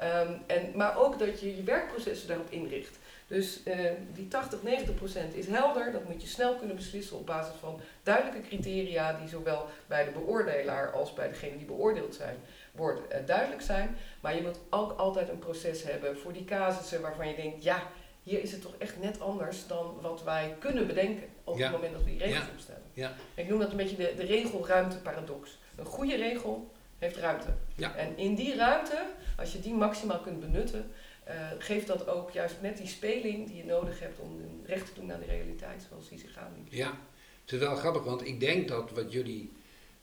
Um, 0.03 0.41
en, 0.47 0.71
maar 0.75 0.97
ook 0.97 1.19
dat 1.19 1.39
je 1.39 1.55
je 1.55 1.63
werkprocessen 1.63 2.27
daarop 2.27 2.51
inricht. 2.51 2.99
Dus 3.27 3.59
uh, 3.65 3.91
die 4.13 4.27
80, 4.27 4.63
90 4.63 4.95
procent 4.95 5.35
is 5.35 5.47
helder. 5.47 5.91
Dat 5.91 6.07
moet 6.07 6.21
je 6.21 6.27
snel 6.27 6.55
kunnen 6.55 6.75
beslissen 6.75 7.17
op 7.17 7.25
basis 7.25 7.55
van 7.59 7.79
duidelijke 8.03 8.47
criteria 8.47 9.13
die 9.13 9.27
zowel 9.27 9.65
bij 9.87 10.03
de 10.03 10.11
beoordelaar 10.11 10.91
als 10.91 11.13
bij 11.13 11.27
degene 11.27 11.57
die 11.57 11.65
beoordeeld 11.65 12.15
zijn, 12.15 12.35
worden 12.71 13.03
uh, 13.11 13.17
duidelijk 13.25 13.61
zijn. 13.61 13.97
Maar 14.21 14.35
je 14.35 14.41
moet 14.41 14.59
ook 14.69 14.99
altijd 14.99 15.29
een 15.29 15.39
proces 15.39 15.83
hebben 15.83 16.17
voor 16.17 16.33
die 16.33 16.45
casussen 16.45 17.01
waarvan 17.01 17.27
je 17.27 17.35
denkt, 17.35 17.63
ja, 17.63 17.83
hier 18.23 18.41
is 18.41 18.51
het 18.51 18.61
toch 18.61 18.75
echt 18.77 19.01
net 19.01 19.19
anders 19.19 19.67
dan 19.67 19.97
wat 20.01 20.23
wij 20.23 20.55
kunnen 20.59 20.87
bedenken 20.87 21.27
op 21.43 21.57
het 21.57 21.71
moment 21.71 21.93
dat 21.93 22.03
we 22.03 22.09
die 22.09 22.19
regels 22.19 22.45
ja. 22.45 22.51
opstellen. 22.53 22.83
Ja. 22.93 23.13
Ik 23.33 23.49
noem 23.49 23.59
dat 23.59 23.71
een 23.71 23.77
beetje 23.77 23.95
de, 23.95 24.13
de 24.15 24.25
regelruimte-paradox. 24.25 25.59
Een 25.75 25.85
goede 25.85 26.15
regel 26.15 26.71
heeft 26.97 27.17
ruimte. 27.17 27.47
En 27.95 28.17
in 28.17 28.35
die 28.35 28.55
ruimte, 28.55 29.05
als 29.41 29.51
je 29.51 29.59
die 29.59 29.73
maximaal 29.73 30.19
kunt 30.19 30.39
benutten, 30.39 30.91
uh, 31.27 31.33
geeft 31.57 31.87
dat 31.87 32.07
ook 32.07 32.31
juist 32.31 32.55
net 32.61 32.77
die 32.77 32.87
speling 32.87 33.47
die 33.47 33.57
je 33.57 33.65
nodig 33.65 33.99
hebt 33.99 34.19
om 34.19 34.61
recht 34.65 34.85
te 34.85 34.99
doen 34.99 35.13
aan 35.13 35.19
de 35.19 35.25
realiteit 35.25 35.85
zoals 35.89 36.09
die 36.09 36.19
zich 36.19 36.37
aanbiedt. 36.37 36.75
Ja, 36.75 36.97
het 37.41 37.51
is 37.51 37.59
wel 37.59 37.75
grappig, 37.75 38.03
want 38.03 38.25
ik 38.25 38.39
denk 38.39 38.67
dat 38.67 38.91
wat 38.91 39.11
jullie 39.11 39.51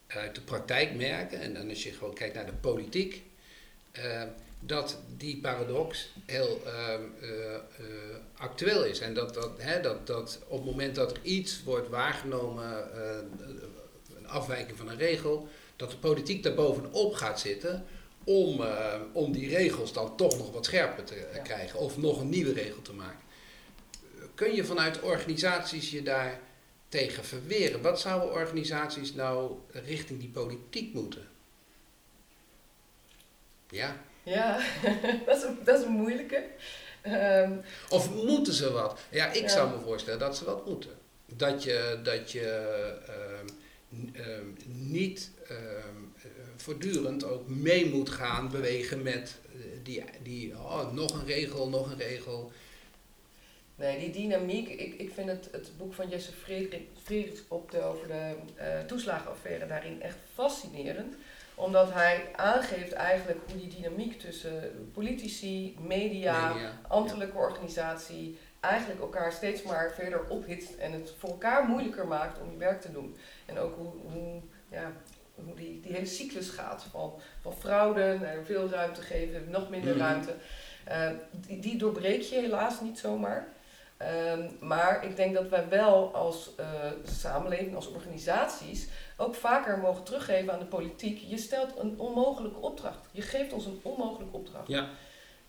uit 0.07 0.35
de 0.35 0.41
praktijk 0.41 0.95
merken, 0.95 1.39
en 1.39 1.53
dan 1.53 1.69
als 1.69 1.83
je 1.83 1.91
gewoon 1.91 2.13
kijkt 2.13 2.35
naar 2.35 2.45
de 2.45 2.51
politiek, 2.51 3.23
uh, 3.97 4.23
dat 4.59 4.99
die 5.17 5.39
paradox 5.39 6.09
heel 6.25 6.61
uh, 6.65 6.93
actueel 8.37 8.85
is. 8.85 8.99
En 8.99 9.13
dat, 9.13 9.33
dat, 9.33 9.51
hè, 9.57 9.81
dat, 9.81 10.07
dat 10.07 10.39
op 10.47 10.57
het 10.57 10.65
moment 10.65 10.95
dat 10.95 11.11
er 11.11 11.19
iets 11.23 11.63
wordt 11.63 11.89
waargenomen, 11.89 12.87
een 14.17 14.27
afwijking 14.27 14.77
van 14.77 14.89
een 14.89 14.97
regel, 14.97 15.47
dat 15.75 15.91
de 15.91 15.97
politiek 15.97 16.43
daar 16.43 16.53
bovenop 16.53 17.13
gaat 17.13 17.39
zitten 17.39 17.85
om, 18.29 18.61
uh, 18.61 18.93
om 19.11 19.31
die 19.31 19.49
regels 19.49 19.93
dan 19.93 20.15
toch 20.15 20.37
nog 20.37 20.51
wat 20.51 20.65
scherper 20.65 21.03
te 21.03 21.39
krijgen 21.43 21.79
of 21.79 21.97
nog 21.97 22.19
een 22.19 22.29
nieuwe 22.29 22.53
regel 22.53 22.81
te 22.81 22.93
maken. 22.93 23.19
Kun 24.35 24.55
je 24.55 24.65
vanuit 24.65 25.01
organisaties 25.01 25.91
je 25.91 26.01
daar 26.01 26.39
tegen 26.89 27.25
verweren? 27.25 27.81
Wat 27.81 27.99
zouden 27.99 28.31
organisaties 28.31 29.13
nou 29.13 29.51
richting 29.71 30.19
die 30.19 30.29
politiek 30.29 30.93
moeten? 30.93 31.27
Ja. 33.69 33.95
Ja, 34.23 34.59
dat 35.25 35.37
is 35.37 35.43
een, 35.43 35.57
dat 35.63 35.79
is 35.79 35.85
een 35.85 35.91
moeilijke. 35.91 36.43
Um, 37.07 37.61
of 37.89 38.13
moeten 38.13 38.53
ze 38.53 38.71
wat? 38.71 38.99
Ja, 39.09 39.31
ik 39.31 39.41
ja. 39.41 39.47
zou 39.47 39.69
me 39.69 39.79
voorstellen 39.83 40.19
dat 40.19 40.37
ze 40.37 40.45
wat 40.45 40.65
moeten. 40.65 40.91
Dat 41.25 41.63
je, 41.63 41.99
dat 42.03 42.31
je 42.31 42.97
uh, 43.09 43.53
niet 44.67 45.31
Ehm, 45.49 45.57
eh, 46.23 46.31
voortdurend 46.55 47.23
ook 47.23 47.47
mee 47.47 47.89
moet 47.89 48.09
gaan 48.09 48.49
bewegen 48.49 49.03
met 49.03 49.37
eh, 49.45 49.59
die, 49.83 50.03
die 50.23 50.53
oh, 50.57 50.91
nog 50.91 51.13
een 51.13 51.25
regel, 51.25 51.69
nog 51.69 51.91
een 51.91 51.97
regel. 51.97 52.51
Nee, 53.75 53.99
die 53.99 54.11
dynamiek, 54.11 54.67
ik, 54.67 54.93
ik 54.93 55.11
vind 55.13 55.27
het, 55.29 55.49
het 55.51 55.71
boek 55.77 55.93
van 55.93 56.09
Jesse 56.09 56.31
Frederik 56.31 56.87
op 57.47 57.71
de, 57.71 57.81
over 57.81 58.07
de 58.07 58.35
uh, 58.57 58.85
toeslagenaffaire 58.87 59.67
daarin 59.67 60.01
echt 60.01 60.17
fascinerend. 60.33 61.15
Omdat 61.55 61.93
hij 61.93 62.29
aangeeft 62.35 62.91
eigenlijk 62.91 63.39
hoe 63.47 63.59
die 63.59 63.79
dynamiek 63.79 64.19
tussen 64.19 64.89
politici, 64.93 65.75
media, 65.87 66.53
media 66.53 66.79
ambtelijke 66.87 67.37
ja. 67.37 67.43
organisatie, 67.43 68.37
eigenlijk 68.59 69.01
elkaar 69.01 69.31
steeds 69.31 69.63
maar 69.63 69.91
verder 69.95 70.27
ophitst 70.27 70.75
en 70.75 70.91
het 70.91 71.13
voor 71.17 71.29
elkaar 71.29 71.63
moeilijker 71.67 72.07
maakt 72.07 72.39
om 72.41 72.51
je 72.51 72.57
werk 72.57 72.81
te 72.81 72.91
doen. 72.91 73.15
En 73.49 73.59
ook 73.59 73.75
hoe, 73.75 73.91
hoe 74.01 74.41
ja, 74.71 74.91
hoe 75.35 75.55
die, 75.55 75.81
die 75.81 75.93
hele 75.93 76.05
cyclus 76.05 76.49
gaat. 76.49 76.85
Van, 76.91 77.13
van 77.41 77.53
fraude 77.53 78.17
naar 78.21 78.43
veel 78.45 78.69
ruimte 78.69 79.01
geven, 79.01 79.49
nog 79.49 79.69
minder 79.69 79.95
mhm. 79.95 79.99
ruimte. 79.99 80.35
Uh, 80.87 81.09
die, 81.31 81.59
die 81.59 81.77
doorbreek 81.77 82.21
je 82.21 82.35
helaas 82.35 82.81
niet 82.81 82.99
zomaar. 82.99 83.47
Um, 84.33 84.57
maar 84.59 85.05
ik 85.05 85.15
denk 85.15 85.33
dat 85.33 85.49
wij 85.49 85.69
wel 85.69 86.13
als 86.13 86.51
uh, 86.59 86.65
samenleving, 87.03 87.75
als 87.75 87.91
organisaties, 87.91 88.87
ook 89.17 89.35
vaker 89.35 89.77
mogen 89.77 90.03
teruggeven 90.03 90.53
aan 90.53 90.59
de 90.59 90.65
politiek. 90.65 91.21
Je 91.27 91.37
stelt 91.37 91.77
een 91.77 91.99
onmogelijke 91.99 92.59
opdracht. 92.59 93.07
Je 93.11 93.21
geeft 93.21 93.53
ons 93.53 93.65
een 93.65 93.79
onmogelijke 93.83 94.35
opdracht. 94.37 94.67
Ja. 94.67 94.89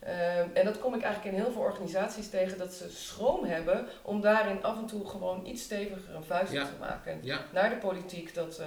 Um, 0.04 0.50
en 0.54 0.64
dat 0.64 0.78
kom 0.78 0.94
ik 0.94 1.02
eigenlijk 1.02 1.36
in 1.36 1.42
heel 1.42 1.52
veel 1.52 1.62
organisaties 1.62 2.30
tegen, 2.30 2.58
dat 2.58 2.72
ze 2.72 2.90
schroom 2.90 3.44
hebben 3.44 3.86
om 4.02 4.20
daarin 4.20 4.62
af 4.62 4.76
en 4.76 4.86
toe 4.86 5.08
gewoon 5.08 5.46
iets 5.46 5.62
steviger 5.62 6.14
een 6.14 6.24
vuist 6.24 6.52
ja. 6.52 6.64
te 6.64 6.70
maken. 6.78 7.18
Ja. 7.22 7.40
Naar 7.52 7.70
de 7.70 7.76
politiek, 7.76 8.34
dat, 8.34 8.60
uh, 8.60 8.66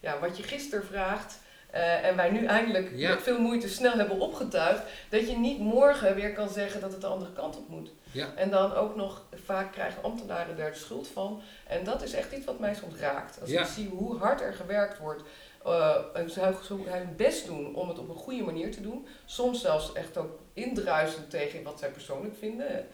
ja, 0.00 0.18
wat 0.18 0.36
je 0.36 0.42
gisteren 0.42 0.84
vraagt. 0.84 1.38
Uh, 1.74 2.04
en 2.04 2.16
wij 2.16 2.30
nu 2.30 2.44
eindelijk 2.44 2.96
met 2.96 3.22
veel 3.22 3.40
moeite 3.40 3.68
snel 3.68 3.92
hebben 3.92 4.20
opgetuigd. 4.20 4.82
Dat 5.08 5.30
je 5.30 5.36
niet 5.36 5.58
morgen 5.58 6.14
weer 6.14 6.32
kan 6.32 6.48
zeggen 6.48 6.80
dat 6.80 6.92
het 6.92 7.00
de 7.00 7.06
andere 7.06 7.32
kant 7.32 7.56
op 7.56 7.68
moet. 7.68 7.90
Ja. 8.10 8.28
En 8.36 8.50
dan 8.50 8.74
ook 8.74 8.96
nog, 8.96 9.24
vaak 9.44 9.72
krijgen 9.72 10.02
ambtenaren 10.02 10.56
daar 10.56 10.70
de 10.70 10.78
schuld 10.78 11.08
van. 11.08 11.42
En 11.66 11.84
dat 11.84 12.02
is 12.02 12.12
echt 12.12 12.32
iets 12.32 12.46
wat 12.46 12.58
mij 12.58 12.74
soms 12.74 12.98
raakt. 12.98 13.40
Als 13.40 13.50
ik 13.50 13.64
zie 13.64 13.88
hoe 13.88 14.18
hard 14.18 14.40
er 14.40 14.54
gewerkt 14.54 14.98
wordt. 14.98 15.22
Uh, 15.66 15.96
en 16.14 16.30
ze 16.30 16.54
hun 16.68 17.16
best 17.16 17.46
doen 17.46 17.74
om 17.74 17.88
het 17.88 17.98
op 17.98 18.08
een 18.08 18.14
goede 18.14 18.42
manier 18.42 18.72
te 18.72 18.80
doen. 18.80 19.06
Soms 19.24 19.60
zelfs 19.60 19.92
echt 19.92 20.16
ook 20.16 20.38
indruisend 20.52 21.30
tegen 21.30 21.62
wat 21.62 21.78
zij 21.78 21.90
persoonlijk 21.90 22.34
vinden. 22.38 22.86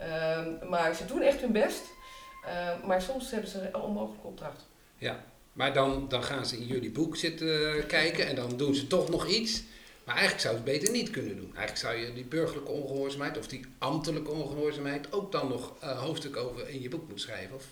Uh, 0.00 0.68
maar 0.68 0.94
ze 0.94 1.04
doen 1.04 1.22
echt 1.22 1.40
hun 1.40 1.52
best. 1.52 1.82
Uh, 2.46 2.86
maar 2.86 3.02
soms 3.02 3.30
hebben 3.30 3.50
ze 3.50 3.58
een 3.72 3.80
onmogelijke 3.80 4.26
opdracht. 4.26 4.66
Ja, 4.98 5.24
maar 5.52 5.72
dan, 5.72 6.08
dan 6.08 6.22
gaan 6.22 6.46
ze 6.46 6.56
in 6.56 6.66
jullie 6.66 6.90
boek 6.90 7.16
zitten 7.16 7.86
kijken 7.86 8.26
en 8.26 8.34
dan 8.34 8.56
doen 8.56 8.74
ze 8.74 8.86
toch 8.86 9.08
nog 9.08 9.26
iets. 9.26 9.62
Maar 10.04 10.14
eigenlijk 10.14 10.46
zou 10.46 10.54
het 10.54 10.64
beter 10.64 10.92
niet 10.92 11.10
kunnen 11.10 11.36
doen. 11.36 11.56
Eigenlijk 11.56 11.76
zou 11.76 11.94
je 11.96 12.12
die 12.12 12.24
burgerlijke 12.24 12.70
ongehoorzaamheid 12.70 13.38
of 13.38 13.46
die 13.46 13.64
ambtelijke 13.78 14.30
ongehoorzaamheid 14.30 15.12
ook 15.12 15.32
dan 15.32 15.48
nog 15.48 15.72
uh, 15.82 16.00
hoofdstuk 16.00 16.36
over 16.36 16.68
in 16.68 16.82
je 16.82 16.88
boek 16.88 17.00
moeten 17.00 17.20
schrijven. 17.20 17.56
Of? 17.56 17.64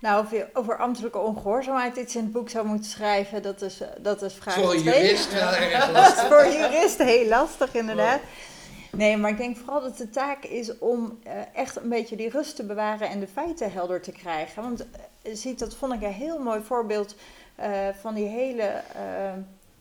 Nou, 0.00 0.24
of 0.24 0.30
je 0.30 0.46
over 0.52 0.78
ambtelijke 0.78 1.18
ongehoorzaamheid 1.18 1.96
iets 1.96 2.16
in 2.16 2.22
het 2.22 2.32
boek 2.32 2.48
zou 2.48 2.66
moeten 2.66 2.90
schrijven, 2.90 3.42
dat 3.42 3.62
is, 3.62 3.80
dat 3.98 4.22
is 4.22 4.34
vraag 4.34 4.54
Voor 4.54 4.74
een 4.74 4.82
jurist 4.82 5.32
wel 5.32 5.52
erg 5.52 5.90
lastig. 5.92 6.26
Voor 6.26 6.46
juristen 6.46 7.06
heel 7.06 7.28
lastig, 7.28 7.74
inderdaad. 7.74 8.20
Nee, 8.92 9.16
maar 9.16 9.30
ik 9.30 9.36
denk 9.36 9.56
vooral 9.56 9.80
dat 9.80 9.96
de 9.96 10.10
taak 10.10 10.44
is 10.44 10.78
om 10.78 11.18
uh, 11.26 11.32
echt 11.54 11.76
een 11.76 11.88
beetje 11.88 12.16
die 12.16 12.30
rust 12.30 12.56
te 12.56 12.64
bewaren 12.64 13.08
en 13.08 13.20
de 13.20 13.26
feiten 13.26 13.72
helder 13.72 14.00
te 14.00 14.12
krijgen. 14.12 14.62
Want 14.62 14.80
uh, 14.80 15.34
ziet, 15.34 15.58
dat 15.58 15.74
vond 15.74 15.92
ik 15.92 16.02
een 16.02 16.12
heel 16.12 16.38
mooi 16.38 16.60
voorbeeld 16.62 17.14
uh, 17.60 17.66
van 18.00 18.14
die 18.14 18.26
hele 18.26 18.82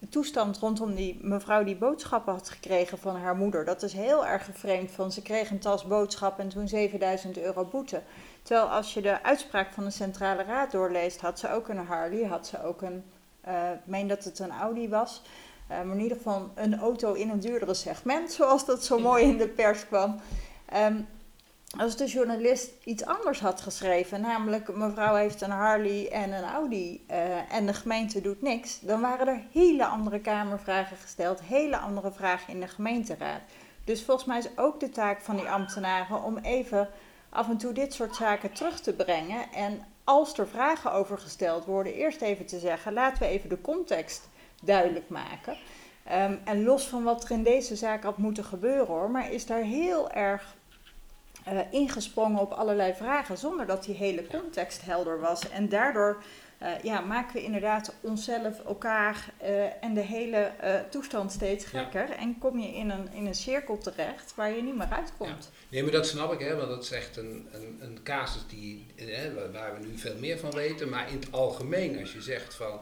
toestand 0.09 0.57
rondom 0.57 0.95
die 0.95 1.19
mevrouw 1.21 1.63
die 1.63 1.75
boodschappen 1.75 2.33
had 2.33 2.49
gekregen 2.49 2.97
van 2.97 3.15
haar 3.15 3.35
moeder. 3.35 3.65
Dat 3.65 3.83
is 3.83 3.93
heel 3.93 4.25
erg 4.25 4.49
vreemd 4.53 4.91
van 4.91 5.11
ze 5.11 5.21
kreeg 5.21 5.49
een 5.49 5.59
tas 5.59 5.85
boodschappen 5.85 6.43
en 6.43 6.49
toen 6.49 6.67
7000 6.67 7.37
euro 7.37 7.65
boete. 7.65 8.01
Terwijl 8.45 8.67
als 8.67 8.93
je 8.93 9.01
de 9.01 9.23
uitspraak 9.23 9.73
van 9.73 9.83
de 9.83 9.91
Centrale 9.91 10.43
Raad 10.43 10.71
doorleest, 10.71 11.21
had 11.21 11.39
ze 11.39 11.51
ook 11.51 11.67
een 11.67 11.85
Harley, 11.85 12.25
had 12.25 12.47
ze 12.47 12.63
ook 12.63 12.81
een, 12.81 13.03
ik 13.73 13.85
meen 13.85 14.07
dat 14.07 14.23
het 14.23 14.39
een 14.39 14.51
Audi 14.51 14.89
was. 14.89 15.21
Uh, 15.71 15.81
maar 15.81 15.95
in 15.95 16.01
ieder 16.01 16.17
geval 16.17 16.51
een 16.55 16.79
auto 16.79 17.13
in 17.13 17.29
een 17.29 17.39
duurdere 17.39 17.73
segment, 17.73 18.31
zoals 18.31 18.65
dat 18.65 18.83
zo 18.83 18.99
mooi 18.99 19.23
in 19.23 19.37
de 19.37 19.47
pers 19.47 19.87
kwam. 19.87 20.19
Um, 20.75 21.07
als 21.77 21.97
de 21.97 22.05
journalist 22.05 22.71
iets 22.83 23.05
anders 23.05 23.39
had 23.39 23.61
geschreven, 23.61 24.21
namelijk 24.21 24.75
mevrouw 24.75 25.15
heeft 25.15 25.41
een 25.41 25.51
Harley 25.51 26.11
en 26.11 26.31
een 26.31 26.43
Audi 26.43 27.05
uh, 27.11 27.53
en 27.53 27.65
de 27.65 27.73
gemeente 27.73 28.21
doet 28.21 28.41
niks, 28.41 28.79
dan 28.79 29.01
waren 29.01 29.27
er 29.27 29.41
hele 29.51 29.85
andere 29.85 30.19
Kamervragen 30.19 30.97
gesteld, 30.97 31.41
hele 31.41 31.77
andere 31.77 32.11
vragen 32.11 32.53
in 32.53 32.59
de 32.59 32.67
gemeenteraad. 32.67 33.41
Dus 33.83 34.03
volgens 34.03 34.27
mij 34.27 34.37
is 34.37 34.49
ook 34.55 34.79
de 34.79 34.89
taak 34.89 35.21
van 35.21 35.35
die 35.35 35.49
ambtenaren 35.49 36.23
om 36.23 36.37
even 36.37 36.89
af 37.35 37.49
en 37.49 37.57
toe 37.57 37.73
dit 37.73 37.93
soort 37.93 38.15
zaken 38.15 38.51
terug 38.51 38.79
te 38.79 38.93
brengen. 38.93 39.51
En 39.53 39.85
als 40.03 40.37
er 40.37 40.47
vragen 40.47 40.91
over 40.91 41.17
gesteld 41.17 41.65
worden, 41.65 41.93
eerst 41.93 42.21
even 42.21 42.45
te 42.45 42.59
zeggen: 42.59 42.93
laten 42.93 43.19
we 43.19 43.27
even 43.27 43.49
de 43.49 43.61
context 43.61 44.29
duidelijk 44.61 45.09
maken. 45.09 45.57
Ehm, 46.03 46.35
en 46.43 46.63
los 46.63 46.87
van 46.87 47.03
wat 47.03 47.23
er 47.23 47.31
in 47.31 47.43
deze 47.43 47.75
zaak 47.75 48.03
had 48.03 48.17
moeten 48.17 48.43
gebeuren 48.43 48.87
hoor, 48.87 49.09
maar 49.09 49.31
is 49.31 49.45
daar 49.45 49.61
heel 49.61 50.11
erg 50.11 50.55
uh, 51.53 51.59
ingesprongen 51.69 52.39
op 52.39 52.51
allerlei 52.51 52.93
vragen 52.93 53.37
zonder 53.37 53.65
dat 53.65 53.83
die 53.83 53.95
hele 53.95 54.27
context 54.27 54.85
helder 54.85 55.19
was. 55.19 55.49
En 55.49 55.69
daardoor 55.69 56.23
uh, 56.65 56.71
ja, 56.83 56.99
maken 56.99 57.33
we 57.33 57.43
inderdaad 57.43 57.93
onszelf, 58.01 58.59
elkaar 58.65 59.33
uh, 59.41 59.83
en 59.83 59.93
de 59.93 60.01
hele 60.01 60.51
toestand 60.89 61.31
steeds 61.31 61.65
gekker. 61.65 62.09
En 62.09 62.37
kom 62.37 62.59
je 62.59 62.67
in 62.67 62.89
een, 62.89 63.13
in 63.13 63.25
een 63.25 63.35
cirkel 63.35 63.77
terecht 63.77 64.35
waar 64.35 64.55
je 64.55 64.61
niet 64.61 64.75
meer 64.75 64.89
uitkomt. 64.89 65.49
Ja. 65.51 65.57
Nee, 65.69 65.83
maar 65.83 65.91
dat 65.91 66.07
snap 66.07 66.33
ik, 66.33 66.39
hè, 66.39 66.55
want 66.55 66.69
dat 66.69 66.83
is 66.83 66.91
echt 66.91 67.17
een, 67.17 67.47
een, 67.51 67.77
een 67.81 67.99
casus 68.03 68.41
die, 68.47 68.85
hè, 68.95 69.51
waar 69.51 69.79
we 69.79 69.85
nu 69.85 69.97
veel 69.97 70.17
meer 70.19 70.37
van 70.37 70.51
weten. 70.51 70.89
Maar 70.89 71.09
in 71.09 71.19
het 71.19 71.31
algemeen, 71.31 71.99
als 71.99 72.13
je 72.13 72.21
zegt 72.21 72.55
van 72.55 72.79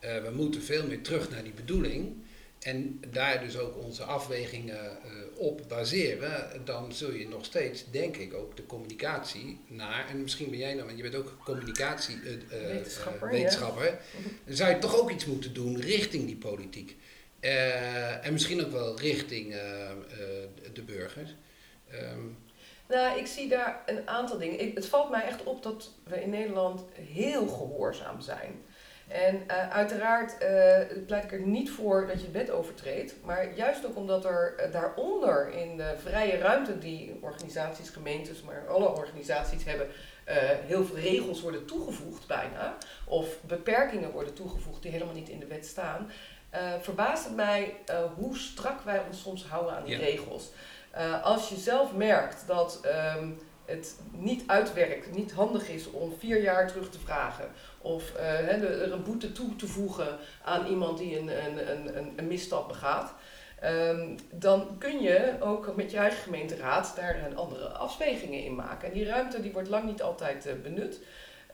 we 0.00 0.30
moeten 0.34 0.62
veel 0.62 0.86
meer 0.86 1.02
terug 1.02 1.30
naar 1.30 1.42
die 1.42 1.52
bedoeling 1.52 2.16
en 2.60 3.00
daar 3.10 3.40
dus 3.40 3.58
ook 3.58 3.76
onze 3.76 4.02
afwegingen 4.02 4.98
uh, 5.04 5.12
op 5.34 5.62
baseren, 5.68 6.64
dan 6.64 6.92
zul 6.92 7.12
je 7.12 7.28
nog 7.28 7.44
steeds, 7.44 7.90
denk 7.90 8.16
ik, 8.16 8.34
ook 8.34 8.56
de 8.56 8.66
communicatie 8.66 9.60
naar, 9.66 10.08
en 10.08 10.22
misschien 10.22 10.50
ben 10.50 10.58
jij 10.58 10.74
nou, 10.74 10.84
want 10.84 10.96
je 10.96 11.02
bent 11.02 11.14
ook 11.14 11.38
communicatie 11.44 12.16
uh, 12.16 12.32
wetenschapper, 12.66 13.28
wetenschapper 13.28 13.84
ja. 13.84 13.98
dan 14.46 14.56
zou 14.56 14.70
je 14.70 14.78
toch 14.78 15.00
ook 15.00 15.10
iets 15.10 15.26
moeten 15.26 15.54
doen 15.54 15.80
richting 15.80 16.26
die 16.26 16.36
politiek. 16.36 16.96
en 18.22 18.32
misschien 18.32 18.64
ook 18.64 18.72
wel 18.72 18.98
richting 18.98 19.54
de 20.72 20.82
burgers. 20.82 21.34
Um, 21.92 22.38
nou, 22.90 23.18
ik 23.18 23.26
zie 23.26 23.48
daar 23.48 23.82
een 23.86 24.08
aantal 24.08 24.38
dingen. 24.38 24.60
Ik, 24.60 24.74
het 24.74 24.86
valt 24.86 25.10
mij 25.10 25.22
echt 25.22 25.42
op 25.42 25.62
dat 25.62 25.90
we 26.04 26.22
in 26.22 26.30
Nederland 26.30 26.82
heel 26.94 27.46
gehoorzaam 27.46 28.20
zijn. 28.20 28.62
En 29.10 29.44
uh, 29.46 29.70
uiteraard 29.70 30.32
uh, 30.32 31.04
pleit 31.06 31.24
ik 31.24 31.32
er 31.32 31.40
niet 31.40 31.70
voor 31.70 32.06
dat 32.06 32.22
je 32.22 32.30
wet 32.30 32.50
overtreedt, 32.50 33.14
maar 33.24 33.54
juist 33.54 33.86
ook 33.86 33.96
omdat 33.96 34.24
er 34.24 34.54
uh, 34.58 34.72
daaronder 34.72 35.50
in 35.50 35.76
de 35.76 35.94
vrije 36.02 36.38
ruimte 36.38 36.78
die 36.78 37.18
organisaties, 37.20 37.88
gemeentes, 37.88 38.42
maar 38.42 38.68
alle 38.68 38.88
organisaties 38.88 39.64
hebben, 39.64 39.88
heel 40.66 40.84
veel 40.84 40.96
regels 40.96 41.40
worden 41.40 41.66
toegevoegd 41.66 42.26
bijna, 42.26 42.76
of 43.04 43.40
beperkingen 43.42 44.10
worden 44.10 44.34
toegevoegd 44.34 44.82
die 44.82 44.90
helemaal 44.90 45.14
niet 45.14 45.28
in 45.28 45.40
de 45.40 45.46
wet 45.46 45.66
staan, 45.66 46.10
verbaast 46.80 47.24
het 47.24 47.34
mij 47.34 47.74
hoe 48.16 48.36
strak 48.36 48.80
wij 48.80 49.02
ons 49.06 49.22
soms 49.22 49.46
houden 49.46 49.76
aan 49.76 49.84
die 49.84 49.98
ja. 49.98 50.04
regels. 50.04 50.52
als 51.22 51.48
je 51.48 51.56
zelf 51.56 51.94
merkt 51.94 52.46
dat 52.46 52.80
um, 53.16 53.38
het 53.70 53.96
niet 54.10 54.42
uitwerkt, 54.46 55.16
niet 55.16 55.32
handig 55.32 55.68
is 55.68 55.90
om 55.90 56.14
vier 56.18 56.42
jaar 56.42 56.68
terug 56.68 56.90
te 56.90 56.98
vragen. 56.98 57.48
Of 57.80 58.12
uh, 58.16 58.48
er 58.48 58.92
een 58.92 59.02
boete 59.02 59.32
toe 59.32 59.56
te 59.56 59.66
voegen 59.66 60.18
aan 60.44 60.66
iemand 60.66 60.98
die 60.98 61.18
een, 61.18 61.44
een, 61.44 61.96
een, 61.96 62.12
een 62.16 62.26
misstap 62.26 62.68
begaat. 62.68 63.12
Um, 63.64 64.16
dan 64.30 64.76
kun 64.78 65.00
je 65.00 65.36
ook 65.40 65.76
met 65.76 65.90
je 65.90 65.96
eigen 65.96 66.22
gemeenteraad 66.22 66.92
daar 66.96 67.24
een 67.26 67.36
andere 67.36 67.68
afwegingen 67.68 68.44
in 68.44 68.54
maken. 68.54 68.88
En 68.88 68.94
die 68.94 69.04
ruimte 69.04 69.40
die 69.40 69.52
wordt 69.52 69.68
lang 69.68 69.84
niet 69.84 70.02
altijd 70.02 70.46
uh, 70.46 70.52
benut. 70.62 71.00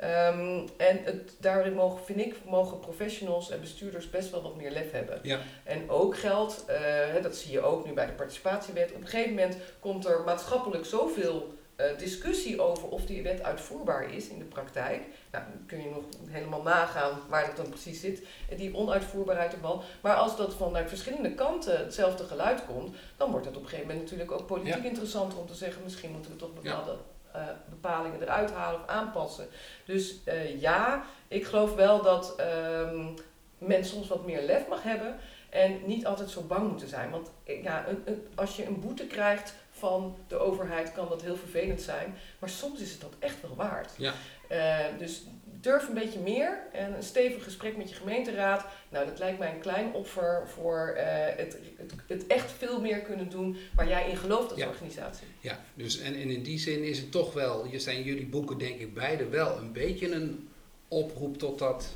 Um, 0.03 0.69
en 0.77 1.01
het, 1.05 1.33
daarin 1.39 1.73
mogen, 1.73 2.05
vind 2.05 2.21
ik, 2.21 2.35
mogen 2.45 2.79
professionals 2.79 3.51
en 3.51 3.61
bestuurders 3.61 4.11
best 4.11 4.31
wel 4.31 4.43
wat 4.43 4.57
meer 4.57 4.71
lef 4.71 4.91
hebben. 4.91 5.19
Ja. 5.23 5.39
En 5.65 5.91
ook 5.91 6.17
geldt, 6.19 6.65
uh, 6.71 7.23
dat 7.23 7.37
zie 7.37 7.53
je 7.53 7.61
ook 7.61 7.87
nu 7.87 7.93
bij 7.93 8.07
de 8.07 8.13
participatiewet, 8.13 8.93
op 8.93 9.01
een 9.01 9.07
gegeven 9.07 9.35
moment 9.35 9.57
komt 9.81 10.07
er 10.07 10.21
maatschappelijk 10.25 10.85
zoveel 10.85 11.55
uh, 11.77 11.99
discussie 11.99 12.61
over 12.61 12.89
of 12.89 13.07
die 13.07 13.23
wet 13.23 13.43
uitvoerbaar 13.43 14.13
is 14.13 14.29
in 14.29 14.39
de 14.39 14.45
praktijk. 14.45 15.03
Nou, 15.31 15.45
dan 15.45 15.67
kun 15.67 15.83
je 15.83 15.91
nog 15.91 16.05
helemaal 16.27 16.63
nagaan 16.63 17.19
waar 17.29 17.47
dat 17.47 17.57
dan 17.57 17.69
precies 17.69 18.01
zit, 18.01 18.23
die 18.57 18.75
onuitvoerbaarheid 18.75 19.53
ervan. 19.53 19.83
Maar 20.01 20.15
als 20.15 20.37
dat 20.37 20.55
vanuit 20.55 20.89
verschillende 20.89 21.35
kanten 21.35 21.79
hetzelfde 21.79 22.25
geluid 22.25 22.67
komt, 22.67 22.97
dan 23.17 23.31
wordt 23.31 23.47
het 23.47 23.57
op 23.57 23.63
een 23.63 23.69
gegeven 23.69 23.89
moment 23.89 24.05
natuurlijk 24.05 24.41
ook 24.41 24.47
politiek 24.47 24.83
ja. 24.83 24.89
interessanter 24.89 25.39
om 25.39 25.47
te 25.47 25.55
zeggen, 25.55 25.83
misschien 25.83 26.13
moeten 26.13 26.31
we 26.31 26.37
toch 26.37 26.55
bepaalde 26.55 26.97
ja. 27.33 27.41
uh, 27.41 27.47
bepalingen 27.69 28.23
eruit 28.23 28.53
halen 28.53 28.81
of 28.81 28.87
aanpassen. 28.87 29.49
Dus 29.85 30.15
uh, 30.25 30.61
ja, 30.61 31.05
ik 31.29 31.45
geloof 31.45 31.75
wel 31.75 32.03
dat 32.03 32.37
um, 32.41 33.15
men 33.59 33.85
soms 33.85 34.09
wat 34.09 34.27
meer 34.27 34.43
lef 34.43 34.69
mag 34.69 34.83
hebben. 34.83 35.17
En 35.51 35.81
niet 35.87 36.07
altijd 36.07 36.31
zo 36.31 36.43
bang 36.43 36.69
moeten 36.69 36.89
zijn. 36.89 37.11
Want 37.11 37.31
ja, 37.63 37.89
een, 37.89 38.03
een, 38.05 38.27
als 38.35 38.57
je 38.57 38.67
een 38.67 38.81
boete 38.81 39.07
krijgt 39.07 39.55
van 39.79 40.17
de 40.29 40.39
overheid 40.39 40.93
kan 40.93 41.09
dat 41.09 41.23
heel 41.23 41.37
vervelend 41.37 41.83
zijn. 41.83 42.15
Maar 42.39 42.51
soms 42.51 42.81
is 42.81 42.93
het 42.93 43.01
dat 43.01 43.15
echt 43.19 43.41
wel 43.41 43.55
waard. 43.57 43.93
Ja. 43.97 44.13
Uh, 44.51 44.99
dus 44.99 45.23
durf 45.61 45.89
een 45.89 45.95
beetje 45.95 46.19
meer 46.19 46.59
en 46.73 46.95
een 46.95 47.03
stevig 47.03 47.45
gesprek 47.45 47.77
met 47.77 47.89
je 47.89 47.95
gemeenteraad. 47.95 48.67
Nou, 48.89 49.07
dat 49.07 49.19
lijkt 49.19 49.39
mij 49.39 49.55
een 49.55 49.61
klein 49.61 49.93
offer 49.93 50.49
voor 50.49 50.95
uh, 50.97 51.03
het, 51.37 51.59
het, 51.77 51.93
het, 52.07 52.27
echt 52.27 52.53
veel 52.53 52.81
meer 52.81 53.01
kunnen 53.01 53.29
doen 53.29 53.57
waar 53.75 53.89
jij 53.89 54.11
in 54.11 54.17
gelooft 54.17 54.51
als 54.51 54.61
ja. 54.61 54.69
organisatie. 54.69 55.27
Ja, 55.41 55.61
dus 55.75 55.99
en, 55.99 56.15
en 56.15 56.31
in 56.31 56.43
die 56.43 56.59
zin 56.59 56.85
is 56.85 56.99
het 56.99 57.11
toch 57.11 57.33
wel, 57.33 57.67
je 57.67 57.79
zijn 57.79 58.03
jullie 58.03 58.27
boeken 58.27 58.59
denk 58.59 58.81
ik 58.81 58.95
beide 58.95 59.29
wel 59.29 59.59
een 59.59 59.73
beetje 59.73 60.13
een 60.13 60.49
oproep 60.89 61.39
tot 61.39 61.59
dat 61.59 61.95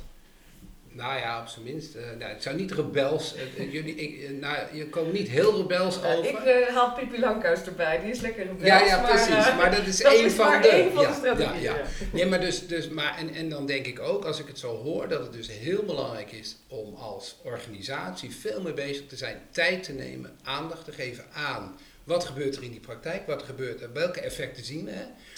nou 0.91 1.19
ja, 1.19 1.41
op 1.41 1.47
zijn 1.47 1.65
minst. 1.65 1.95
Uh, 1.95 2.01
nou, 2.19 2.31
het 2.31 2.43
zou 2.43 2.55
niet 2.55 2.71
rebels. 2.71 3.35
Uh, 3.57 3.73
jullie, 3.73 3.95
ik, 3.95 4.39
nou, 4.39 4.57
je 4.73 4.89
komt 4.89 5.13
niet 5.13 5.27
heel 5.27 5.57
rebels 5.57 6.03
over. 6.03 6.25
Ik 6.25 6.67
haal 6.73 6.93
Pippi 6.93 7.19
Lankhuis 7.19 7.63
erbij, 7.63 7.99
die 8.01 8.11
is 8.11 8.19
lekker 8.19 8.45
rebels. 8.45 8.67
Ja, 8.67 8.85
ja, 8.85 9.01
precies. 9.01 9.29
Maar, 9.29 9.55
maar 9.55 9.75
dat 9.75 9.85
is 9.85 9.97
dat 9.97 10.13
één 10.13 10.25
is 10.25 10.33
van 10.33 10.61
de. 10.61 10.67
Één 10.67 10.93
van 10.93 11.03
ja, 11.03 11.09
de 11.09 11.15
strategieën. 11.15 11.61
Ja, 11.61 11.75
ja. 11.75 11.83
Nee, 12.11 12.25
maar 12.25 12.41
dus, 12.41 12.67
dus, 12.67 12.89
maar 12.89 13.17
en, 13.17 13.33
en 13.33 13.49
dan 13.49 13.65
denk 13.65 13.85
ik 13.85 13.99
ook, 13.99 14.25
als 14.25 14.39
ik 14.39 14.47
het 14.47 14.59
zo 14.59 14.75
hoor, 14.75 15.07
dat 15.07 15.21
het 15.21 15.33
dus 15.33 15.49
heel 15.51 15.83
belangrijk 15.83 16.31
is 16.31 16.55
om 16.67 16.95
als 16.95 17.35
organisatie 17.43 18.35
veel 18.35 18.61
meer 18.61 18.73
bezig 18.73 19.07
te 19.07 19.15
zijn, 19.15 19.41
tijd 19.51 19.83
te 19.83 19.93
nemen, 19.93 20.31
aandacht 20.43 20.85
te 20.85 20.91
geven 20.91 21.23
aan. 21.33 21.77
Wat 22.03 22.25
gebeurt 22.25 22.55
er 22.55 22.63
in 22.63 22.71
die 22.71 22.79
praktijk? 22.79 23.27
Wat 23.27 23.43
gebeurt 23.43 23.81
er? 23.81 23.93
Welke 23.93 24.21
effecten 24.21 24.63
zien 24.63 24.85
we? 24.85 24.91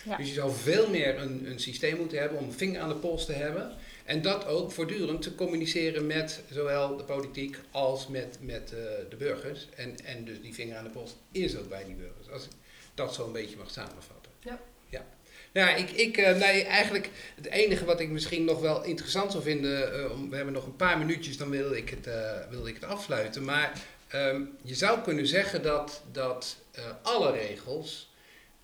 Ja. 0.05 0.17
Dus 0.17 0.27
je 0.27 0.33
zou 0.33 0.51
veel 0.51 0.89
meer 0.89 1.19
een, 1.19 1.45
een 1.45 1.59
systeem 1.59 1.97
moeten 1.97 2.19
hebben 2.19 2.37
om 2.37 2.45
een 2.45 2.53
vinger 2.53 2.81
aan 2.81 2.89
de 2.89 2.95
pols 2.95 3.25
te 3.25 3.33
hebben. 3.33 3.71
En 4.05 4.21
dat 4.21 4.45
ook 4.45 4.71
voortdurend 4.71 5.21
te 5.21 5.35
communiceren 5.35 6.07
met 6.07 6.41
zowel 6.51 6.97
de 6.97 7.03
politiek 7.03 7.57
als 7.71 8.07
met, 8.07 8.37
met 8.41 8.71
uh, 8.73 8.79
de 9.09 9.15
burgers. 9.15 9.67
En, 9.75 9.95
en 10.05 10.25
dus 10.25 10.41
die 10.41 10.53
vinger 10.53 10.77
aan 10.77 10.83
de 10.83 10.89
post 10.89 11.15
is 11.31 11.57
ook 11.57 11.69
bij 11.69 11.83
die 11.83 11.95
burgers. 11.95 12.29
Als 12.29 12.43
ik 12.43 12.51
dat 12.93 13.13
zo 13.13 13.25
een 13.25 13.31
beetje 13.31 13.57
mag 13.57 13.71
samenvatten. 13.71 14.31
Ja. 14.39 14.59
ja. 14.89 15.05
Nou, 15.53 15.79
ik, 15.79 15.91
ik, 15.91 16.17
uh, 16.17 16.37
nee, 16.37 16.63
eigenlijk 16.63 17.09
het 17.35 17.45
enige 17.45 17.85
wat 17.85 17.99
ik 17.99 18.09
misschien 18.09 18.45
nog 18.45 18.59
wel 18.59 18.83
interessant 18.83 19.31
zou 19.31 19.43
vinden, 19.43 19.81
uh, 19.81 20.29
we 20.29 20.35
hebben 20.35 20.53
nog 20.53 20.65
een 20.65 20.75
paar 20.75 20.97
minuutjes, 20.97 21.37
dan 21.37 21.49
wil 21.49 21.73
ik 21.73 21.89
het, 21.89 22.07
wilde 22.49 22.69
ik 22.69 22.75
het 22.75 22.83
afsluiten. 22.83 23.43
Maar 23.43 23.81
um, 24.15 24.57
je 24.61 24.75
zou 24.75 25.01
kunnen 25.01 25.27
zeggen 25.27 25.63
dat, 25.63 26.03
dat 26.11 26.57
alle 27.01 27.31
regels 27.31 28.13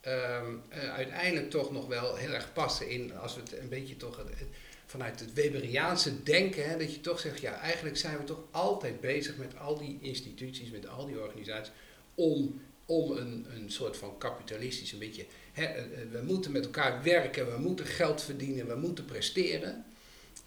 um, 0.07 0.61
uiteindelijk 0.71 1.49
toch 1.49 1.71
nog 1.71 1.87
wel 1.87 2.15
heel 2.15 2.33
erg 2.33 2.53
passen 2.53 2.89
in, 2.89 3.17
als 3.17 3.35
we 3.35 3.41
het 3.41 3.59
een 3.59 3.69
beetje 3.69 3.97
toch 3.97 4.19
vanuit 4.89 5.19
het 5.19 5.33
Weberiaanse 5.33 6.23
denken, 6.23 6.69
hè, 6.69 6.77
dat 6.77 6.93
je 6.93 7.01
toch 7.01 7.19
zegt, 7.19 7.41
ja, 7.41 7.59
eigenlijk 7.59 7.97
zijn 7.97 8.17
we 8.17 8.23
toch 8.23 8.43
altijd 8.51 8.99
bezig 8.99 9.37
met 9.37 9.57
al 9.57 9.77
die 9.77 9.97
instituties, 10.01 10.69
met 10.69 10.87
al 10.87 11.05
die 11.05 11.21
organisaties, 11.21 11.73
om, 12.15 12.61
om 12.85 13.11
een, 13.11 13.45
een 13.55 13.71
soort 13.71 13.97
van 13.97 14.17
kapitalistisch, 14.17 14.91
een 14.91 14.99
beetje, 14.99 15.25
hè, 15.51 15.63
eh, 15.63 15.83
eh, 15.83 16.09
we 16.11 16.21
moeten 16.21 16.51
met 16.51 16.65
elkaar 16.65 17.03
werken, 17.03 17.51
we 17.51 17.57
moeten 17.57 17.85
geld 17.85 18.21
verdienen, 18.21 18.67
we 18.67 18.75
moeten 18.75 19.05
presteren. 19.05 19.85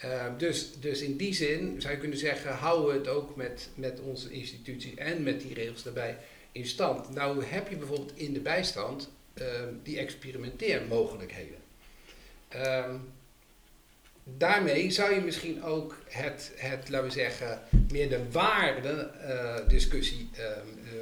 Uh, 0.05 0.26
dus, 0.38 0.70
dus 0.80 1.01
in 1.01 1.16
die 1.16 1.34
zin 1.34 1.80
zou 1.80 1.95
je 1.95 2.01
kunnen 2.01 2.18
zeggen, 2.18 2.53
houden 2.53 2.86
we 2.86 2.99
het 2.99 3.09
ook 3.09 3.36
met, 3.36 3.68
met 3.74 4.01
onze 4.01 4.30
instituties 4.30 4.95
en 4.95 5.22
met 5.22 5.40
die 5.40 5.55
regels 5.55 5.82
daarbij 5.82 6.18
in 6.53 6.66
stand. 6.66 7.11
Nou 7.11 7.45
heb 7.45 7.68
je 7.68 7.76
bijvoorbeeld 7.76 8.16
in 8.16 8.32
de 8.32 8.40
bijstand 8.40 9.11
uh, 9.34 9.47
die 9.82 9.99
experimenteermogelijkheden. 9.99 11.59
Uh, 12.55 12.95
daarmee 14.25 14.91
zou 14.91 15.14
je 15.14 15.20
misschien 15.20 15.62
ook 15.62 15.97
het, 16.09 16.53
het 16.57 16.89
laten 16.89 17.07
we 17.07 17.12
zeggen, 17.12 17.61
meer 17.91 18.09
de 18.09 18.31
waarde 18.31 19.11
uh, 19.20 19.68
discussie 19.68 20.31
uh, 20.39 20.47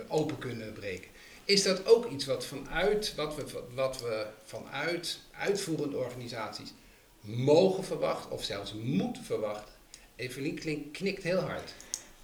open 0.08 0.38
kunnen 0.38 0.72
breken. 0.72 1.10
Is 1.44 1.62
dat 1.62 1.86
ook 1.86 2.10
iets 2.10 2.26
wat 2.26 2.46
vanuit, 2.46 3.14
wat 3.14 3.36
we, 3.36 3.62
wat 3.74 4.00
we 4.00 4.26
vanuit 4.44 5.18
uitvoerende 5.38 5.96
organisaties 5.96 6.72
mogen 7.20 7.84
verwachten 7.84 8.30
of 8.30 8.44
zelfs 8.44 8.74
moeten 8.82 9.24
verwachten? 9.24 9.74
Evelien 10.16 10.90
knikt 10.92 11.22
heel 11.22 11.40
hard. 11.40 11.74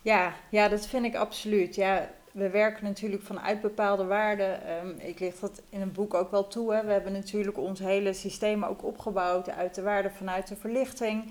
Ja, 0.02 0.36
ja, 0.50 0.68
dat 0.68 0.86
vind 0.86 1.04
ik 1.04 1.14
absoluut. 1.14 1.74
Ja, 1.74 2.14
we 2.36 2.50
werken 2.50 2.84
natuurlijk 2.84 3.22
vanuit 3.22 3.60
bepaalde 3.60 4.04
waarden. 4.04 4.60
Um, 4.84 4.94
ik 4.98 5.20
licht 5.20 5.40
dat 5.40 5.62
in 5.68 5.80
een 5.80 5.92
boek 5.92 6.14
ook 6.14 6.30
wel 6.30 6.48
toe. 6.48 6.74
Hè. 6.74 6.84
We 6.84 6.92
hebben 6.92 7.12
natuurlijk 7.12 7.58
ons 7.58 7.78
hele 7.78 8.12
systeem 8.12 8.64
ook 8.64 8.84
opgebouwd 8.84 9.50
uit 9.50 9.74
de 9.74 9.82
waarden 9.82 10.12
vanuit 10.12 10.48
de 10.48 10.56
verlichting. 10.56 11.24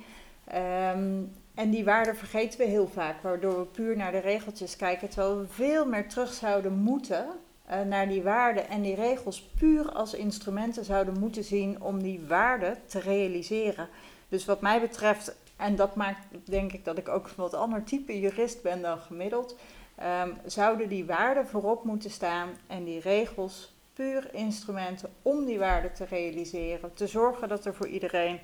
Um, 0.94 1.32
en 1.54 1.70
die 1.70 1.84
waarden 1.84 2.16
vergeten 2.16 2.60
we 2.60 2.66
heel 2.66 2.88
vaak, 2.88 3.22
waardoor 3.22 3.60
we 3.60 3.66
puur 3.66 3.98
naar 3.98 4.12
de 4.12 4.20
regeltjes 4.20 4.76
kijken, 4.76 5.10
terwijl 5.10 5.40
we 5.40 5.48
veel 5.48 5.86
meer 5.86 6.08
terug 6.08 6.34
zouden 6.34 6.74
moeten 6.74 7.26
eh, 7.66 7.82
naar 7.82 8.08
die 8.08 8.24
waarden 8.24 8.70
en 8.70 8.82
die 8.82 8.96
regels 8.96 9.42
puur 9.42 9.92
als 9.92 10.14
instrumenten 10.14 10.86
zouden 10.86 11.20
moeten 11.20 11.44
zien 11.44 11.82
om 11.82 12.04
die 12.04 12.22
waarden 12.28 12.78
te 12.86 13.00
realiseren. 13.00 13.88
Dus 14.30 14.46
wat 14.46 14.62
mij 14.62 14.82
betreft, 14.82 15.36
en 15.56 15.76
dat 15.76 15.96
maakt 15.96 16.20
denk 16.44 16.74
ik 16.74 16.86
dat 16.86 16.98
ik 16.98 17.10
ook 17.10 17.26
een 17.26 17.34
wat 17.36 17.54
ander 17.54 17.84
type 17.84 18.20
jurist 18.20 18.62
ben 18.62 18.82
dan 18.82 18.98
gemiddeld, 19.00 19.56
ehm, 19.96 20.30
zouden 20.46 20.90
die 20.90 21.06
waarden 21.06 21.48
voorop 21.48 21.84
moeten 21.84 22.12
staan 22.12 22.50
en 22.68 22.84
die 22.84 23.00
regels 23.00 23.74
puur 23.94 24.34
instrumenten 24.34 25.10
om 25.22 25.46
die 25.46 25.60
waarden 25.60 25.94
te 25.94 26.06
realiseren. 26.06 26.94
Te 26.94 27.08
zorgen 27.08 27.48
dat 27.48 27.66
er 27.66 27.76
voor 27.76 27.88
iedereen 27.88 28.40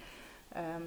ehm, 0.53 0.81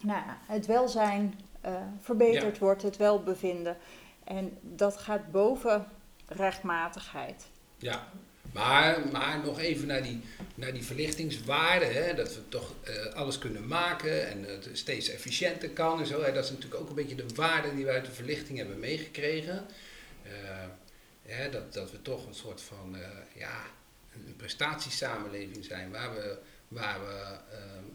nou, 0.00 0.22
het 0.46 0.66
welzijn 0.66 1.40
uh, 1.66 1.72
verbeterd 2.00 2.58
wordt, 2.58 2.82
het 2.82 2.96
welbevinden. 2.96 3.76
En 4.24 4.58
dat 4.60 4.96
gaat 4.96 5.30
boven 5.30 5.86
rechtmatigheid. 6.26 7.46
Ja, 7.76 8.06
maar, 8.52 9.08
maar 9.12 9.40
nog 9.44 9.60
even 9.60 9.86
naar 9.86 10.02
die, 10.02 10.20
naar 10.54 10.72
die 10.72 10.84
verlichtingswaarde, 10.84 11.84
hè, 11.84 12.14
dat 12.14 12.34
we 12.34 12.48
toch 12.48 12.72
uh, 12.88 13.14
alles 13.14 13.38
kunnen 13.38 13.66
maken 13.66 14.28
en 14.28 14.42
het 14.42 14.68
steeds 14.72 15.08
efficiënter 15.08 15.70
kan 15.70 16.00
en 16.00 16.06
zo. 16.06 16.22
Hè, 16.22 16.32
dat 16.32 16.44
is 16.44 16.50
natuurlijk 16.50 16.80
ook 16.80 16.88
een 16.88 16.94
beetje 16.94 17.14
de 17.14 17.34
waarde 17.34 17.74
die 17.74 17.84
we 17.84 17.90
uit 17.90 18.04
de 18.04 18.12
verlichting 18.12 18.58
hebben 18.58 18.78
meegekregen. 18.78 19.66
Uh, 20.28 21.52
dat, 21.52 21.72
dat 21.72 21.90
we 21.90 22.02
toch 22.02 22.26
een 22.26 22.34
soort 22.34 22.60
van 22.60 22.94
uh, 22.96 23.00
ja, 23.34 23.66
een 24.12 24.36
prestatiesamenleving 24.36 25.64
zijn 25.64 25.90
waar 25.90 26.14
we, 26.14 26.38
waar 26.68 27.00
we 27.00 27.36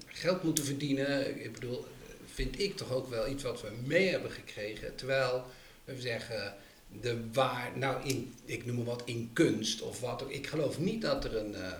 geld 0.07 0.43
moeten 0.43 0.65
verdienen. 0.65 1.43
Ik 1.43 1.53
bedoel, 1.53 1.85
vind 2.25 2.59
ik 2.59 2.77
toch 2.77 2.91
ook 2.91 3.09
wel 3.09 3.27
iets 3.27 3.43
wat 3.43 3.61
we 3.61 3.71
mee 3.85 4.07
hebben 4.07 4.31
gekregen. 4.31 4.95
Terwijl 4.95 5.45
we 5.83 6.01
zeggen, 6.01 6.55
de 7.01 7.31
waar, 7.31 7.71
nou 7.75 8.07
in, 8.07 8.33
ik 8.45 8.65
noem 8.65 8.75
maar 8.75 8.85
wat, 8.85 9.01
in 9.05 9.29
kunst 9.33 9.81
of 9.81 9.99
wat 9.99 10.23
ook. 10.23 10.31
Ik 10.31 10.47
geloof 10.47 10.79
niet 10.79 11.01
dat 11.01 11.25
er 11.25 11.35
een, 11.35 11.51
uh, 11.51 11.71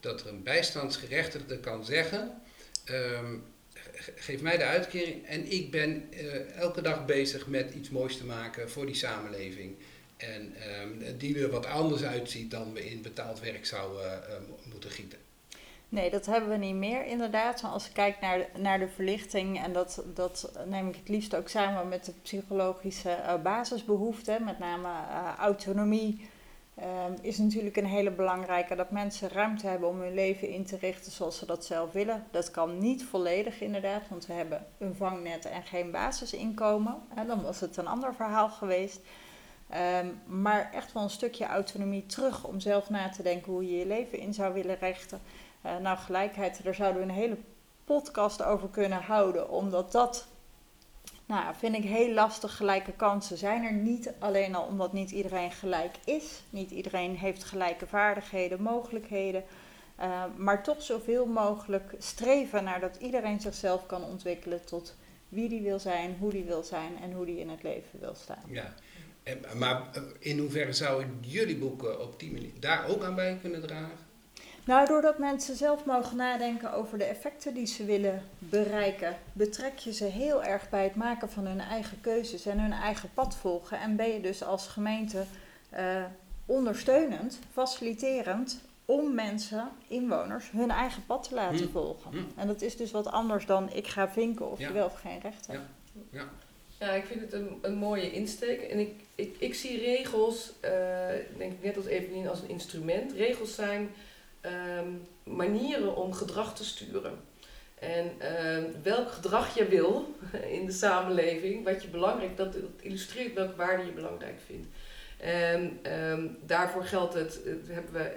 dat 0.00 0.20
er 0.20 0.28
een 0.28 0.42
bijstandsgerechtigde 0.42 1.58
kan 1.58 1.84
zeggen, 1.84 2.42
um, 2.90 3.44
geef 4.14 4.40
mij 4.40 4.56
de 4.56 4.64
uitkering 4.64 5.26
en 5.26 5.52
ik 5.52 5.70
ben 5.70 6.12
elke 6.56 6.82
dag 6.82 7.06
bezig 7.06 7.46
met 7.46 7.74
iets 7.74 7.90
moois 7.90 8.16
te 8.16 8.24
maken 8.24 8.70
voor 8.70 8.86
die 8.86 8.94
samenleving. 8.94 9.76
En 10.20 10.54
um, 10.82 11.18
die 11.18 11.42
er 11.42 11.50
wat 11.50 11.66
anders 11.66 12.02
uitziet 12.02 12.50
dan 12.50 12.72
we 12.72 12.90
in 12.90 13.02
betaald 13.02 13.40
werk 13.40 13.66
zouden 13.66 14.22
uh, 14.28 14.72
moeten 14.72 14.90
gieten. 14.90 15.18
Nee, 15.90 16.10
dat 16.10 16.26
hebben 16.26 16.50
we 16.50 16.56
niet 16.56 16.74
meer 16.74 17.06
inderdaad. 17.06 17.62
Maar 17.62 17.70
als 17.70 17.86
ik 17.86 17.92
kijk 17.92 18.20
naar 18.20 18.46
naar 18.56 18.78
de 18.78 18.88
verlichting, 18.88 19.62
en 19.62 19.72
dat, 19.72 20.02
dat 20.14 20.52
neem 20.66 20.88
ik 20.88 20.96
het 20.96 21.08
liefst 21.08 21.36
ook 21.36 21.48
samen 21.48 21.88
met 21.88 22.04
de 22.04 22.12
psychologische 22.22 23.08
uh, 23.08 23.34
basisbehoeften, 23.42 24.44
met 24.44 24.58
name 24.58 24.88
uh, 24.88 25.34
autonomie, 25.38 26.28
uh, 26.78 26.84
is 27.20 27.38
natuurlijk 27.38 27.76
een 27.76 27.86
hele 27.86 28.10
belangrijke. 28.10 28.74
Dat 28.74 28.90
mensen 28.90 29.28
ruimte 29.28 29.66
hebben 29.66 29.88
om 29.88 30.00
hun 30.00 30.14
leven 30.14 30.48
in 30.48 30.64
te 30.64 30.76
richten 30.76 31.12
zoals 31.12 31.38
ze 31.38 31.46
dat 31.46 31.64
zelf 31.64 31.92
willen. 31.92 32.24
Dat 32.30 32.50
kan 32.50 32.78
niet 32.78 33.04
volledig 33.04 33.60
inderdaad, 33.60 34.08
want 34.08 34.26
we 34.26 34.32
hebben 34.32 34.66
een 34.78 34.94
vangnet 34.94 35.44
en 35.44 35.62
geen 35.62 35.90
basisinkomen. 35.90 36.96
Hè, 37.08 37.26
dan 37.26 37.42
was 37.42 37.60
het 37.60 37.76
een 37.76 37.86
ander 37.86 38.14
verhaal 38.14 38.48
geweest. 38.48 39.00
Um, 39.74 40.20
maar 40.40 40.70
echt 40.72 40.92
wel 40.92 41.02
een 41.02 41.10
stukje 41.10 41.46
autonomie 41.46 42.06
terug 42.06 42.44
om 42.44 42.60
zelf 42.60 42.90
na 42.90 43.08
te 43.08 43.22
denken 43.22 43.52
hoe 43.52 43.70
je 43.70 43.78
je 43.78 43.86
leven 43.86 44.18
in 44.18 44.34
zou 44.34 44.54
willen 44.54 44.78
richten. 44.78 45.20
Uh, 45.66 45.76
nou, 45.76 45.98
gelijkheid, 45.98 46.64
daar 46.64 46.74
zouden 46.74 47.02
we 47.02 47.08
een 47.08 47.14
hele 47.14 47.36
podcast 47.84 48.42
over 48.42 48.68
kunnen 48.68 49.02
houden, 49.02 49.50
omdat 49.50 49.92
dat, 49.92 50.26
nou, 51.26 51.54
vind 51.54 51.76
ik 51.76 51.84
heel 51.84 52.12
lastig. 52.12 52.56
Gelijke 52.56 52.92
kansen 52.92 53.36
zijn 53.36 53.64
er 53.64 53.72
niet 53.72 54.12
alleen 54.18 54.54
al 54.54 54.64
omdat 54.64 54.92
niet 54.92 55.10
iedereen 55.10 55.52
gelijk 55.52 55.96
is, 56.04 56.42
niet 56.50 56.70
iedereen 56.70 57.16
heeft 57.16 57.44
gelijke 57.44 57.86
vaardigheden, 57.86 58.62
mogelijkheden, 58.62 59.44
uh, 60.00 60.24
maar 60.36 60.62
toch 60.62 60.82
zoveel 60.82 61.26
mogelijk 61.26 61.94
streven 61.98 62.64
naar 62.64 62.80
dat 62.80 62.96
iedereen 62.96 63.40
zichzelf 63.40 63.86
kan 63.86 64.04
ontwikkelen 64.04 64.64
tot 64.64 64.96
wie 65.28 65.48
die 65.48 65.62
wil 65.62 65.78
zijn, 65.78 66.16
hoe 66.18 66.30
die 66.30 66.44
wil 66.44 66.62
zijn 66.62 66.98
en 67.02 67.12
hoe 67.12 67.26
die 67.26 67.38
in 67.38 67.48
het 67.48 67.62
leven 67.62 68.00
wil 68.00 68.14
staan. 68.14 68.42
Ja. 68.48 68.74
En, 69.30 69.58
maar 69.58 69.82
in 70.18 70.38
hoeverre 70.38 70.72
zouden 70.72 71.18
jullie 71.20 71.56
boeken 71.56 72.00
op 72.00 72.20
die 72.20 72.32
manier 72.32 72.52
daar 72.58 72.88
ook 72.88 73.04
aan 73.04 73.14
bij 73.14 73.38
kunnen 73.40 73.60
dragen? 73.60 74.08
Nou, 74.64 74.86
doordat 74.86 75.18
mensen 75.18 75.56
zelf 75.56 75.84
mogen 75.84 76.16
nadenken 76.16 76.72
over 76.72 76.98
de 76.98 77.04
effecten 77.04 77.54
die 77.54 77.66
ze 77.66 77.84
willen 77.84 78.22
bereiken, 78.38 79.16
betrek 79.32 79.78
je 79.78 79.92
ze 79.92 80.04
heel 80.04 80.44
erg 80.44 80.68
bij 80.68 80.84
het 80.84 80.94
maken 80.94 81.30
van 81.30 81.46
hun 81.46 81.60
eigen 81.60 82.00
keuzes 82.00 82.46
en 82.46 82.60
hun 82.60 82.72
eigen 82.72 83.10
pad 83.14 83.36
volgen. 83.36 83.80
En 83.80 83.96
ben 83.96 84.08
je 84.08 84.20
dus 84.20 84.42
als 84.42 84.66
gemeente 84.66 85.24
uh, 85.78 86.04
ondersteunend, 86.46 87.38
faciliterend 87.52 88.60
om 88.84 89.14
mensen, 89.14 89.68
inwoners, 89.88 90.50
hun 90.50 90.70
eigen 90.70 91.06
pad 91.06 91.28
te 91.28 91.34
laten 91.34 91.64
mm. 91.64 91.70
volgen. 91.70 92.10
Mm. 92.12 92.26
En 92.36 92.46
dat 92.46 92.62
is 92.62 92.76
dus 92.76 92.90
wat 92.90 93.06
anders 93.06 93.46
dan 93.46 93.72
ik 93.72 93.86
ga 93.86 94.08
vinken 94.08 94.50
of 94.50 94.58
ja. 94.58 94.66
je 94.66 94.72
wel 94.72 94.86
of 94.86 95.00
geen 95.00 95.20
recht 95.20 95.46
hebt. 95.46 95.68
Ja. 96.10 96.18
ja. 96.18 96.28
Ja, 96.80 96.90
ik 96.90 97.04
vind 97.04 97.20
het 97.20 97.32
een, 97.32 97.58
een 97.62 97.74
mooie 97.74 98.12
insteek. 98.12 98.60
En 98.60 98.78
ik, 98.78 98.92
ik, 99.14 99.36
ik 99.38 99.54
zie 99.54 99.78
regels, 99.78 100.52
uh, 100.64 100.70
denk 101.36 101.52
ik 101.52 101.62
net 101.62 101.76
als 101.76 101.86
Evelien, 101.86 102.28
als 102.28 102.40
een 102.40 102.48
instrument. 102.48 103.12
Regels 103.12 103.54
zijn 103.54 103.90
um, 104.78 105.02
manieren 105.22 105.96
om 105.96 106.12
gedrag 106.12 106.56
te 106.56 106.64
sturen. 106.64 107.18
En 107.78 108.06
um, 108.46 108.74
welk 108.82 109.10
gedrag 109.10 109.54
je 109.54 109.64
wil 109.64 110.14
in 110.58 110.66
de 110.66 110.72
samenleving, 110.72 111.64
wat 111.64 111.82
je 111.82 111.88
belangrijk, 111.88 112.36
dat, 112.36 112.52
dat 112.52 112.62
illustreert 112.80 113.34
welke 113.34 113.56
waarden 113.56 113.86
je 113.86 113.92
belangrijk 113.92 114.40
vindt. 114.46 114.66
En 115.18 115.78
um, 115.92 116.38
daarvoor 116.46 116.84
geldt 116.84 117.14
het, 117.14 117.40
het, 117.44 117.68
hebben 117.68 117.92
we 117.92 118.12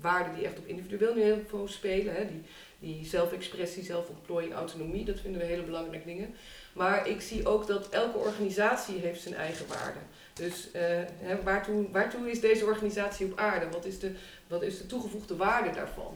waarden 0.00 0.34
die 0.34 0.44
echt 0.44 0.58
op 0.58 0.66
individueel 0.66 1.14
niveau 1.14 1.68
spelen. 1.68 2.14
Hè, 2.14 2.26
die, 2.26 2.42
die 2.78 3.06
zelfexpressie, 3.06 3.82
zelfontplooiing, 3.82 4.54
autonomie, 4.54 5.04
dat 5.04 5.20
vinden 5.20 5.40
we 5.40 5.46
hele 5.46 5.62
belangrijke 5.62 6.06
dingen. 6.06 6.34
Maar 6.78 7.08
ik 7.08 7.20
zie 7.20 7.46
ook 7.46 7.66
dat 7.66 7.88
elke 7.88 8.18
organisatie 8.18 8.98
heeft 8.98 9.22
zijn 9.22 9.34
eigen 9.34 9.66
waarden. 9.68 10.02
Dus 10.32 10.66
uh, 10.66 10.82
hè, 11.18 11.42
waartoe, 11.42 11.90
waartoe 11.90 12.30
is 12.30 12.40
deze 12.40 12.64
organisatie 12.64 13.26
op 13.26 13.38
aarde? 13.38 13.68
Wat 13.70 13.84
is 13.84 13.98
de, 13.98 14.12
wat 14.46 14.62
is 14.62 14.78
de 14.78 14.86
toegevoegde 14.86 15.36
waarde 15.36 15.70
daarvan? 15.70 16.14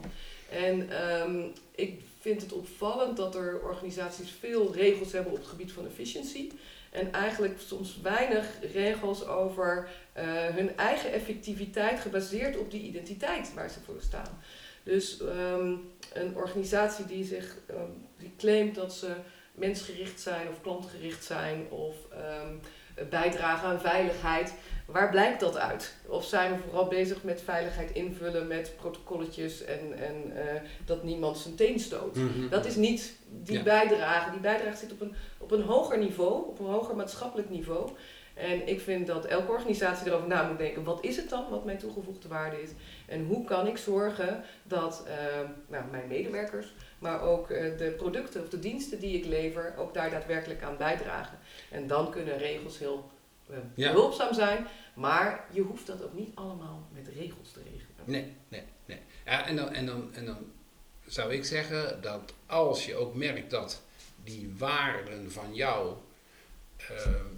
En 0.49 0.89
um, 1.21 1.51
ik 1.75 2.01
vind 2.19 2.41
het 2.41 2.53
opvallend 2.53 3.17
dat 3.17 3.35
er 3.35 3.59
organisaties 3.63 4.31
veel 4.39 4.73
regels 4.73 5.11
hebben 5.11 5.31
op 5.31 5.37
het 5.37 5.47
gebied 5.47 5.71
van 5.71 5.85
efficiëntie. 5.85 6.51
En 6.91 7.11
eigenlijk 7.11 7.59
soms 7.59 7.99
weinig 8.01 8.45
regels 8.73 9.27
over 9.27 9.87
uh, 10.17 10.23
hun 10.45 10.77
eigen 10.77 11.11
effectiviteit 11.11 11.99
gebaseerd 11.99 12.57
op 12.57 12.71
die 12.71 12.81
identiteit 12.81 13.53
waar 13.53 13.69
ze 13.69 13.79
voor 13.85 14.01
staan. 14.01 14.39
Dus 14.83 15.19
um, 15.21 15.91
een 16.13 16.35
organisatie 16.35 17.05
die 17.05 17.25
zich 17.25 17.57
um, 17.69 18.07
die 18.17 18.33
claimt 18.37 18.75
dat 18.75 18.93
ze 18.93 19.15
mensgericht 19.53 20.19
zijn 20.19 20.47
of 20.49 20.61
klantgericht 20.61 21.23
zijn 21.23 21.65
of 21.69 21.95
um, 22.11 22.59
bijdragen 23.09 23.67
aan 23.67 23.79
veiligheid. 23.79 24.53
Waar 24.85 25.09
blijkt 25.09 25.39
dat 25.39 25.57
uit? 25.57 25.95
Of 26.07 26.25
zijn 26.25 26.51
we 26.51 26.57
vooral 26.63 26.87
bezig 26.87 27.23
met 27.23 27.41
veiligheid 27.41 27.91
invullen 27.91 28.47
met 28.47 28.73
protocolletjes 28.77 29.63
en, 29.63 29.97
en 29.97 30.31
uh, 30.35 30.41
dat 30.85 31.03
niemand 31.03 31.37
zijn 31.37 31.55
teen 31.55 31.79
stoot? 31.79 32.15
Mm 32.15 32.31
-hmm. 32.33 32.49
Dat 32.49 32.65
is 32.65 32.75
niet 32.75 33.15
die 33.29 33.57
ja. 33.57 33.63
bijdrage. 33.63 34.31
Die 34.31 34.39
bijdrage 34.39 34.77
zit 34.77 34.91
op 34.91 35.01
een, 35.01 35.13
op 35.37 35.51
een 35.51 35.61
hoger 35.61 35.97
niveau, 35.97 36.47
op 36.47 36.59
een 36.59 36.65
hoger 36.65 36.95
maatschappelijk 36.95 37.49
niveau. 37.49 37.89
En 38.33 38.67
ik 38.67 38.81
vind 38.81 39.07
dat 39.07 39.25
elke 39.25 39.51
organisatie 39.51 40.07
erover 40.07 40.27
na 40.27 40.47
moet 40.47 40.57
denken: 40.57 40.83
wat 40.83 41.03
is 41.03 41.15
het 41.15 41.29
dan 41.29 41.49
wat 41.49 41.65
mijn 41.65 41.77
toegevoegde 41.77 42.27
waarde 42.27 42.61
is? 42.61 42.69
En 43.07 43.25
hoe 43.25 43.45
kan 43.45 43.67
ik 43.67 43.77
zorgen 43.77 44.43
dat 44.63 45.03
uh, 45.07 45.13
nou, 45.67 45.83
mijn 45.91 46.07
medewerkers, 46.07 46.73
maar 47.03 47.21
ook 47.21 47.49
uh, 47.49 47.77
de 47.77 47.93
producten 47.97 48.41
of 48.41 48.49
de 48.49 48.59
diensten 48.59 48.99
die 48.99 49.17
ik 49.17 49.25
lever, 49.25 49.73
ook 49.77 49.93
daar 49.93 50.09
daadwerkelijk 50.09 50.63
aan 50.63 50.77
bijdragen? 50.77 51.39
En 51.71 51.87
dan 51.87 52.11
kunnen 52.11 52.37
regels 52.37 52.79
heel 52.79 53.11
uh, 53.49 53.57
ja. 53.75 53.91
behulpzaam 53.91 54.33
zijn, 54.33 54.67
maar 54.93 55.45
je 55.51 55.61
hoeft 55.61 55.87
dat 55.87 56.03
ook 56.03 56.13
niet 56.13 56.35
allemaal 56.35 56.87
met 56.91 57.07
regels 57.07 57.51
te 57.51 57.59
regelen. 57.59 58.03
Nee, 58.05 58.33
nee, 58.47 58.63
nee. 58.85 58.99
Ja, 59.25 59.47
en, 59.47 59.55
dan, 59.55 59.73
en, 59.73 59.85
dan, 59.85 60.13
en 60.13 60.25
dan 60.25 60.37
zou 61.05 61.33
ik 61.33 61.45
zeggen 61.45 62.01
dat 62.01 62.33
als 62.45 62.85
je 62.85 62.95
ook 62.95 63.15
merkt 63.15 63.49
dat 63.49 63.81
die 64.23 64.53
waarden 64.57 65.31
van 65.31 65.55
jou 65.55 65.95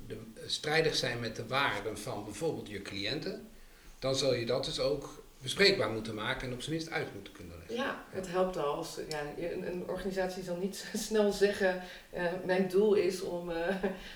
de, 0.07 0.18
strijdig 0.45 0.95
zijn 0.95 1.20
met 1.20 1.36
de 1.36 1.47
waarden 1.47 1.97
van 1.97 2.24
bijvoorbeeld 2.24 2.68
je 2.70 2.82
cliënten, 2.82 3.49
dan 3.99 4.16
zal 4.16 4.34
je 4.34 4.45
dat 4.45 4.66
dus 4.66 4.80
ook 4.80 5.24
bespreekbaar 5.41 5.89
moeten 5.89 6.16
maken 6.16 6.47
en 6.47 6.53
op 6.53 6.61
zijn 6.61 6.76
minst 6.76 6.91
uit 6.91 7.13
moeten 7.13 7.34
kunnen 7.34 7.54
Ja, 7.68 8.03
het 8.09 8.28
helpt 8.32 8.57
al 8.57 8.74
als 8.76 8.99
ja, 9.09 9.20
een, 9.51 9.68
een 9.68 9.84
organisatie 9.88 10.43
zal 10.43 10.55
niet 10.57 10.86
snel 11.07 11.32
zeggen: 11.32 11.82
uh, 12.16 12.22
mijn 12.45 12.68
doel 12.68 12.93
is 12.93 13.22
om 13.22 13.49
uh, 13.49 13.55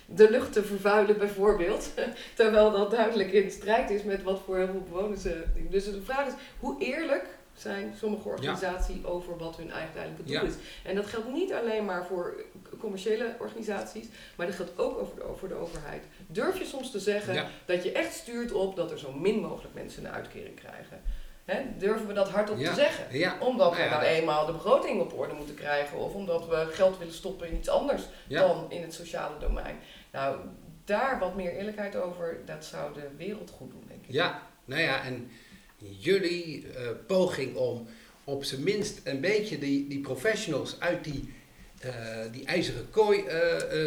de 0.06 0.30
lucht 0.30 0.54
te 0.54 0.64
vervuilen, 0.64 1.18
bijvoorbeeld. 1.18 1.90
Terwijl 2.36 2.72
dat 2.72 2.92
duidelijk 2.92 3.32
in 3.32 3.52
strijd 3.52 3.90
is 3.90 4.04
met 4.04 4.24
wat 4.24 4.42
voor 4.46 4.58
heel 4.58 4.68
veel 4.68 4.84
bewoners. 4.90 5.26
Uh, 5.26 5.32
dus 5.70 5.84
de 5.86 6.02
vraag 6.02 6.28
is: 6.28 6.34
hoe 6.60 6.82
eerlijk 6.82 7.26
zijn 7.54 7.94
sommige 7.98 8.28
organisaties 8.28 9.06
over 9.06 9.38
wat 9.38 9.58
hun 9.58 9.74
uiteindelijke 9.74 10.24
doel 10.24 10.34
Ja. 10.34 10.42
is. 10.42 10.54
En 10.84 10.96
dat 10.96 11.06
geldt 11.06 11.32
niet 11.32 11.54
alleen 11.54 11.86
maar 11.86 12.06
voor 12.06 12.44
commerciële 12.80 13.36
organisaties, 13.40 14.08
maar 14.36 14.46
dat 14.46 14.56
geldt 14.56 14.80
ook 14.80 14.98
over 14.98 15.16
de, 15.16 15.24
voor 15.38 15.48
de 15.48 15.56
overheid. 15.56 16.04
Durf 16.28 16.58
je 16.58 16.66
soms 16.66 16.92
te 16.92 17.00
zeggen 17.00 17.34
Ja. 17.34 17.50
dat 17.66 17.84
je 17.84 17.92
echt 17.92 18.14
stuurt 18.14 18.52
op 18.52 18.76
dat 18.76 18.92
er 18.92 19.00
zo 19.00 19.12
min 19.12 19.40
mogelijk 19.40 19.74
mensen 19.74 20.06
een 20.06 20.12
uitkering 20.12 20.56
krijgen? 20.56 21.02
Hè? 21.50 21.62
Durven 21.78 22.08
we 22.08 22.14
dat 22.14 22.30
hardop 22.30 22.58
Ja. 22.58 22.70
te 22.70 22.76
zeggen? 22.76 23.18
Ja, 23.18 23.38
Omdat 23.40 23.72
we 23.72 23.78
Nou 23.78 23.90
nou 23.90 24.04
eenmaal 24.04 24.46
de 24.46 24.52
begroting 24.52 25.02
op 25.02 25.20
orde 25.20 25.34
moeten 25.34 25.56
krijgen 25.56 25.98
of 25.98 26.14
omdat 26.14 26.48
we 26.48 26.68
geld 26.72 26.98
willen 26.98 27.14
stoppen 27.14 27.48
in 27.48 27.56
iets 27.56 27.70
anders 27.70 28.02
dan 28.28 28.66
in 28.70 28.82
het 28.82 28.94
sociale 28.94 29.40
domein. 29.40 29.76
Nou, 30.12 30.38
daar 30.86 31.20
wat 31.20 31.36
meer 31.36 31.56
eerlijkheid 31.56 31.96
over, 31.96 32.38
dat 32.46 32.66
zou 32.66 32.94
de 32.94 33.08
wereld 33.18 33.50
goed 33.50 33.72
doen, 33.72 33.84
denk 33.88 34.06
ik. 34.06 34.12
Ja, 34.14 34.42
nou 34.66 34.82
ja, 34.82 35.04
en 35.04 35.32
jullie 35.78 36.68
eh, 36.76 36.88
poging 37.08 37.56
om 37.56 37.88
op 38.24 38.44
zijn 38.44 38.64
minst 38.64 39.00
een 39.04 39.22
beetje 39.22 39.60
die, 39.60 39.88
die 39.88 40.00
professionals 40.02 40.80
uit 40.80 41.04
die, 41.04 41.34
eh, 41.82 41.92
die 42.32 42.46
ijzeren 42.46 42.90
kooi 42.90 43.20
eh, 43.20 43.28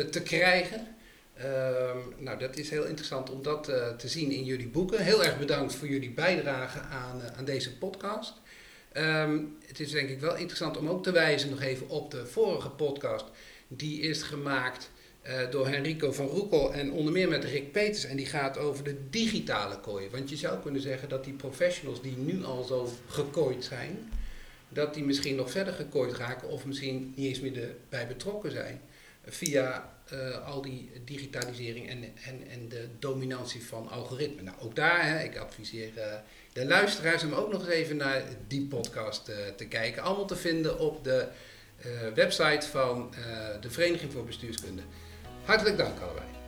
te 0.00 0.22
krijgen. 0.24 0.86
Ehm, 1.36 1.98
nou, 2.18 2.38
dat 2.38 2.56
is 2.56 2.70
heel 2.70 2.84
interessant 2.84 3.30
om 3.30 3.42
dat 3.42 3.68
eh, 3.68 3.88
te 3.96 4.08
zien 4.08 4.30
in 4.30 4.44
jullie 4.44 4.68
boeken. 4.68 5.04
Heel 5.04 5.24
erg 5.24 5.38
bedankt 5.38 5.74
voor 5.74 5.88
jullie 5.88 6.10
bijdrage 6.10 6.80
aan, 6.80 7.22
eh, 7.22 7.38
aan 7.38 7.44
deze 7.44 7.78
podcast. 7.78 8.32
Ehm, 8.92 9.38
het 9.66 9.80
is 9.80 9.90
denk 9.90 10.08
ik 10.08 10.20
wel 10.20 10.36
interessant 10.36 10.76
om 10.76 10.88
ook 10.88 11.02
te 11.02 11.12
wijzen 11.12 11.50
nog 11.50 11.60
even 11.60 11.88
op 11.88 12.10
de 12.10 12.26
vorige 12.26 12.70
podcast. 12.70 13.24
Die 13.68 14.00
is 14.00 14.22
gemaakt 14.22 14.90
eh, 15.22 15.50
door 15.50 15.68
Henrico 15.68 16.12
van 16.12 16.26
Roekel 16.26 16.72
en 16.72 16.92
onder 16.92 17.12
meer 17.12 17.28
met 17.28 17.44
Rick 17.44 17.72
Peters. 17.72 18.04
En 18.04 18.16
die 18.16 18.26
gaat 18.26 18.58
over 18.58 18.84
de 18.84 18.96
digitale 19.10 19.80
kooi. 19.80 20.08
Want 20.10 20.30
je 20.30 20.36
zou 20.36 20.60
kunnen 20.60 20.80
zeggen 20.80 21.08
dat 21.08 21.24
die 21.24 21.32
professionals 21.32 22.02
die 22.02 22.16
nu 22.16 22.44
al 22.44 22.62
zo 22.62 22.92
gekooid 23.06 23.64
zijn, 23.64 24.12
dat 24.68 24.94
die 24.94 25.04
misschien 25.04 25.36
nog 25.36 25.50
verder 25.50 25.72
gekooid 25.72 26.16
raken 26.16 26.48
of 26.48 26.64
misschien 26.64 27.12
niet 27.16 27.26
eens 27.26 27.40
meer 27.40 27.62
erbij 27.62 28.06
betrokken 28.06 28.50
zijn. 28.50 28.80
Via 29.24 29.92
eh, 30.08 30.46
al 30.46 30.62
die 30.62 30.90
digitalisering 31.04 31.88
en, 31.88 32.02
en, 32.02 32.48
en 32.50 32.68
de 32.68 32.88
dominantie 32.98 33.64
van 33.64 33.88
algoritmen. 33.88 34.44
Nou, 34.44 34.56
ook 34.60 34.76
daar, 34.76 35.08
hè, 35.08 35.22
ik 35.22 35.36
adviseer 35.36 35.98
eh, 35.98 36.14
de 36.52 36.66
luisteraars 36.66 37.24
om 37.24 37.32
ook 37.32 37.52
nog 37.52 37.60
eens 37.60 37.74
even 37.74 37.96
naar 37.96 38.22
die 38.46 38.66
podcast 38.66 39.28
eh, 39.28 39.36
te 39.56 39.66
kijken. 39.66 40.02
Allemaal 40.02 40.26
te 40.26 40.36
vinden 40.36 40.78
op 40.78 41.04
de 41.04 41.26
website 42.14 42.66
van 42.66 43.14
de 43.60 43.70
Vereniging 43.70 44.12
voor 44.12 44.24
Bestuurskunde. 44.24 44.82
Hartelijk 45.44 45.76
dank 45.76 46.00
allebei. 46.00 46.41